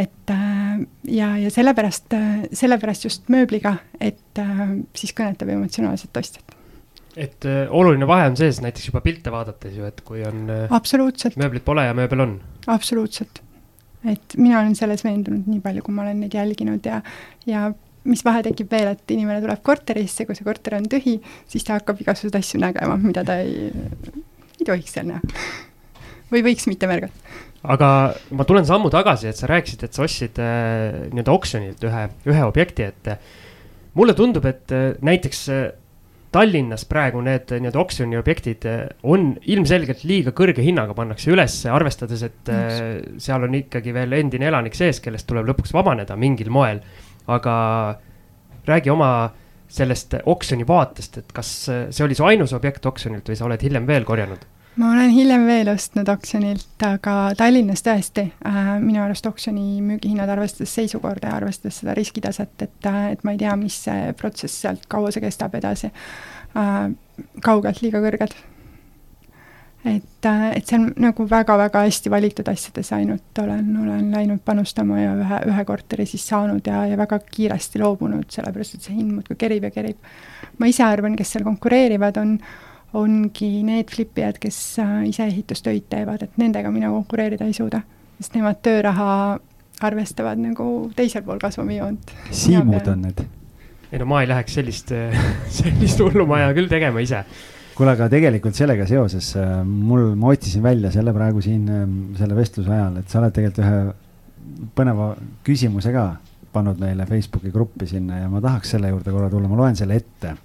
et 0.06 0.32
äh, 0.32 0.82
ja, 1.20 1.36
ja 1.36 1.52
sellepärast, 1.52 2.16
sellepärast 2.52 3.10
just 3.10 3.28
mööbliga, 3.28 3.76
et 4.00 4.40
äh, 4.40 4.68
siis 4.96 5.12
kõnetab 5.12 5.52
emotsionaalset 5.52 6.24
ostjat 6.24 6.63
et 7.16 7.46
äh, 7.46 7.64
oluline 7.70 8.06
vahe 8.10 8.26
on 8.30 8.36
sees 8.38 8.60
näiteks 8.64 8.88
juba 8.90 9.02
pilte 9.04 9.32
vaadates 9.34 9.76
ju, 9.76 9.86
et 9.86 10.00
kui 10.06 10.24
on 10.26 10.50
äh,. 10.50 11.34
mööblit 11.38 11.64
pole 11.64 11.86
ja 11.86 11.94
mööbel 11.96 12.24
on. 12.26 12.36
absoluutselt. 12.66 13.42
et 14.04 14.36
mina 14.36 14.60
olen 14.60 14.74
selles 14.78 15.04
veendunud 15.04 15.48
nii 15.50 15.62
palju, 15.64 15.84
kui 15.86 15.94
ma 15.94 16.04
olen 16.06 16.24
neid 16.24 16.34
jälginud 16.34 16.86
ja, 16.86 17.00
ja 17.46 17.70
mis 18.04 18.24
vahe 18.24 18.42
tekib 18.44 18.72
veel, 18.72 18.90
et 18.92 19.14
inimene 19.14 19.40
tuleb 19.44 19.62
korterisse, 19.64 20.26
kui 20.28 20.36
see 20.36 20.44
korter 20.44 20.76
on 20.76 20.88
tühi, 20.90 21.16
siis 21.48 21.64
ta 21.64 21.78
hakkab 21.78 22.02
igasuguseid 22.04 22.36
asju 22.40 22.60
nägema, 22.60 22.98
mida 23.00 23.24
ta 23.24 23.38
ei, 23.40 23.70
ei 24.58 24.66
tohiks 24.66 24.98
seal 24.98 25.08
näha. 25.08 25.34
või 26.34 26.44
võiks 26.50 26.68
mitte 26.68 26.90
märgata 26.90 27.24
aga 27.64 27.88
ma 28.36 28.44
tulen 28.44 28.66
sammu 28.68 28.90
tagasi, 28.92 29.30
et 29.30 29.40
sa 29.40 29.48
rääkisid, 29.48 29.86
et 29.86 29.96
sa 29.96 30.04
ostsid 30.04 30.40
äh, 30.42 31.06
nii-öelda 31.14 31.32
oksjonilt 31.32 31.86
ühe, 31.88 32.02
ühe 32.28 32.44
objekti, 32.44 32.90
et 32.92 33.10
äh, 33.14 33.32
mulle 33.96 34.14
tundub, 34.18 34.44
et 34.48 34.74
äh, 34.74 34.92
näiteks 35.04 35.40
äh, 35.54 35.64
Tallinnas 36.34 36.82
praegu 36.90 37.20
need 37.22 37.52
nii-öelda 37.52 37.78
oksjoni 37.78 38.18
objektid 38.18 38.64
eh, 38.66 38.80
on 39.06 39.32
ilmselgelt 39.54 40.02
liiga 40.08 40.32
kõrge 40.34 40.64
hinnaga 40.64 40.96
pannakse 40.96 41.30
üles, 41.30 41.60
arvestades, 41.70 42.24
et 42.26 42.50
Eks. 42.50 42.80
Eh, 42.80 43.20
seal 43.22 43.46
on 43.46 43.54
ikkagi 43.60 43.94
veel 43.94 44.16
endine 44.18 44.50
elanik 44.50 44.74
sees, 44.78 44.98
kellest 45.04 45.28
tuleb 45.30 45.46
lõpuks 45.52 45.74
vabaneda 45.76 46.16
mingil 46.18 46.50
moel. 46.54 46.82
aga 47.24 47.54
räägi 48.68 48.90
oma 48.92 49.32
sellest 49.68 50.18
oksjoni 50.28 50.66
vaatest, 50.68 51.16
et 51.22 51.30
kas 51.32 51.52
see 51.64 52.04
oli 52.04 52.14
su 52.14 52.26
ainus 52.28 52.52
objekt 52.52 52.84
oksjonilt 52.86 53.30
või 53.30 53.38
sa 53.38 53.46
oled 53.46 53.62
hiljem 53.64 53.86
veel 53.88 54.04
korjanud? 54.04 54.44
Ma 54.76 54.90
olen 54.92 55.10
hiljem 55.10 55.46
veel 55.46 55.68
ostnud 55.70 56.08
oksjonilt, 56.10 56.82
aga 56.86 57.16
Tallinnas 57.38 57.84
tõesti 57.86 58.24
äh, 58.46 58.70
minu 58.82 59.02
arust 59.04 59.26
oksjoni 59.28 59.82
müügihinnad, 59.84 60.30
arvestades 60.34 60.74
seisukorda 60.74 61.30
ja 61.30 61.36
arvestades 61.38 61.78
seda 61.82 61.94
riskitaset, 61.94 62.56
et, 62.66 62.80
äh, 62.90 63.12
et 63.14 63.22
ma 63.26 63.34
ei 63.34 63.38
tea, 63.42 63.54
mis 63.60 63.76
see 63.86 64.10
protsess 64.18 64.64
sealt, 64.64 64.88
kaua 64.90 65.12
see 65.14 65.22
kestab 65.24 65.54
edasi 65.60 65.92
äh,, 66.58 66.88
kaugelt 67.44 67.84
liiga 67.84 68.02
kõrged. 68.02 68.34
et 69.84 70.26
äh,, 70.26 70.44
et 70.56 70.66
see 70.66 70.80
on 70.80 70.90
nagu 71.06 71.28
väga-väga 71.30 71.84
hästi 71.86 72.10
valitud 72.10 72.50
asjades 72.50 72.92
ainult 72.96 73.38
olen, 73.38 73.70
olen 73.84 74.10
läinud 74.10 74.42
panustama 74.44 75.00
ja 75.00 75.14
ühe, 75.14 75.40
ühe 75.54 75.64
korteri 75.70 76.06
siis 76.06 76.26
saanud 76.26 76.66
ja, 76.66 76.86
ja 76.90 76.98
väga 76.98 77.20
kiiresti 77.30 77.78
loobunud, 77.78 78.26
sellepärast 78.32 78.74
et 78.74 78.88
see 78.88 78.98
hind 78.98 79.14
muudkui 79.14 79.38
kerib 79.38 79.70
ja 79.70 79.74
kerib. 79.74 80.14
ma 80.58 80.66
ise 80.66 80.82
arvan, 80.82 81.14
kes 81.16 81.36
seal 81.36 81.46
konkureerivad, 81.46 82.18
on 82.18 82.38
ongi 82.94 83.48
need 83.66 83.90
flipijad, 83.90 84.38
kes 84.42 84.58
äh, 84.82 85.00
ise 85.10 85.26
ehitustöid 85.26 85.88
teevad, 85.90 86.22
et 86.26 86.38
nendega 86.40 86.70
mina 86.74 86.90
konkureerida 86.92 87.48
ei 87.48 87.56
suuda, 87.56 87.82
sest 88.20 88.36
nemad 88.38 88.60
tööraha 88.64 89.08
arvestavad 89.84 90.38
nagu 90.38 90.68
teisel 90.96 91.24
pool 91.26 91.40
kasvumijoont. 91.42 92.14
siimud 92.30 92.92
on 92.92 93.02
need? 93.08 93.24
ei 93.90 94.00
no 94.02 94.06
ma 94.10 94.22
ei 94.22 94.30
läheks 94.30 94.60
sellist, 94.60 94.94
sellist 95.58 96.00
hullumaja 96.02 96.52
küll 96.56 96.70
tegema 96.70 97.02
ise. 97.02 97.24
kuule, 97.74 97.96
aga 97.96 98.08
tegelikult 98.12 98.54
sellega 98.58 98.86
seoses 98.90 99.32
äh, 99.40 99.56
mul, 99.66 100.12
ma 100.18 100.30
otsisin 100.34 100.62
välja 100.62 100.92
selle 100.94 101.14
praegu 101.16 101.42
siin 101.44 101.66
selle 102.18 102.38
vestluse 102.38 102.70
ajal, 102.70 103.00
et 103.02 103.10
sa 103.10 103.20
oled 103.22 103.34
tegelikult 103.34 103.64
ühe 103.64 104.70
põneva 104.76 105.14
küsimuse 105.46 105.90
ka 105.94 106.12
pannud 106.54 106.78
meile 106.78 107.06
Facebooki 107.08 107.50
gruppi 107.50 107.88
sinna 107.90 108.20
ja 108.20 108.30
ma 108.30 108.38
tahaks 108.44 108.76
selle 108.76 108.92
juurde 108.92 109.10
korra 109.10 109.30
tulla, 109.32 109.50
ma 109.50 109.58
loen 109.58 109.74
selle 109.78 109.98
ette 109.98 110.36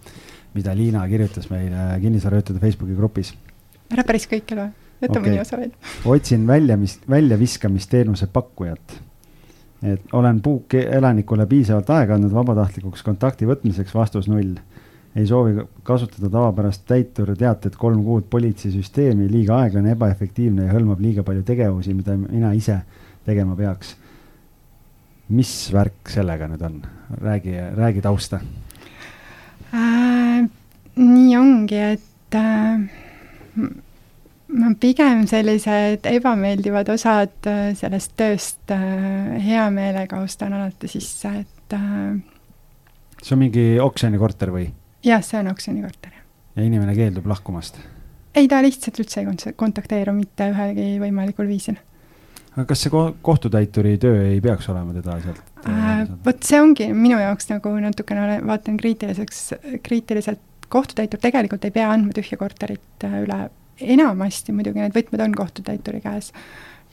mida 0.53 0.75
Liina 0.75 1.05
kirjutas 1.09 1.49
meile 1.51 1.91
kinnisvarajutude 2.01 2.61
Facebooki 2.61 2.95
grupis. 2.97 3.33
ära 3.93 4.05
päris 4.05 4.25
kõike 4.29 4.57
loe, 4.57 4.71
jäta 5.01 5.13
okay. 5.13 5.25
mõni 5.27 5.41
osa 5.41 5.59
veel. 5.59 5.71
otsin 6.15 6.47
välja, 6.47 6.77
mis, 6.77 6.97
väljaviskamisteenuse 7.09 8.27
pakkujat. 8.33 8.97
et 9.83 10.13
olen 10.13 10.41
puukelanikule 10.41 11.45
piisavalt 11.47 11.89
aega 11.95 12.17
andnud 12.17 12.33
vabatahtlikuks 12.35 13.03
kontakti 13.03 13.47
võtmiseks, 13.49 13.95
vastus 13.95 14.27
null. 14.27 14.57
ei 15.15 15.27
soovi 15.27 15.55
kasutada 15.83 16.29
tavapärast 16.29 16.85
täiturteatet 16.87 17.75
kolm 17.75 18.03
kuud 18.03 18.27
politseisüsteemi, 18.29 19.31
liiga 19.31 19.57
aeglane, 19.63 19.95
ebaefektiivne 19.97 20.67
ja 20.67 20.75
hõlmab 20.75 21.01
liiga 21.01 21.23
palju 21.23 21.43
tegevusi, 21.43 21.93
mida 21.93 22.17
mina 22.17 22.53
ise 22.53 22.81
tegema 23.25 23.55
peaks 23.55 23.95
mis 25.29 25.51
värk 25.73 26.09
sellega 26.09 26.49
nüüd 26.49 26.63
on, 26.65 26.79
räägi, 27.21 27.55
räägi 27.77 28.05
tausta 28.05 28.41
äh,. 29.73 30.08
Nii 30.99 31.35
ongi, 31.39 31.79
et 31.95 32.37
äh, 32.37 32.81
ma 34.59 34.71
pigem 34.79 35.25
sellised 35.29 36.07
ebameeldivad 36.09 36.89
osad 36.93 37.49
äh, 37.49 37.69
sellest 37.77 38.15
tööst 38.19 38.73
äh, 38.73 39.37
hea 39.45 39.67
meelega 39.73 40.21
ostan 40.25 40.55
alati 40.57 40.89
sisse, 40.91 41.33
et 41.43 41.77
äh, 41.77 42.17
see 43.21 43.35
on 43.35 43.43
mingi 43.43 43.65
oksjonikorter 43.83 44.53
või? 44.55 44.69
jah, 45.05 45.23
see 45.25 45.39
on 45.41 45.51
oksjonikorter, 45.53 46.15
ja 46.55 46.65
inimene 46.65 46.97
keeldub 46.97 47.29
lahkumast? 47.29 47.79
ei, 48.33 48.47
ta 48.49 48.63
lihtsalt 48.65 48.99
üldse 49.03 49.21
ei 49.23 49.53
kontakteeru 49.57 50.15
mitte 50.17 50.49
ühelgi 50.53 50.95
võimalikul 51.03 51.49
viisil 51.49 51.77
aga 52.55 52.65
kas 52.71 52.83
see 52.83 52.91
kohtutäituri 53.21 53.97
töö 54.01 54.25
ei 54.31 54.41
peaks 54.43 54.69
olema 54.73 54.95
teda 54.97 55.19
sealt 55.23 55.65
äh,? 55.69 56.05
vot 56.25 56.43
see 56.45 56.61
ongi 56.61 56.89
minu 56.93 57.19
jaoks 57.21 57.51
nagu 57.51 57.73
natukene, 57.83 58.39
vaatan 58.47 58.77
kriitiliseks, 58.81 59.43
kriitiliselt, 59.85 60.41
kohtutäitur 60.69 61.21
tegelikult 61.21 61.65
ei 61.65 61.75
pea 61.75 61.89
andma 61.91 62.13
tühja 62.15 62.37
korterit 62.39 63.05
äh, 63.07 63.19
üle, 63.23 63.39
enamasti 63.79 64.55
muidugi 64.55 64.81
need 64.81 64.95
võtmed 64.95 65.23
on 65.25 65.35
kohtutäituri 65.37 66.01
käes. 66.03 66.31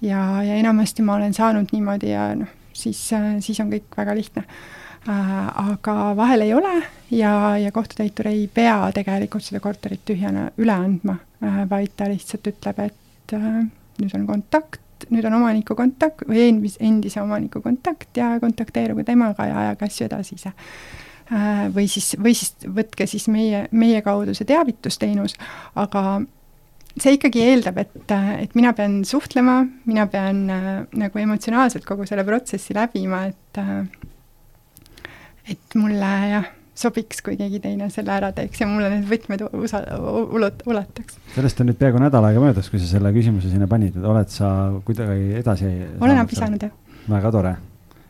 ja, 0.03 0.43
ja 0.43 0.57
enamasti 0.63 1.03
ma 1.03 1.17
olen 1.21 1.35
saanud 1.35 1.73
niimoodi 1.73 2.11
ja 2.13 2.33
noh, 2.39 2.51
siis, 2.73 3.01
äh, 3.17 3.37
siis 3.45 3.61
on 3.61 3.73
kõik 3.73 3.97
väga 3.97 4.17
lihtne 4.17 4.47
äh,. 5.09 5.71
aga 5.71 6.17
vahel 6.17 6.47
ei 6.47 6.55
ole 6.55 6.75
ja, 7.11 7.57
ja 7.59 7.73
kohtutäitur 7.73 8.29
ei 8.33 8.49
pea 8.53 8.91
tegelikult 8.95 9.45
seda 9.45 9.61
korterit 9.61 10.05
tühjana 10.05 10.51
üle 10.59 10.75
andma 10.75 11.19
vaid 11.71 11.93
ta 11.97 12.09
lihtsalt 12.09 12.49
ütleb, 12.49 12.79
et 12.81 13.35
nüüd 14.01 14.15
on 14.17 14.27
kontakt, 14.29 15.07
nüüd 15.13 15.27
on 15.29 15.39
omaniku 15.39 15.77
kontakt 15.79 16.25
või 16.29 16.47
endis, 16.49 16.79
endise 16.81 17.21
omaniku 17.23 17.61
kontakt 17.65 18.17
ja 18.17 18.37
kontakteeruge 18.41 19.05
temaga 19.05 19.49
ja 19.49 19.59
ajage 19.65 19.89
asju 19.89 20.07
edasi 20.09 20.39
ise. 20.39 20.53
Äh, 21.27 21.67
või 21.75 21.89
siis, 21.91 22.13
või 22.23 22.37
siis 22.39 22.55
võtke 22.71 23.07
siis 23.11 23.27
meie, 23.33 23.65
meie 23.75 24.03
kaudu 24.07 24.35
see 24.37 24.47
teavitusteenus, 24.47 25.35
aga 25.75 26.21
see 26.95 27.17
ikkagi 27.17 27.43
eeldab, 27.43 27.81
et, 27.83 28.13
et 28.45 28.55
mina 28.55 28.71
pean 28.79 29.01
suhtlema, 29.09 29.57
mina 29.91 30.07
pean 30.11 30.45
äh, 30.55 30.69
nagu 30.95 31.19
emotsionaalselt 31.19 31.89
kogu 31.89 32.07
selle 32.07 32.23
protsessi 32.29 32.77
läbima, 32.79 33.25
et 33.33 33.59
äh, 33.59 33.83
et 35.51 35.77
mulle 35.79 36.13
jah 36.31 36.47
sobiks, 36.77 37.23
kui 37.25 37.39
keegi 37.41 37.59
teine 37.65 37.89
selle 37.91 38.13
ära 38.13 38.31
teeks 38.37 38.61
ja 38.61 38.67
mulle 38.71 38.91
need 38.93 39.07
võtmed 39.11 39.47
usa-, 39.49 39.85
ulat-, 40.37 40.63
ulataks. 40.69 41.19
sellest 41.35 41.63
on 41.63 41.73
nüüd 41.73 41.79
peaaegu 41.81 42.03
nädal 42.03 42.27
aega 42.29 42.43
möödas, 42.43 42.69
kui 42.71 42.79
sa 42.83 42.91
selle 42.91 43.11
küsimuse 43.17 43.51
sinna 43.51 43.67
panid, 43.71 43.97
et 43.97 44.07
oled 44.07 44.31
sa 44.31 44.51
kuidagi 44.87 45.41
edasi 45.41 45.73
olen 45.99 46.23
abi 46.23 46.39
saanud, 46.39 46.69
jah. 46.69 47.03
väga 47.11 47.35
tore. 47.35 47.57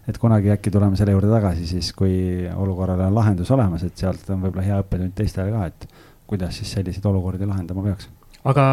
Et 0.07 0.19
kunagi 0.23 0.53
äkki 0.55 0.71
tuleme 0.71 0.99
selle 0.99 1.17
juurde 1.17 1.31
tagasi 1.33 1.67
siis, 1.67 1.91
kui 1.97 2.47
olukorrale 2.55 3.09
on 3.09 3.17
lahendus 3.17 3.51
olemas, 3.55 3.83
et 3.87 3.99
sealt 3.99 4.31
on 4.31 4.45
võib-olla 4.45 4.67
hea 4.67 4.79
õppetund 4.85 5.17
teistele 5.19 5.51
ka, 5.55 5.67
et 5.67 5.89
kuidas 6.31 6.61
siis 6.61 6.73
selliseid 6.79 7.07
olukordi 7.11 7.47
lahendama 7.49 7.85
peaks. 7.87 8.09
aga 8.47 8.65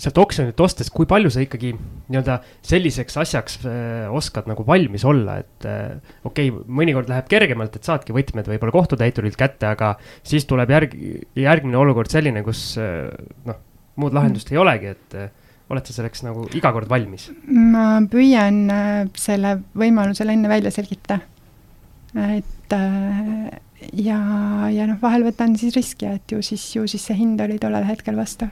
sealt 0.00 0.18
oksjonilt 0.22 0.60
ostes, 0.64 0.88
kui 0.92 1.08
palju 1.08 1.30
sa 1.32 1.42
ikkagi 1.44 1.72
nii-öelda 1.74 2.38
selliseks 2.64 3.18
asjaks 3.20 3.58
äh, 3.68 4.06
oskad 4.16 4.48
nagu 4.48 4.64
valmis 4.66 5.04
olla, 5.08 5.40
et 5.42 5.66
äh, 5.68 5.98
okei 6.24 6.52
okay,, 6.52 6.68
mõnikord 6.80 7.10
läheb 7.10 7.28
kergemalt, 7.30 7.76
et 7.76 7.88
saadki 7.88 8.14
võtmed 8.16 8.48
võib-olla 8.48 8.74
kohtutäiturilt 8.76 9.36
kätte, 9.40 9.72
aga 9.74 9.94
siis 10.26 10.46
tuleb 10.48 10.72
järg, 10.72 10.96
järgmine 11.36 11.80
olukord 11.80 12.12
selline, 12.12 12.44
kus 12.46 12.62
äh, 12.80 13.10
noh, 13.48 13.60
muud 14.00 14.16
lahendust 14.16 14.48
mm. 14.48 14.56
ei 14.56 14.62
olegi, 14.62 14.94
et 14.94 15.18
äh, 15.18 15.34
oled 15.70 15.86
sa 15.86 15.94
selleks 15.94 16.24
nagu 16.26 16.46
iga 16.56 16.72
kord 16.74 16.90
valmis? 16.90 17.28
ma 17.46 18.00
püüan 18.10 18.62
äh, 18.74 19.02
selle 19.18 19.56
võimalusele 19.78 20.34
enne 20.34 20.50
välja 20.50 20.72
selgitada. 20.74 21.20
et 22.14 22.74
äh, 22.74 23.60
ja, 23.94 24.20
ja 24.72 24.88
noh, 24.90 24.98
vahel 25.02 25.26
võtan 25.28 25.56
siis 25.60 25.76
riski, 25.76 26.10
et 26.10 26.34
ju 26.34 26.42
siis, 26.44 26.64
ju 26.74 26.86
siis 26.90 27.06
see 27.06 27.20
hind 27.22 27.40
oli 27.42 27.60
tollel 27.62 27.86
hetkel 27.88 28.18
vastav 28.18 28.50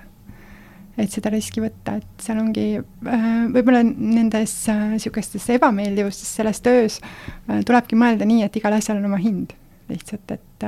et 0.98 1.14
seda 1.14 1.30
riski 1.30 1.62
võtta, 1.62 1.98
et 2.00 2.24
seal 2.24 2.40
ongi 2.42 2.66
äh, 2.78 3.28
võib-olla 3.54 3.84
nendes 3.86 4.54
niisugustes 4.94 5.46
ebameeldivustes 5.54 6.34
selles 6.40 6.62
töös 6.62 6.98
tulebki 7.46 7.98
mõelda 7.98 8.26
nii, 8.26 8.42
et 8.46 8.58
igal 8.58 8.78
asjal 8.78 8.98
on 8.98 9.10
oma 9.10 9.20
hind. 9.22 9.54
lihtsalt, 9.88 10.34
et 10.34 10.66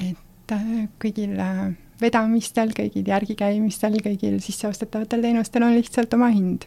et 0.00 0.54
kõigil 1.02 1.36
vedamistel, 2.02 2.72
kõigil 2.76 3.08
järgikäimistel, 3.10 3.98
kõigil 4.04 4.38
sisseostetavatel 4.42 5.24
teenustel 5.26 5.66
on 5.66 5.76
lihtsalt 5.76 6.16
oma 6.16 6.30
hind, 6.32 6.66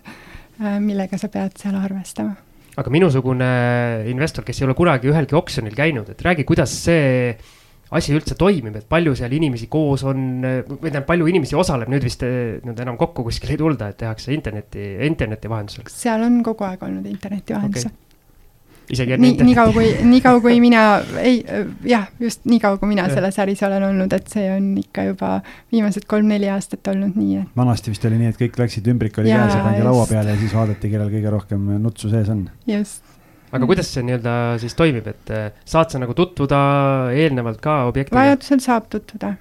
millega 0.84 1.20
sa 1.20 1.30
pead 1.34 1.58
seal 1.62 1.78
arvestama. 1.80 2.36
Aga 2.80 2.90
minusugune 2.90 3.50
investor, 4.10 4.46
kes 4.46 4.62
ei 4.62 4.68
ole 4.68 4.78
kunagi 4.78 5.12
ühelgi 5.12 5.38
oksjonil 5.38 5.76
käinud, 5.78 6.10
et 6.10 6.24
räägi, 6.26 6.46
kuidas 6.50 6.74
see 6.86 7.36
asi 7.94 8.16
üldse 8.18 8.34
toimib, 8.38 8.80
et 8.80 8.88
palju 8.90 9.14
seal 9.20 9.34
inimesi 9.38 9.68
koos 9.70 10.02
on, 10.10 10.24
või 10.42 10.80
tähendab, 10.80 11.06
palju 11.10 11.28
inimesi 11.30 11.58
osaleb, 11.60 11.92
nüüd 11.94 12.08
vist 12.08 12.26
nüüd 12.26 12.80
enam 12.82 12.98
kokku 12.98 13.28
kuskil 13.28 13.54
ei 13.54 13.60
tulda, 13.62 13.92
et 13.94 14.00
tehakse 14.02 14.34
interneti, 14.34 14.88
interneti 15.06 15.52
vahendusel. 15.52 15.86
seal 15.94 16.26
on 16.26 16.42
kogu 16.46 16.66
aeg 16.66 16.88
olnud 16.90 17.06
interneti 17.12 17.54
vahendusel. 17.54 17.94
Okay 17.94 18.13
isegi 18.94 19.18
nii, 19.22 19.38
nii 19.50 19.56
kaua 19.58 19.74
kui, 19.76 19.90
nii 20.12 20.22
kaua 20.24 20.42
kui 20.44 20.60
mina, 20.64 20.84
ei, 21.22 21.40
jah, 21.88 22.08
just 22.24 22.44
nii 22.50 22.60
kaua, 22.64 22.80
kui 22.82 22.92
mina 22.92 23.08
selles 23.12 23.40
äris 23.44 23.64
olen 23.68 23.88
olnud, 23.90 24.14
et 24.16 24.30
see 24.32 24.46
on 24.54 24.70
ikka 24.82 25.08
juba 25.12 25.34
viimased 25.74 26.08
kolm-neli 26.10 26.52
aastat 26.54 26.94
olnud 26.94 27.18
nii, 27.20 27.42
et. 27.44 27.56
vanasti 27.58 27.94
vist 27.94 28.06
oli 28.10 28.22
nii, 28.22 28.34
et 28.34 28.40
kõik 28.40 28.62
läksid, 28.64 28.92
ümbrik 28.94 29.18
oli 29.22 29.34
käes 29.34 29.58
ja 29.58 29.64
pandi 29.66 29.84
laua 29.86 30.06
peale 30.10 30.36
ja 30.36 30.42
siis 30.42 30.56
vaadati, 30.56 30.92
kellel 30.94 31.12
kõige 31.14 31.34
rohkem 31.34 31.74
nutsu 31.84 32.12
sees 32.14 32.32
on. 32.34 32.48
just 32.70 33.14
aga 33.54 33.70
kuidas 33.70 33.90
see 33.94 34.04
nii-öelda 34.08 34.34
siis 34.62 34.74
toimib, 34.78 35.08
et 35.12 35.34
äh, 35.34 35.48
saad 35.70 35.94
sa 35.94 36.02
nagu 36.02 36.16
tutvuda 36.18 36.60
eelnevalt 37.14 37.62
ka 37.64 37.84
objektidega? 37.92 38.22
vajadusel 38.22 38.64
saab 38.64 38.90
tutvuda. 38.94 39.36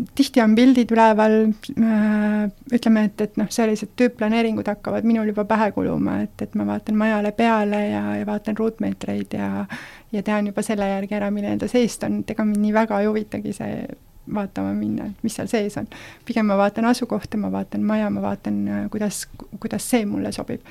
Äh, 0.00 0.06
tihti 0.14 0.42
on 0.42 0.54
pildid 0.54 0.92
üleval, 0.92 1.52
äh, 1.76 2.50
ütleme, 2.72 3.04
et, 3.08 3.20
et 3.20 3.36
noh, 3.40 3.48
sellised 3.52 3.92
tüüpplaneeringud 3.96 4.68
hakkavad 4.68 5.04
minul 5.08 5.32
juba 5.32 5.44
pähe 5.48 5.70
kuluma, 5.72 6.20
et, 6.26 6.36
et 6.42 6.54
ma 6.58 6.66
vaatan 6.68 6.96
majale 6.98 7.32
peale 7.36 7.82
ja, 7.90 8.04
ja 8.20 8.28
vaatan 8.28 8.56
ruutmeetreid 8.58 9.36
ja 9.38 9.66
ja 10.12 10.22
tean 10.22 10.46
juba 10.46 10.62
selle 10.62 10.84
järgi 10.88 11.16
ära, 11.16 11.30
milline 11.32 11.56
ta 11.58 11.68
seest 11.68 12.02
on, 12.04 12.20
et 12.20 12.32
ega 12.34 12.44
mind 12.44 12.60
nii 12.60 12.72
väga 12.76 13.00
ei 13.00 13.06
huvitagi 13.08 13.54
see 13.56 13.84
vaatama 14.32 14.74
minna, 14.76 15.08
et 15.08 15.22
mis 15.24 15.34
seal 15.34 15.48
sees 15.50 15.76
on. 15.80 15.88
pigem 16.24 16.46
ma 16.46 16.58
vaatan 16.60 16.84
asukohta, 16.90 17.40
ma 17.40 17.48
vaatan 17.52 17.82
maja, 17.82 18.10
ma 18.12 18.20
vaatan, 18.22 18.60
kuidas, 18.92 19.24
kuidas 19.60 19.88
see 19.88 20.04
mulle 20.06 20.32
sobib 20.32 20.68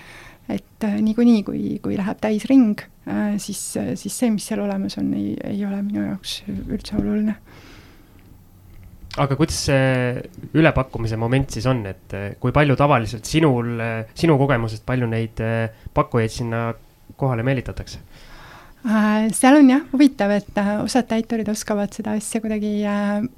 et 0.50 0.84
äh, 0.84 1.02
niikuinii, 1.02 1.44
kui, 1.44 1.80
kui 1.84 1.98
läheb 1.98 2.22
täisring 2.22 2.80
äh,, 3.08 3.38
siis, 3.38 3.60
siis 3.96 4.18
see, 4.18 4.32
mis 4.34 4.48
seal 4.48 4.64
olemas 4.64 4.98
on, 5.02 5.14
ei, 5.18 5.36
ei 5.48 5.66
ole 5.66 5.82
minu 5.86 6.06
jaoks 6.06 6.42
üldse 6.50 6.98
oluline. 7.00 7.38
Aga 9.20 9.36
kuidas 9.36 9.58
see 9.68 10.22
ülepakkumise 10.56 11.20
moment 11.20 11.52
siis 11.52 11.68
on, 11.68 11.84
et 11.90 12.16
äh, 12.16 12.30
kui 12.40 12.54
palju 12.56 12.78
tavaliselt 12.80 13.28
sinul, 13.28 13.74
äh, 13.84 14.14
sinu 14.18 14.38
kogemusest, 14.40 14.86
palju 14.88 15.10
neid 15.12 15.42
pakkujaid 15.96 16.38
sinna 16.40 16.70
kohale 17.20 17.44
meelitatakse? 17.48 18.00
seal 18.82 19.60
on 19.60 19.68
jah 19.70 19.84
huvitav, 19.92 20.32
et 20.34 20.56
osad 20.82 21.06
täiturid 21.06 21.50
oskavad 21.52 21.92
seda 21.94 22.16
asja 22.18 22.40
kuidagi 22.42 22.80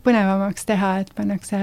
põnevamaks 0.05 0.63
teha, 0.69 0.93
et 1.01 1.09
pannakse 1.17 1.59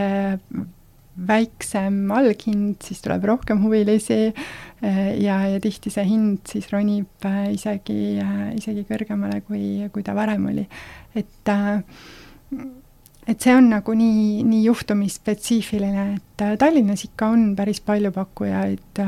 väiksem 1.26 2.10
alghind, 2.14 2.80
siis 2.84 3.02
tuleb 3.04 3.24
rohkem 3.28 3.60
huvilisi 3.64 4.18
eh, 4.30 5.00
ja, 5.20 5.40
ja 5.50 5.60
tihti 5.62 5.92
see 5.92 6.06
hind 6.08 6.44
siis 6.48 6.70
ronib 6.72 7.26
eh, 7.28 7.50
isegi, 7.54 8.00
eh, 8.22 8.46
isegi 8.56 8.86
kõrgemale, 8.88 9.42
kui, 9.46 9.88
kui 9.92 10.06
ta 10.06 10.14
varem 10.16 10.48
oli. 10.52 10.66
et, 11.18 11.52
et 13.28 13.40
see 13.40 13.52
on 13.54 13.68
nagu 13.70 13.94
nii, 13.94 14.42
nii 14.46 14.62
juhtumispetsiifiline, 14.64 16.06
et 16.16 16.46
Tallinnas 16.58 17.04
ikka 17.04 17.28
on 17.34 17.50
päris 17.56 17.82
palju 17.84 18.12
pakkujaid, 18.14 19.02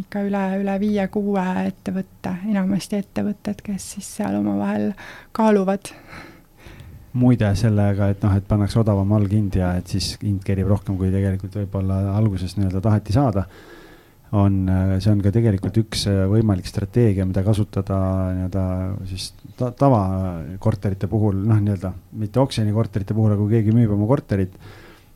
ikka 0.00 0.24
üle, 0.26 0.42
üle 0.64 0.74
viie-kuue 0.82 1.46
ettevõtte, 1.68 2.34
enamasti 2.50 2.98
ettevõtted, 2.98 3.62
kes 3.64 3.88
siis 3.96 4.10
seal 4.18 4.40
omavahel 4.40 4.90
kaaluvad 5.36 5.94
muide 7.12 7.50
sellega, 7.58 8.08
et 8.12 8.22
noh, 8.24 8.32
et 8.36 8.46
pannakse 8.48 8.78
odavam 8.80 9.10
alghind 9.18 9.56
ja 9.60 9.74
et 9.76 9.90
siis 9.92 10.14
hind 10.22 10.40
kerib 10.46 10.70
rohkem, 10.70 10.96
kui 10.96 11.10
tegelikult 11.12 11.58
võib-olla 11.60 12.16
alguses 12.16 12.56
nii-öelda 12.56 12.80
taheti 12.84 13.12
saada. 13.12 13.44
On, 14.32 14.58
see 14.98 15.12
on 15.12 15.22
ka 15.24 15.32
tegelikult 15.34 15.76
üks 15.82 16.06
võimalik 16.30 16.68
strateegia, 16.68 17.26
mida 17.28 17.42
kasutada 17.44 17.98
nii-öelda 18.36 18.66
siis 19.10 19.30
ta, 19.58 19.70
tavakorterite 19.76 21.08
puhul, 21.10 21.42
noh, 21.48 21.60
nii-öelda 21.60 21.92
mitte 22.22 22.40
oksjonikorterite 22.40 23.16
puhul, 23.16 23.34
aga 23.34 23.42
kui 23.42 23.58
keegi 23.58 23.74
müüb 23.76 23.92
oma 23.96 24.08
korterit. 24.10 24.56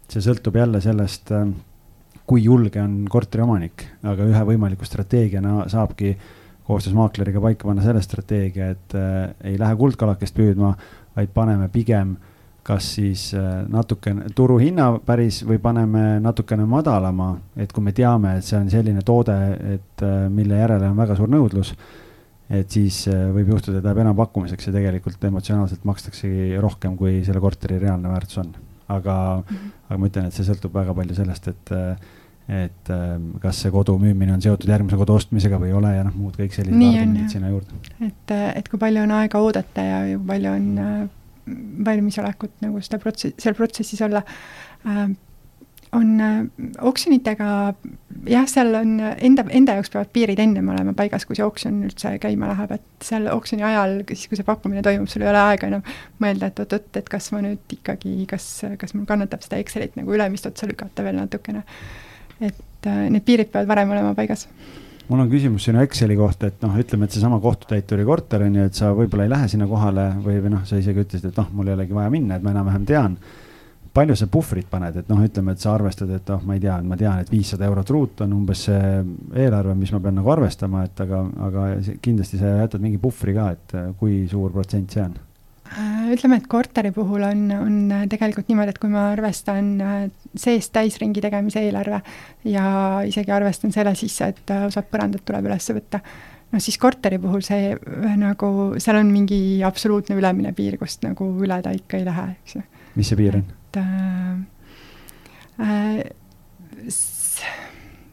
see 0.06 0.22
sõltub 0.22 0.54
jälle 0.54 0.80
sellest, 0.84 1.32
kui 2.26 2.42
julge 2.44 2.82
on 2.82 3.04
korteriomanik, 3.10 3.86
aga 4.06 4.26
ühe 4.26 4.42
võimaliku 4.52 4.86
strateegiana 4.86 5.64
saabki 5.70 6.12
koostöös 6.66 6.94
maakleriga 6.94 7.40
paika 7.40 7.68
panna 7.68 7.82
selle 7.82 8.02
strateegia, 8.02 8.70
et 8.74 8.94
äh, 8.98 9.34
ei 9.52 9.58
lähe 9.58 9.76
kuldkalakest 9.78 10.34
püüdma 10.34 10.72
vaid 11.16 11.30
paneme 11.34 11.68
pigem 11.72 12.16
kas 12.66 12.88
siis 12.96 13.28
äh, 13.34 13.60
natukene 13.70 14.30
turuhinna 14.34 14.88
päris 15.06 15.42
või 15.46 15.60
paneme 15.62 16.16
natukene 16.22 16.66
madalama, 16.68 17.30
et 17.58 17.72
kui 17.72 17.84
me 17.86 17.94
teame, 17.94 18.36
et 18.38 18.46
see 18.46 18.58
on 18.58 18.70
selline 18.72 19.04
toode, 19.06 19.36
et 19.76 20.04
äh, 20.04 20.26
mille 20.32 20.58
järele 20.58 20.90
on 20.90 20.98
väga 20.98 21.14
suur 21.18 21.30
nõudlus, 21.30 21.72
et 22.50 22.72
siis 22.74 23.04
äh, 23.12 23.28
võib 23.34 23.54
juhtuda, 23.54 23.78
et 23.78 23.86
läheb 23.86 24.02
enampakkumiseks 24.02 24.70
ja 24.70 24.74
tegelikult 24.74 25.22
emotsionaalselt 25.30 25.86
makstaksegi 25.86 26.56
rohkem, 26.62 26.96
kui 26.98 27.20
selle 27.26 27.42
korteri 27.42 27.78
reaalne 27.82 28.10
väärtus 28.10 28.42
on. 28.42 28.54
aga 28.88 29.14
mm, 29.36 29.56
-hmm. 29.56 29.70
aga 29.88 29.98
ma 29.98 30.06
ütlen, 30.06 30.26
et 30.26 30.34
see 30.34 30.44
sõltub 30.46 30.74
väga 30.74 30.94
palju 30.94 31.14
sellest, 31.14 31.48
et 31.48 31.70
et 32.46 32.90
kas 33.42 33.60
see 33.62 33.70
kodu 33.74 33.96
müümine 33.98 34.32
on 34.32 34.42
seotud 34.42 34.70
järgmise 34.70 34.96
kodu 34.96 35.16
ostmisega 35.18 35.58
või 35.58 35.72
ei 35.72 35.72
ole 35.74 35.96
ja 35.96 36.04
noh, 36.06 36.14
muud 36.14 36.36
kõik 36.38 36.54
sellised 36.54 36.78
argumendid 36.78 37.30
sinna 37.30 37.48
juurde. 37.50 37.74
et, 38.06 38.34
et 38.54 38.68
kui 38.68 38.78
palju 38.78 39.02
on 39.02 39.14
aega 39.18 39.40
oodata 39.42 39.82
ja 39.82 39.96
kui 40.12 40.26
palju 40.28 40.52
on 40.52 40.68
valmisolekut 41.86 42.64
nagu 42.64 42.82
seda 42.82 42.98
protsessi, 43.02 43.36
seal 43.42 43.56
protsessis 43.58 44.02
olla 44.06 44.22
äh,. 44.86 45.08
on 45.96 46.20
äh, 46.20 46.40
oksjonitega 46.82 47.48
jah, 48.28 48.46
seal 48.50 48.74
on 48.74 48.96
enda, 49.00 49.44
enda 49.54 49.76
jaoks 49.76 49.92
peavad 49.92 50.10
piirid 50.14 50.40
ennem 50.42 50.68
olema 50.72 50.94
paigas, 50.98 51.26
kui 51.26 51.38
see 51.38 51.46
oksjon 51.46 51.78
üldse 51.86 52.16
käima 52.22 52.50
läheb, 52.50 52.74
et 52.76 53.06
seal 53.06 53.28
oksjoni 53.32 53.66
ajal, 53.66 53.98
siis 54.12 54.26
kui 54.30 54.38
see 54.38 54.46
pakkumine 54.46 54.82
toimub, 54.86 55.08
sul 55.10 55.24
ei 55.24 55.30
ole 55.30 55.42
aega 55.42 55.70
enam 55.70 55.84
mõelda, 56.22 56.50
et 56.50 56.64
oot-oot, 56.64 56.90
et 56.98 57.12
kas 57.12 57.30
ma 57.34 57.42
nüüd 57.44 57.76
ikkagi, 57.78 58.16
kas, 58.30 58.48
kas 58.80 58.96
mul 58.96 59.06
kannatab 59.08 59.44
seda 59.46 59.60
Excelit 59.62 59.94
nagu 59.98 60.14
ülemist 60.16 60.48
otsa 60.50 60.68
lükata 60.68 61.06
veel 61.06 61.20
natukene. 61.20 61.62
et 62.40 62.90
äh, 62.90 63.06
need 63.12 63.24
piirid 63.24 63.52
peavad 63.52 63.70
varem 63.70 63.94
olema 63.94 64.14
paigas 64.18 64.48
mul 65.08 65.22
on 65.22 65.30
küsimus 65.30 65.66
sinu 65.66 65.80
Exceli 65.84 66.16
kohta, 66.18 66.50
et 66.50 66.62
noh, 66.64 66.74
ütleme, 66.80 67.06
et 67.06 67.14
seesama 67.14 67.38
kohtutäituri 67.42 68.06
korter 68.06 68.46
on 68.46 68.58
ju, 68.58 68.68
et 68.68 68.78
sa 68.78 68.92
võib-olla 68.96 69.26
ei 69.26 69.32
lähe 69.32 69.48
sinna 69.50 69.68
kohale 69.70 70.06
või, 70.22 70.38
või 70.44 70.54
noh, 70.56 70.64
sa 70.66 70.78
isegi 70.80 71.04
ütlesid, 71.04 71.30
et 71.30 71.40
noh, 71.40 71.50
mul 71.54 71.70
ei 71.70 71.76
olegi 71.76 71.96
vaja 71.96 72.12
minna, 72.12 72.38
et 72.38 72.46
ma 72.46 72.54
enam-vähem 72.54 72.86
tean. 72.88 73.18
palju 73.96 74.12
sa 74.12 74.26
puhvrit 74.28 74.66
paned, 74.68 74.96
et 75.00 75.06
noh, 75.08 75.22
ütleme, 75.24 75.54
et 75.56 75.62
sa 75.62 75.70
arvestad, 75.72 76.10
et 76.12 76.28
noh, 76.28 76.42
ma 76.44 76.58
ei 76.58 76.60
tea, 76.60 76.74
ma 76.84 76.98
tean, 77.00 77.22
et 77.22 77.30
viissada 77.32 77.64
eurot 77.64 77.90
ruut 77.94 78.20
on 78.26 78.34
umbes 78.36 78.66
see 78.68 78.90
eelarve, 79.44 79.72
mis 79.74 79.92
ma 79.94 80.02
pean 80.04 80.18
nagu 80.20 80.32
arvestama, 80.34 80.84
et 80.84 81.00
aga, 81.00 81.22
aga 81.46 81.68
kindlasti 82.04 82.42
sa 82.42 82.58
jätad 82.58 82.84
mingi 82.84 83.00
puhvri 83.00 83.32
ka, 83.38 83.48
et 83.56 83.78
kui 83.96 84.26
suur 84.28 84.52
protsent 84.52 84.92
see 84.92 85.06
on 85.06 85.16
ütleme, 86.14 86.38
et 86.40 86.46
korteri 86.50 86.92
puhul 86.94 87.24
on, 87.26 87.42
on 87.56 88.06
tegelikult 88.10 88.48
niimoodi, 88.50 88.74
et 88.74 88.80
kui 88.82 88.92
ma 88.92 89.08
arvestan 89.14 89.72
äh, 89.82 89.98
seest 90.36 90.72
täisringi 90.76 91.22
tegemise 91.24 91.62
eelarve 91.66 92.00
ja 92.48 92.66
isegi 93.06 93.34
arvestan 93.34 93.74
selle 93.74 93.94
sisse, 93.98 94.32
et 94.34 94.54
äh, 94.54 94.66
osad 94.70 94.88
põrandad 94.92 95.24
tuleb 95.26 95.50
üles 95.50 95.70
võtta, 95.76 96.00
noh 96.52 96.62
siis 96.62 96.78
korteri 96.82 97.18
puhul 97.22 97.44
see 97.46 97.74
nagu, 98.20 98.50
seal 98.82 99.00
on 99.02 99.12
mingi 99.12 99.40
absoluutne 99.66 100.18
ülemine 100.18 100.54
piir, 100.56 100.78
kust 100.80 101.04
nagu 101.06 101.30
üle 101.42 101.60
ta 101.62 101.74
ikka 101.76 102.00
ei 102.00 102.08
lähe, 102.08 102.28
eks 102.40 102.58
ju. 102.58 102.66
mis 102.96 103.12
see 103.12 103.18
piir 103.22 103.40
on? 103.40 103.46
et 103.76 103.82
äh, 103.82 104.36
äh, 105.60 106.04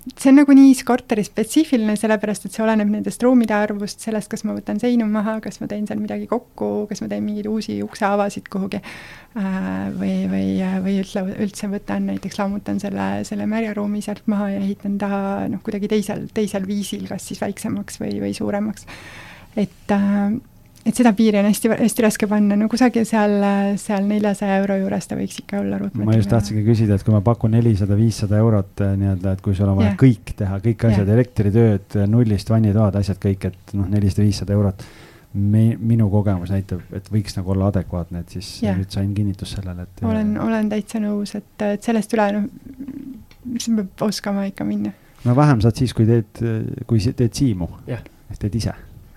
see 0.04 0.30
on 0.32 0.38
nagu 0.42 0.54
nii 0.56 0.74
korteri 0.86 1.24
spetsiifiline, 1.24 1.96
sellepärast 2.00 2.48
et 2.48 2.56
see 2.56 2.64
oleneb 2.66 2.90
nendest 2.92 3.24
ruumide 3.24 3.56
arvust, 3.56 4.02
sellest, 4.04 4.30
kas 4.32 4.44
ma 4.48 4.56
võtan 4.58 4.82
seinu 4.82 5.08
maha, 5.10 5.38
kas 5.44 5.62
ma 5.62 5.70
teen 5.72 5.88
seal 5.88 6.02
midagi 6.02 6.28
kokku, 6.32 6.86
kas 6.90 7.04
ma 7.04 7.10
teen 7.12 7.24
mingeid 7.26 7.48
uusi 7.52 7.78
ukseavasid 7.86 8.50
kuhugi 8.52 8.82
äh, 8.82 9.44
või, 9.96 10.16
või, 10.32 10.48
või 10.84 10.98
üldse, 11.04 11.24
üldse 11.46 11.72
võtan 11.72 12.10
näiteks, 12.12 12.40
lammutan 12.42 12.82
selle, 12.84 13.10
selle 13.28 13.48
märjaruumi 13.50 14.04
sealt 14.04 14.28
maha 14.32 14.52
ja 14.56 14.64
ehitan 14.64 15.00
ta 15.02 15.12
noh, 15.52 15.64
kuidagi 15.64 15.92
teisel, 15.96 16.28
teisel 16.36 16.68
viisil, 16.68 17.08
kas 17.12 17.30
siis 17.32 17.44
väiksemaks 17.44 18.02
või, 18.04 18.18
või 18.26 18.36
suuremaks. 18.36 18.90
et 19.56 19.96
äh, 19.96 20.36
et 20.84 20.98
seda 20.98 21.14
piiri 21.16 21.40
on 21.40 21.48
hästi, 21.48 21.70
hästi 21.80 22.04
raske 22.04 22.28
panna, 22.30 22.58
no 22.60 22.68
kusagil 22.72 23.06
seal, 23.08 23.36
seal 23.80 24.04
neljasaja 24.08 24.58
euro 24.62 24.76
juures 24.82 25.08
ta 25.08 25.16
võiks 25.20 25.40
ikka 25.40 25.62
olla 25.62 25.80
ruutmeetriga. 25.80 26.10
ma 26.10 26.18
just 26.18 26.32
tahtsingi 26.34 26.64
küsida, 26.68 26.98
et 26.98 27.06
kui 27.08 27.16
ma 27.16 27.22
pakun 27.24 27.56
nelisada, 27.56 27.96
viissada 28.00 28.40
eurot 28.44 28.84
eh, 28.84 28.92
nii-öelda, 29.00 29.38
et 29.38 29.44
kui 29.46 29.56
sul 29.56 29.72
on 29.72 29.80
vaja 29.80 29.94
yeah. 29.94 29.98
kõik 30.02 30.36
teha, 30.40 30.60
kõik 30.66 30.86
asjad 30.90 31.08
yeah., 31.08 31.16
elektritööd, 31.16 31.98
nullist 32.12 32.52
vannitoad, 32.52 33.00
asjad 33.00 33.22
kõik, 33.24 33.48
et 33.52 33.74
noh, 33.80 33.88
nelisada, 33.94 34.28
viissada 34.28 34.58
eurot. 34.58 34.86
me, 35.34 35.66
minu 35.80 36.10
kogemus 36.14 36.52
näitab, 36.54 36.84
et 36.94 37.08
võiks 37.10 37.40
nagu 37.40 37.56
olla 37.56 37.72
adekvaatne, 37.72 38.26
et 38.26 38.36
siis 38.36 38.54
yeah. 38.62 38.78
nüüd 38.78 38.92
sain 38.92 39.14
kinnitust 39.16 39.58
sellele, 39.58 39.88
et. 39.88 40.04
olen, 40.06 40.36
olen 40.44 40.70
täitsa 40.70 41.00
nõus, 41.02 41.36
et, 41.40 41.54
et 41.64 41.84
sellest 41.84 42.14
üle, 42.14 42.28
noh, 42.36 42.50
siis 43.56 43.72
peab 43.72 44.10
oskama 44.12 44.50
ikka 44.52 44.68
minna. 44.68 44.92
no 45.24 45.36
vähem 45.40 45.64
saad 45.64 45.80
siis, 45.80 45.96
kui 45.96 46.10
teed, 46.10 46.44
kui 46.90 47.00
teed 47.00 47.32
siimu 47.32 47.72
yeah., 47.88 48.04
teed 48.34 48.60
ise 48.60 48.74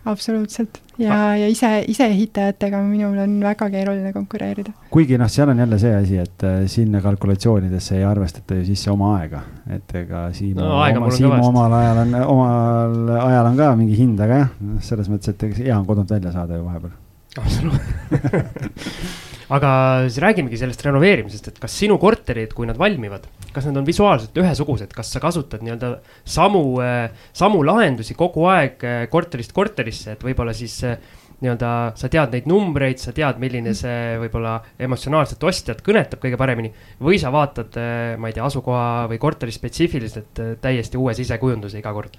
absoluutselt 0.06 0.80
ja 0.98 1.12
ah., 1.14 1.34
ja 1.38 1.48
ise, 1.50 1.70
iseehitajatega 1.92 2.80
minul 2.82 3.18
on 3.20 3.36
väga 3.42 3.68
keeruline 3.72 4.12
konkureerida. 4.14 4.72
kuigi 4.90 5.18
noh, 5.20 5.30
seal 5.32 5.52
on 5.52 5.60
jälle 5.64 5.78
see 5.82 5.94
asi, 5.96 6.18
et 6.22 6.46
äh, 6.46 6.62
sinna 6.70 7.00
kalkulatsioonidesse 7.04 7.98
ei 7.98 8.04
arvestata 8.08 8.60
ju 8.60 8.64
sisse 8.70 8.90
oma 8.90 9.12
aega, 9.18 9.42
et 9.76 9.94
ega 10.02 10.26
Siimu 10.36 10.62
no,, 10.62 10.72
oma, 10.80 11.10
Siimu 11.16 11.40
omal 11.50 11.76
ajal 11.80 12.02
on, 12.04 12.16
omal 12.24 13.14
ajal 13.26 13.52
on 13.52 13.60
ka 13.60 13.70
mingi 13.76 13.98
hind, 13.98 14.20
aga 14.24 14.42
jah, 14.44 14.56
selles 14.88 15.12
mõttes, 15.12 15.34
et 15.34 15.62
hea 15.62 15.76
on 15.76 15.86
kodunt 15.88 16.16
välja 16.16 16.32
saada 16.34 16.58
ju 16.58 16.66
vahepeal. 16.66 16.96
absoluutselt 17.36 19.24
aga 19.52 19.70
siis 20.08 20.18
räägimegi 20.22 20.58
sellest 20.58 20.82
renoveerimisest, 20.86 21.50
et 21.52 21.60
kas 21.62 21.74
sinu 21.78 21.98
korterid, 22.02 22.54
kui 22.56 22.66
nad 22.66 22.78
valmivad, 22.80 23.28
kas 23.54 23.68
nad 23.68 23.78
on 23.78 23.86
visuaalselt 23.86 24.34
ühesugused, 24.42 24.90
kas 24.94 25.12
sa 25.14 25.22
kasutad 25.22 25.62
nii-öelda 25.62 25.92
samu, 26.26 26.64
äh, 26.82 27.12
samu 27.36 27.62
lahendusi 27.66 28.16
kogu 28.18 28.48
aeg 28.50 28.82
äh, 28.82 29.04
korterist 29.12 29.54
korterisse, 29.56 30.16
et 30.16 30.26
võib-olla 30.26 30.54
siis 30.56 30.74
äh, 30.86 30.98
nii-öelda 31.44 31.70
sa 32.00 32.10
tead 32.10 32.32
neid 32.34 32.48
numbreid, 32.50 32.98
sa 32.98 33.12
tead, 33.14 33.38
milline 33.42 33.74
see 33.76 34.16
võib-olla 34.22 34.56
emotsionaalset 34.82 35.42
ostjat 35.46 35.82
kõnetab 35.84 36.22
kõige 36.22 36.40
paremini. 36.40 36.72
või 37.02 37.20
sa 37.20 37.30
vaatad, 37.30 37.76
ma 38.16 38.30
ei 38.30 38.34
tea, 38.34 38.46
asukoha 38.48 39.04
või 39.12 39.20
korteri 39.20 39.52
spetsiifiliselt 39.52 40.40
täiesti 40.64 40.96
uue 40.96 41.12
sisekujunduse 41.14 41.78
iga 41.82 41.92
kord 41.92 42.16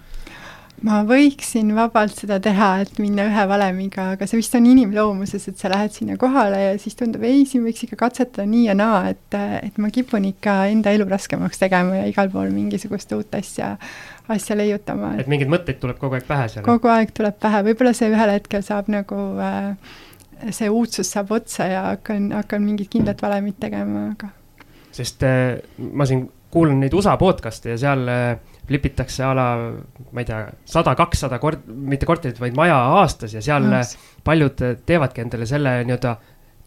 ma 0.85 0.99
võiksin 1.07 1.71
vabalt 1.73 2.19
seda 2.19 2.37
teha, 2.43 2.67
et 2.83 2.99
minna 3.01 3.25
ühe 3.29 3.45
valemiga, 3.49 4.11
aga 4.13 4.27
see 4.29 4.37
vist 4.39 4.53
on 4.57 4.67
inimloomuses, 4.69 5.47
et 5.49 5.57
sa 5.57 5.71
lähed 5.73 5.93
sinna 5.95 6.17
kohale 6.21 6.59
ja 6.61 6.75
siis 6.81 6.97
tundub, 6.99 7.23
ei, 7.25 7.45
siin 7.49 7.63
võiks 7.65 7.87
ikka 7.87 7.97
katsetada 8.03 8.45
nii 8.49 8.67
ja 8.67 8.75
naa, 8.77 8.99
et, 9.13 9.37
et 9.63 9.79
ma 9.81 9.89
kipun 9.93 10.27
ikka 10.29 10.59
enda 10.73 10.93
elu 10.93 11.07
raskemaks 11.09 11.63
tegema 11.63 12.03
ja 12.03 12.05
igal 12.11 12.29
pool 12.33 12.51
mingisugust 12.53 13.13
uut 13.17 13.33
asja, 13.39 13.73
asja 14.29 14.57
leiutama. 14.59 15.15
et 15.17 15.31
mingeid 15.31 15.49
mõtteid 15.51 15.81
tuleb 15.81 15.97
kogu 16.01 16.19
aeg 16.19 16.27
pähe 16.29 16.49
seal? 16.53 16.65
kogu 16.67 16.91
aeg 16.93 17.13
tuleb 17.17 17.39
pähe, 17.41 17.63
võib-olla 17.71 17.95
see 17.97 18.11
ühel 18.13 18.35
hetkel 18.35 18.65
saab 18.65 18.91
nagu 18.93 19.23
äh, 19.41 19.73
see 20.53 20.69
uudsus 20.69 21.09
saab 21.09 21.33
otsa 21.39 21.71
ja 21.71 21.85
hakkan, 21.93 22.29
hakkan 22.37 22.61
mingit 22.61 22.91
kindlat 22.93 23.21
valemit 23.25 23.57
tegema, 23.59 24.11
aga. 24.13 24.29
sest 24.93 25.25
äh, 25.25 25.57
ma 25.93 26.05
siin 26.05 26.27
kuulan 26.53 26.79
neid 26.85 26.93
USA 26.93 27.17
podcast'e 27.17 27.73
ja 27.73 27.81
seal 27.81 28.05
äh, 28.13 28.53
lipitakse 28.69 29.23
a 29.23 29.33
la, 29.37 29.49
ma 30.11 30.23
ei 30.23 30.27
tea, 30.27 30.41
sada, 30.67 30.95
kakssada 30.99 31.39
kord-, 31.43 31.67
mitte 31.67 32.07
korterit, 32.09 32.39
vaid 32.41 32.57
maja 32.57 32.77
aastas 33.01 33.35
ja 33.37 33.43
seal 33.43 33.69
Just. 33.71 33.99
paljud 34.27 34.65
teevadki 34.87 35.23
endale 35.23 35.47
selle 35.49 35.79
nii-öelda 35.87 36.17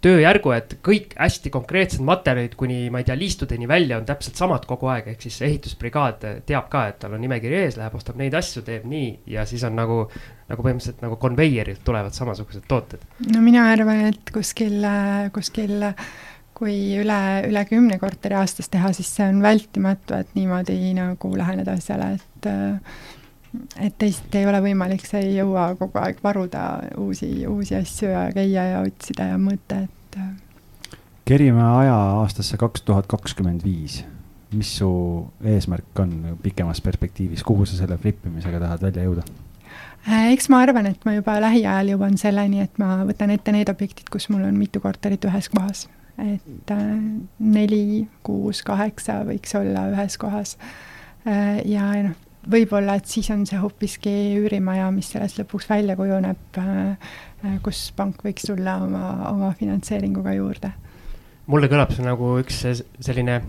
tööjärgu, 0.04 0.52
et 0.56 0.74
kõik 0.84 1.12
hästi 1.18 1.50
konkreetsed 1.52 2.04
materjalid 2.04 2.54
kuni, 2.58 2.78
ma 2.92 3.02
ei 3.02 3.06
tea, 3.08 3.16
liistudeni 3.20 3.68
välja 3.68 3.98
on 4.00 4.06
täpselt 4.08 4.38
samad 4.40 4.64
kogu 4.68 4.88
aeg, 4.92 5.10
ehk 5.12 5.26
siis 5.26 5.36
ehitusbrigaad 5.44 6.24
teab 6.48 6.70
ka, 6.72 6.86
et 6.88 7.00
tal 7.02 7.16
on 7.16 7.20
nimekiri 7.20 7.58
ees, 7.60 7.76
läheb, 7.76 7.98
ostab 7.98 8.16
neid 8.20 8.34
asju, 8.36 8.64
teeb 8.66 8.86
nii 8.88 9.10
ja 9.34 9.44
siis 9.48 9.64
on 9.68 9.76
nagu, 9.76 10.00
nagu 10.48 10.64
põhimõtteliselt 10.64 11.04
nagu 11.04 11.20
konveierilt 11.20 11.84
tulevad 11.84 12.16
samasugused 12.16 12.64
tooted. 12.70 13.04
no 13.28 13.44
mina 13.44 13.68
arvan, 13.74 14.06
et 14.14 14.32
kuskil, 14.32 14.80
kuskil 15.36 15.76
kui 16.60 16.76
üle, 17.00 17.20
üle 17.48 17.62
kümne 17.68 17.96
korteri 18.00 18.36
aastas 18.36 18.68
teha, 18.68 18.92
siis 18.96 19.08
see 19.16 19.30
on 19.32 19.40
vältimatu, 19.40 20.18
et 20.20 20.36
niimoodi 20.36 20.76
nagu 20.98 21.32
läheneda 21.36 21.78
asjale, 21.78 22.12
et 22.18 22.50
et 23.80 23.96
teisiti 23.98 24.38
ei 24.38 24.46
ole 24.46 24.60
võimalik, 24.62 25.02
sa 25.06 25.18
ei 25.18 25.32
jõua 25.34 25.72
kogu 25.78 25.98
aeg 25.98 26.20
varuda 26.22 26.64
uusi, 27.00 27.32
uusi 27.50 27.74
asju 27.80 28.12
ja 28.12 28.28
käia 28.34 28.66
ja 28.68 28.84
otsida 28.84 29.32
ja 29.32 29.40
mõõta, 29.42 29.80
et. 29.88 30.18
kerime 31.26 31.64
aja 31.64 31.96
aastasse 32.20 32.60
kaks 32.60 32.84
tuhat 32.86 33.10
kakskümmend 33.10 33.64
viis. 33.66 34.04
mis 34.50 34.70
su 34.76 34.90
eesmärk 35.46 36.00
on 36.02 36.38
pikemas 36.42 36.80
perspektiivis, 36.82 37.42
kuhu 37.46 37.66
sa 37.66 37.76
selle 37.78 37.98
flippimisega 37.98 38.58
tahad 38.58 38.82
välja 38.82 39.04
jõuda? 39.06 39.22
Äh, 40.08 40.32
eks 40.32 40.48
ma 40.50 40.62
arvan, 40.64 40.88
et 40.90 41.04
ma 41.06 41.14
juba 41.14 41.36
lähiajal 41.40 41.92
jõuan 41.92 42.18
selleni, 42.18 42.64
et 42.64 42.78
ma 42.82 43.04
võtan 43.06 43.30
ette 43.30 43.54
need 43.54 43.70
objektid, 43.70 44.10
kus 44.10 44.28
mul 44.28 44.42
on 44.48 44.58
mitu 44.58 44.82
korterit 44.82 45.24
ühes 45.30 45.48
kohas 45.54 45.86
et 46.20 46.72
äh, 46.74 46.88
neli, 47.38 48.08
kuus, 48.26 48.62
kaheksa 48.66 49.20
võiks 49.28 49.54
olla 49.58 49.86
ühes 49.94 50.18
kohas. 50.20 50.56
Äh, 51.26 51.60
ja 51.68 51.86
noh, 52.04 52.18
võib-olla, 52.50 52.98
et 53.00 53.08
siis 53.10 53.30
on 53.34 53.46
see 53.48 53.60
hoopiski 53.60 54.12
üürimaja, 54.40 54.90
mis 54.94 55.10
sellest 55.12 55.40
lõpuks 55.42 55.68
välja 55.70 55.96
kujuneb, 55.98 56.60
äh, 56.60 57.16
kus 57.64 57.88
pank 57.96 58.22
võiks 58.26 58.48
tulla 58.48 58.80
oma, 58.84 59.06
oma 59.32 59.54
finantseeringuga 59.58 60.36
juurde. 60.36 60.74
mulle 61.50 61.66
kõlab 61.66 61.90
see 61.90 62.04
nagu 62.06 62.36
üks 62.38 62.60
selline 63.02 63.40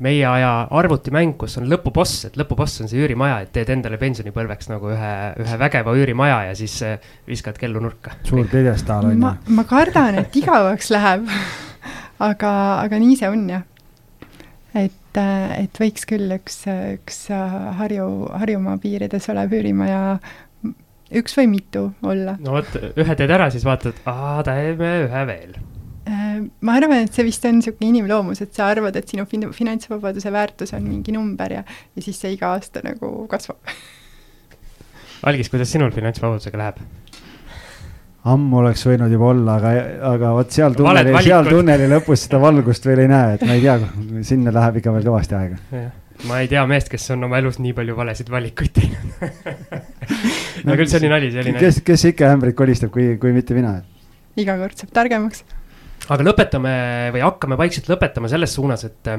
meie 0.00 0.24
aja 0.24 0.52
arvutimäng, 0.72 1.34
kus 1.36 1.58
on 1.60 1.66
lõpuboss, 1.68 2.22
et 2.30 2.38
lõpuboss 2.40 2.80
on 2.80 2.88
see 2.88 3.02
üürimaja, 3.02 3.42
et 3.44 3.50
teed 3.52 3.68
endale 3.74 3.98
pensionipõlveks 4.00 4.70
nagu 4.70 4.94
ühe, 4.94 5.10
ühe 5.44 5.58
vägeva 5.60 5.92
üürimaja 5.92 6.38
ja 6.48 6.54
siis 6.56 6.78
viskad 7.28 7.60
kellu 7.60 7.82
nurka. 7.84 8.16
suur 8.24 8.48
pjedestaal 8.48 9.10
on 9.10 9.18
ju. 9.18 9.34
ma 9.58 9.66
kardan, 9.68 10.22
et 10.22 10.40
igavaks 10.40 10.88
läheb 10.94 11.28
aga, 12.20 12.52
aga 12.84 13.00
nii 13.00 13.16
see 13.18 13.30
on 13.32 13.48
jah. 13.50 13.64
et, 14.76 15.18
et 15.18 15.82
võiks 15.82 16.06
küll 16.08 16.36
üks, 16.36 16.62
üks 16.68 17.26
Harju, 17.80 18.06
Harjumaa 18.42 18.78
piirides 18.82 19.28
olev 19.32 19.56
üürimaja 19.58 20.20
üks 21.20 21.34
või 21.38 21.50
mitu 21.50 21.88
olla. 22.06 22.36
no 22.42 22.54
vot, 22.58 22.78
ühe 22.94 23.18
teed 23.18 23.34
ära, 23.34 23.50
siis 23.52 23.66
vaatad, 23.66 23.98
aa, 24.10 24.40
teeme 24.46 24.92
ühe 25.06 25.24
veel. 25.30 25.56
ma 26.60 26.76
arvan, 26.78 27.04
et 27.04 27.14
see 27.14 27.26
vist 27.26 27.44
on 27.48 27.58
niisugune 27.58 27.90
inimloomus, 27.90 28.42
et 28.44 28.54
sa 28.56 28.70
arvad, 28.72 28.96
et 28.98 29.10
sinu 29.10 29.26
fin-, 29.30 29.50
finantsvabaduse 29.54 30.32
väärtus 30.34 30.74
on 30.76 30.86
mingi 30.86 31.14
number 31.14 31.58
ja, 31.60 31.64
ja 31.66 32.04
siis 32.04 32.20
see 32.20 32.34
iga 32.36 32.54
aasta 32.54 32.82
nagu 32.86 33.12
kasvab. 33.30 33.60
Algis, 35.28 35.50
kuidas 35.52 35.68
sinul 35.68 35.92
finantsvabadusega 35.92 36.62
läheb? 36.62 36.80
Ammu 38.28 38.58
oleks 38.60 38.82
võinud 38.84 39.12
juba 39.12 39.30
olla, 39.32 39.54
aga, 39.56 39.70
aga 40.10 40.32
vot 40.36 40.52
seal 40.52 40.74
tunneli, 40.76 41.14
seal 41.24 41.48
tunneli 41.48 41.86
lõpus 41.88 42.26
seda 42.26 42.40
valgust 42.42 42.84
veel 42.88 43.04
ei 43.06 43.10
näe, 43.10 43.36
et 43.38 43.44
ma 43.48 43.56
ei 43.56 43.62
tea, 43.64 43.76
sinna 44.28 44.52
läheb 44.52 44.80
ikka 44.80 44.92
veel 44.96 45.06
kõvasti 45.08 45.38
aega. 45.38 45.84
ma 46.28 46.42
ei 46.42 46.50
tea 46.50 46.66
meest, 46.68 46.90
kes 46.92 47.08
on 47.14 47.24
oma 47.30 47.40
elus 47.40 47.56
nii 47.64 47.72
palju 47.76 47.96
valesid 47.96 48.28
valikuid 48.32 48.74
teinud 48.76 49.22
no 50.68 50.76
küll, 50.76 50.90
see 50.90 51.00
oli 51.00 51.12
nali, 51.12 51.30
see 51.32 51.40
oli 51.44 51.54
nali. 51.56 51.64
kes, 51.64 51.80
kes 51.86 52.04
ikka 52.12 52.28
ämbrit 52.34 52.58
kolistab, 52.58 52.92
kui, 52.92 53.14
kui 53.22 53.32
mitte 53.36 53.56
mina. 53.56 53.78
iga 54.40 54.58
kord 54.60 54.76
saab 54.84 54.92
targemaks. 55.00 55.46
aga 56.12 56.28
lõpetame 56.28 56.74
või 57.16 57.24
hakkame 57.24 57.56
vaikselt 57.60 57.88
lõpetama 57.88 58.28
selles 58.32 58.52
suunas, 58.58 58.84
et 58.84 59.14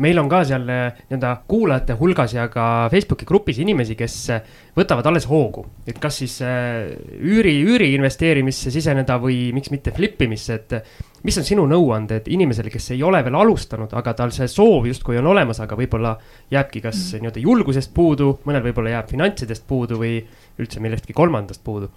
meil 0.00 0.18
on 0.18 0.28
ka 0.30 0.40
seal 0.48 0.64
eh, 0.72 1.00
nii-öelda 1.10 1.30
kuulajate 1.48 1.96
hulgas 1.98 2.32
ja 2.32 2.46
ka 2.52 2.88
Facebooki 2.92 3.26
grupis 3.28 3.58
inimesi, 3.60 3.96
kes 3.98 4.14
eh, 4.32 4.46
võtavad 4.76 5.06
alles 5.10 5.26
hoogu. 5.28 5.66
et 5.86 5.98
kas 6.00 6.22
siis 6.22 6.38
eh, 6.46 6.94
üüri, 7.20 7.58
üüri 7.66 7.92
investeerimisse 7.98 8.72
siseneda 8.72 9.18
või 9.20 9.50
miks 9.52 9.70
mitte 9.70 9.92
flip 9.92 10.22
imisse, 10.24 10.54
et 10.54 11.22
mis 11.22 11.36
on 11.38 11.44
sinu 11.44 11.66
nõuanded 11.68 12.30
inimesele, 12.32 12.72
kes 12.72 12.92
ei 12.96 13.02
ole 13.02 13.20
veel 13.24 13.36
alustanud, 13.36 13.92
aga 13.92 14.14
tal 14.16 14.32
see 14.32 14.48
soov 14.48 14.88
justkui 14.88 15.20
on 15.20 15.28
olemas, 15.34 15.60
aga 15.60 15.76
võib-olla 15.76 16.16
jääbki 16.50 16.80
kas 16.80 16.96
mm. 16.96 17.20
nii-öelda 17.20 17.44
julgusest 17.44 17.92
puudu, 17.94 18.38
mõnel 18.48 18.64
võib-olla 18.64 18.96
jääb 18.96 19.12
finantsidest 19.12 19.68
puudu 19.68 20.00
või 20.00 20.16
üldse 20.58 20.80
millestki 20.80 21.12
kolmandast 21.12 21.64
puudu 21.64 21.92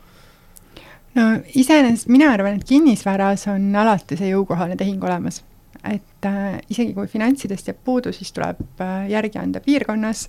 no 1.16 1.32
iseenesest 1.56 2.12
mina 2.12 2.34
arvan, 2.36 2.60
et 2.60 2.68
kinnisvaras 2.68 3.48
on 3.52 3.72
alati 3.76 4.20
see 4.20 4.36
jõukohane 4.36 4.76
tehing 4.76 5.04
olemas 5.04 5.46
et 5.91 6.27
äh, 6.27 6.57
isegi 6.69 6.93
kui 6.95 7.09
finantsidest 7.11 7.69
jääb 7.69 7.83
puudu, 7.86 8.13
siis 8.15 8.31
tuleb 8.36 8.81
äh, 8.81 9.05
järgi 9.11 9.39
anda 9.41 9.61
piirkonnas 9.65 10.25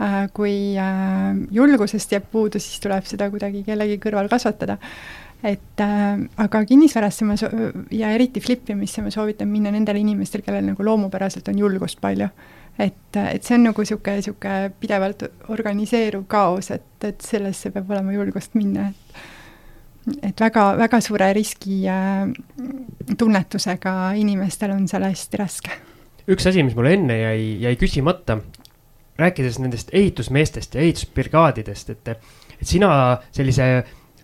äh,, 0.00 0.18
kui 0.34 0.56
äh, 0.80 1.36
julgusest 1.54 2.16
jääb 2.16 2.26
puudu, 2.32 2.62
siis 2.62 2.80
tuleb 2.82 3.06
seda 3.08 3.30
kuidagi 3.32 3.62
kellegi 3.66 4.00
kõrval 4.02 4.30
kasvatada. 4.32 4.78
et 5.44 5.80
äh, 5.84 6.18
aga 6.42 6.64
kinnisvarasse 6.64 7.24
ma 7.28 7.36
so-, 7.36 7.52
ja 7.92 8.10
eriti 8.16 8.40
flip 8.40 8.70
imisse 8.72 9.02
ma 9.02 9.10
soovitan 9.14 9.48
minna 9.48 9.70
nendel 9.70 10.00
inimestel, 10.00 10.42
kellel 10.42 10.72
nagu 10.72 10.84
loomupäraselt 10.84 11.48
on 11.48 11.58
julgust 11.58 12.00
palju 12.00 12.28
et, 12.78 13.16
et 13.16 13.44
see 13.44 13.56
on 13.56 13.70
nagu 13.70 13.84
niisugune, 13.84 14.20
niisugune 14.20 14.74
pidevalt 14.80 15.24
organiseeruv 15.52 16.26
kaos, 16.28 16.70
et, 16.74 16.88
et 17.08 17.24
sellesse 17.24 17.72
peab 17.72 17.90
olema 17.90 18.12
julgust 18.16 18.56
minna, 18.58 18.90
et 18.90 19.24
et 20.22 20.40
väga, 20.40 20.68
väga 20.78 21.00
suure 21.02 21.32
riski 21.36 21.82
äh, 21.90 22.28
tunnetusega 23.18 23.96
inimestel 24.20 24.74
on 24.76 24.86
seal 24.90 25.06
hästi 25.08 25.42
raske. 25.42 25.82
üks 26.30 26.48
asi, 26.50 26.62
mis 26.66 26.78
mul 26.78 26.90
enne 26.90 27.18
jäi, 27.20 27.42
jäi 27.62 27.76
küsimata, 27.80 28.40
rääkides 29.18 29.60
nendest 29.62 29.94
ehitusmeestest 29.94 30.74
ja 30.74 30.82
ehitusbrigaadidest, 30.82 31.94
et, 31.94 32.10
et 32.58 32.66
sina 32.66 32.90
sellise 33.34 33.68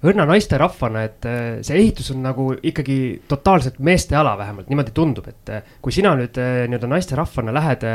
õrna 0.02 0.24
naisterahvana, 0.26 1.04
et 1.06 1.26
äh, 1.30 1.42
see 1.66 1.78
ehitus 1.78 2.10
on 2.14 2.24
nagu 2.26 2.48
ikkagi 2.58 2.96
totaalselt 3.30 3.78
meeste 3.78 4.18
ala, 4.18 4.34
vähemalt 4.38 4.70
niimoodi 4.70 4.94
tundub, 4.94 5.28
et 5.30 5.52
äh, 5.54 5.70
kui 5.82 5.94
sina 5.94 6.14
nüüd 6.18 6.38
nii-öelda 6.38 6.90
naisterahvana 6.90 7.54
lähed 7.54 7.86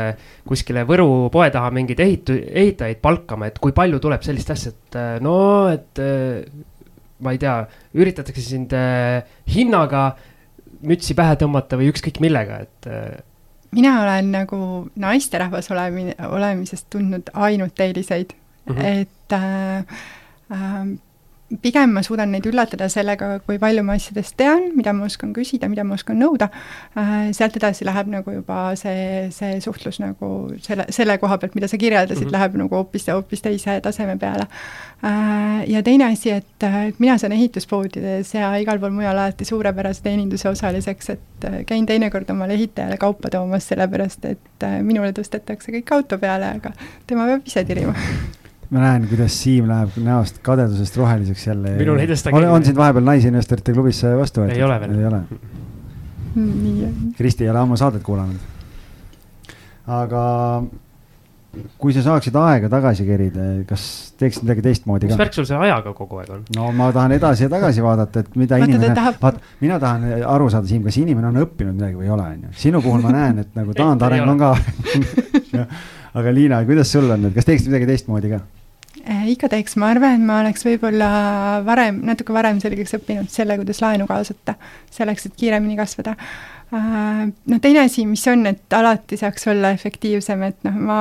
kuskile 0.48 0.84
Võru 0.88 1.28
poe 1.32 1.50
taha 1.52 1.72
mingeid 1.76 2.00
ehitu-, 2.04 2.40
ehitajaid 2.48 3.04
palkama, 3.04 3.48
et 3.48 3.60
kui 3.60 3.76
palju 3.76 4.00
tuleb 4.00 4.24
sellist 4.24 4.56
asja, 4.56 4.72
et 4.72 4.98
no, 5.24 5.38
et 5.72 6.04
ma 7.24 7.34
ei 7.34 7.40
tea, 7.42 7.54
üritatakse 7.98 8.44
sind 8.44 8.74
äh, 8.76 9.22
hinnaga 9.50 10.12
mütsi 10.86 11.16
pähe 11.18 11.34
tõmmata 11.40 11.78
või 11.80 11.90
ükskõik 11.92 12.20
millega, 12.22 12.62
et 12.66 12.88
äh.... 12.90 13.18
mina 13.74 13.96
olen 14.04 14.30
nagu 14.34 14.60
naisterahvas 15.00 15.70
olemine, 15.74 16.14
olemisest 16.28 16.86
tundnud 16.94 17.32
ainult 17.34 17.80
eeliseid 17.80 18.34
mm, 18.34 18.74
-hmm. 18.74 18.84
et 19.02 19.32
äh, 19.32 19.98
äh, 20.54 20.98
pigem 21.62 21.94
ma 21.96 22.02
suudan 22.04 22.28
neid 22.32 22.44
üllatada 22.48 22.90
sellega, 22.92 23.30
kui 23.46 23.56
palju 23.60 23.82
ma 23.86 23.94
asjadest 23.96 24.34
tean, 24.36 24.66
mida 24.76 24.92
ma 24.92 25.06
oskan 25.08 25.32
küsida, 25.36 25.70
mida 25.72 25.84
ma 25.86 25.96
oskan 25.96 26.18
nõuda, 26.20 26.50
äh, 26.98 27.30
sealt 27.36 27.56
edasi 27.56 27.86
läheb 27.88 28.10
nagu 28.12 28.34
juba 28.34 28.74
see, 28.76 29.28
see 29.32 29.56
suhtlus 29.64 30.00
nagu 30.02 30.28
selle, 30.64 30.84
selle 30.94 31.16
koha 31.22 31.38
pealt, 31.40 31.56
mida 31.56 31.70
sa 31.70 31.80
kirjeldasid 31.80 32.26
mm, 32.26 32.28
-hmm. 32.28 32.36
läheb 32.36 32.58
nagu 32.60 32.76
hoopis, 32.76 33.08
hoopis 33.08 33.42
teise 33.42 33.78
taseme 33.80 34.18
peale. 34.20 34.44
Äh, 35.04 35.64
ja 35.72 35.82
teine 35.82 36.10
asi, 36.12 36.30
et, 36.36 36.68
et 36.68 37.00
mina 37.00 37.18
saan 37.18 37.32
ehituspoodides 37.32 38.34
ja 38.34 38.52
igal 38.60 38.78
pool 38.78 38.92
mujal 38.92 39.16
alati 39.16 39.44
suurepärase 39.44 40.02
teeninduse 40.02 40.48
osaliseks, 40.48 41.10
et 41.10 41.44
äh, 41.44 41.64
käin 41.66 41.86
teinekord 41.86 42.30
omale 42.30 42.54
ehitajale 42.60 42.96
kaupa 42.96 43.30
toomas, 43.30 43.68
sellepärast 43.68 44.24
et 44.24 44.68
minule 44.82 45.12
tõstetakse 45.16 45.72
kõik 45.72 45.94
auto 45.94 46.18
peale, 46.18 46.52
aga 46.60 46.72
tema 47.06 47.24
peab 47.24 47.46
ise 47.46 47.64
tirima 47.64 47.94
ma 48.70 48.82
näen, 48.82 49.06
kuidas 49.08 49.36
Siim 49.42 49.68
läheb 49.68 49.96
näost 50.04 50.42
kadedusest 50.44 50.96
roheliseks 51.00 51.46
jälle. 51.46 51.76
minul 51.78 52.02
ei 52.02 52.10
tõsta 52.10 52.32
keegi. 52.34 52.50
on 52.52 52.66
sind 52.66 52.80
vahepeal 52.80 53.06
Naisinvestorite 53.06 53.72
klubisse 53.76 54.12
vastu 54.18 54.44
võetud? 54.44 54.56
ei 54.56 54.66
ole 54.66 54.80
veel. 54.82 54.98
ei 54.98 55.08
ole. 55.08 55.22
on. 55.22 57.14
Kristi 57.16 57.46
ei 57.46 57.54
ole 57.54 57.62
ammu 57.62 57.78
saadet 57.80 58.04
kuulanud. 58.04 58.44
aga 59.86 60.26
kui 61.80 61.94
sa 61.96 62.02
saaksid 62.04 62.36
aega 62.36 62.68
tagasi 62.70 63.06
kerida, 63.08 63.46
kas 63.68 63.84
teeksid 64.20 64.44
midagi 64.44 64.64
teistmoodi 64.66 65.08
ka? 65.08 65.14
mis 65.14 65.22
värk 65.22 65.38
sul 65.38 65.46
selle 65.48 65.64
ajaga 65.64 65.94
kogu 65.96 66.20
aeg 66.20 66.34
on? 66.36 66.44
no 66.58 66.68
ma 66.76 66.90
tahan 66.92 67.16
edasi 67.16 67.46
ja 67.46 67.50
tagasi 67.52 67.84
vaadata, 67.84 68.20
et 68.20 68.36
mida 68.36 68.58
Vaata, 68.58 68.68
inimene, 68.68 68.94
tahab... 68.98 69.16
vaat 69.22 69.40
mina 69.64 69.80
tahan 69.80 70.04
aru 70.28 70.50
saada, 70.52 70.68
Siim, 70.68 70.84
kas 70.84 71.00
inimene 71.00 71.30
on 71.30 71.40
õppinud 71.46 71.78
midagi 71.78 71.96
või 71.96 72.10
ei 72.10 72.12
ole, 72.18 72.28
on 72.36 72.44
ju. 72.50 72.54
sinu 72.66 72.84
puhul 72.84 73.00
ma 73.04 73.14
näen, 73.16 73.40
et 73.46 73.56
nagu 73.56 73.72
taandareng 73.80 74.28
on 74.28 74.44
ka 74.44 74.52
aga 76.20 76.36
Liina, 76.36 76.60
kuidas 76.68 76.92
sul 76.92 77.08
on, 77.16 77.30
et 77.30 77.40
kas 77.40 77.48
teeksid 77.48 77.72
midagi 77.72 77.88
teistmoodi 77.94 78.36
ka? 78.36 78.44
Äh, 79.08 79.48
teeks, 79.48 79.76
ma 79.80 79.88
arvan, 79.94 80.24
ma 80.28 80.42
oleks 80.42 80.66
võib-olla 80.66 81.06
varem, 81.64 82.02
natuke 82.04 82.34
varem 82.36 82.58
selgeks 82.60 82.92
õppinud 82.98 83.30
selle, 83.32 83.56
kuidas 83.56 83.80
laenu 83.80 84.04
kaasata, 84.08 84.58
selleks, 84.92 85.30
et 85.30 85.38
kiiremini 85.38 85.78
kasvada. 85.78 86.12
Äh, 86.76 87.22
no 87.48 87.60
teine 87.64 87.86
asi, 87.86 88.04
mis 88.06 88.26
on, 88.28 88.44
et 88.50 88.76
alati 88.76 89.16
saaks 89.16 89.48
olla 89.48 89.72
efektiivsem, 89.72 90.44
et 90.50 90.60
noh, 90.68 90.76
ma 90.90 90.98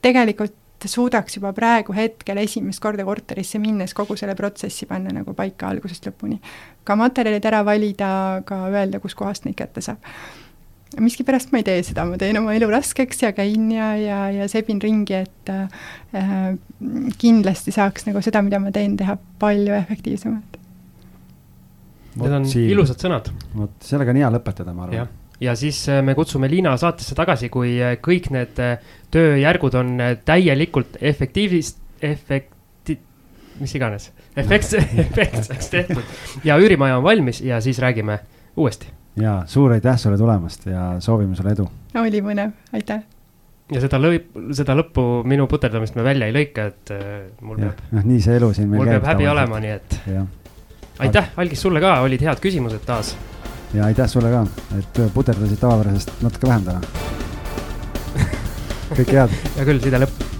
tegelikult 0.00 0.56
suudaks 0.88 1.36
juba 1.36 1.52
praegu 1.52 1.92
hetkel 1.92 2.40
esimest 2.40 2.80
korda 2.80 3.04
korterisse 3.04 3.60
minnes 3.60 3.92
kogu 3.92 4.16
selle 4.16 4.32
protsessi 4.38 4.88
panna 4.88 5.12
nagu 5.12 5.34
paika 5.36 5.68
algusest 5.68 6.08
lõpuni. 6.08 6.40
ka 6.84 6.96
materjalid 6.96 7.44
ära 7.44 7.60
valida, 7.66 8.40
ka 8.48 8.62
öelda, 8.70 9.02
kuskohast 9.04 9.44
neid 9.44 9.58
kätte 9.60 9.84
saab 9.84 10.00
miskipärast 10.96 11.52
ma 11.52 11.60
ei 11.60 11.68
tee 11.68 11.82
seda, 11.84 12.08
ma 12.08 12.16
teen 12.18 12.40
oma 12.40 12.56
elu 12.56 12.70
raskeks 12.72 13.20
ja 13.22 13.34
käin 13.36 13.68
ja, 13.70 13.92
ja, 14.00 14.20
ja 14.32 14.48
sebin 14.48 14.80
ringi, 14.80 15.20
et 15.20 15.52
äh, 15.52 16.56
kindlasti 17.20 17.74
saaks 17.74 18.06
nagu 18.08 18.22
seda, 18.24 18.42
mida 18.44 18.60
ma 18.62 18.72
teen, 18.74 18.96
teha 18.96 19.16
palju 19.40 19.74
efektiivsemalt. 19.76 20.58
Need 22.20 22.36
on 22.36 22.46
siin. 22.48 22.70
ilusad 22.72 23.02
sõnad. 23.02 23.30
vot 23.54 23.86
sellega 23.86 24.14
on 24.14 24.20
hea 24.20 24.30
lõpetada, 24.34 24.74
ma 24.74 24.86
arvan. 24.86 25.10
ja 25.40 25.54
siis 25.56 25.82
äh, 25.88 26.00
me 26.04 26.14
kutsume 26.18 26.48
Liina 26.50 26.76
saatesse 26.80 27.14
tagasi, 27.14 27.48
kui 27.52 27.76
äh, 27.78 27.98
kõik 28.02 28.30
need 28.34 28.58
äh, 28.58 28.94
tööjärgud 29.14 29.76
on 29.78 29.92
täielikult 30.24 30.98
efektiivist, 31.00 31.78
efekti-, 32.02 32.98
mis 33.60 33.76
iganes, 33.78 34.10
efekts, 34.36 34.74
efektseks 35.06 35.70
tehtud 35.70 36.44
ja 36.44 36.58
üürimaja 36.58 36.98
on 36.98 37.06
valmis 37.06 37.44
ja 37.44 37.60
siis 37.60 37.78
räägime 37.78 38.18
uuesti 38.56 38.90
ja 39.20 39.42
suur 39.46 39.72
aitäh 39.72 39.98
sulle 39.98 40.18
tulemast 40.18 40.66
ja 40.66 40.96
soovime 40.98 41.36
sulle 41.36 41.52
edu. 41.52 41.68
oli 41.94 42.22
põnev, 42.22 42.52
aitäh. 42.72 43.02
Ja 43.70 43.82
seda 43.82 44.00
lõip, 44.02 44.30
seda 44.56 44.74
lõppu 44.78 45.04
minu 45.28 45.46
puterdamist 45.50 45.96
me 45.98 46.04
välja 46.06 46.28
ei 46.30 46.34
lõika, 46.34 46.68
et 46.72 46.92
äh, 46.94 47.04
mul 47.46 47.60
ja, 47.60 47.70
peab. 47.70 47.92
noh, 47.96 48.08
nii 48.12 48.24
see 48.24 48.38
elu 48.40 48.52
siin 48.56 48.70
meil 48.70 48.82
käib. 48.82 48.86
mul 48.86 48.96
peab 48.96 49.08
häbi 49.12 49.28
olema, 49.30 49.60
nii 49.62 49.74
et. 49.76 50.00
aitäh, 51.06 51.30
Algis, 51.40 51.62
sulle 51.66 51.82
ka, 51.82 51.98
olid 52.06 52.26
head 52.26 52.42
küsimused 52.42 52.82
taas. 52.88 53.14
ja 53.76 53.86
aitäh 53.86 54.10
sulle 54.10 54.32
ka, 54.34 54.44
et 54.78 55.00
puterdasid 55.14 55.62
tavapärasest 55.62 56.26
natuke 56.26 56.50
vähem 56.50 56.66
täna 56.66 56.80
kõike 58.98 59.14
head. 59.14 59.40
hea 59.56 59.70
küll, 59.72 59.82
side 59.86 60.02
lõpp 60.04 60.39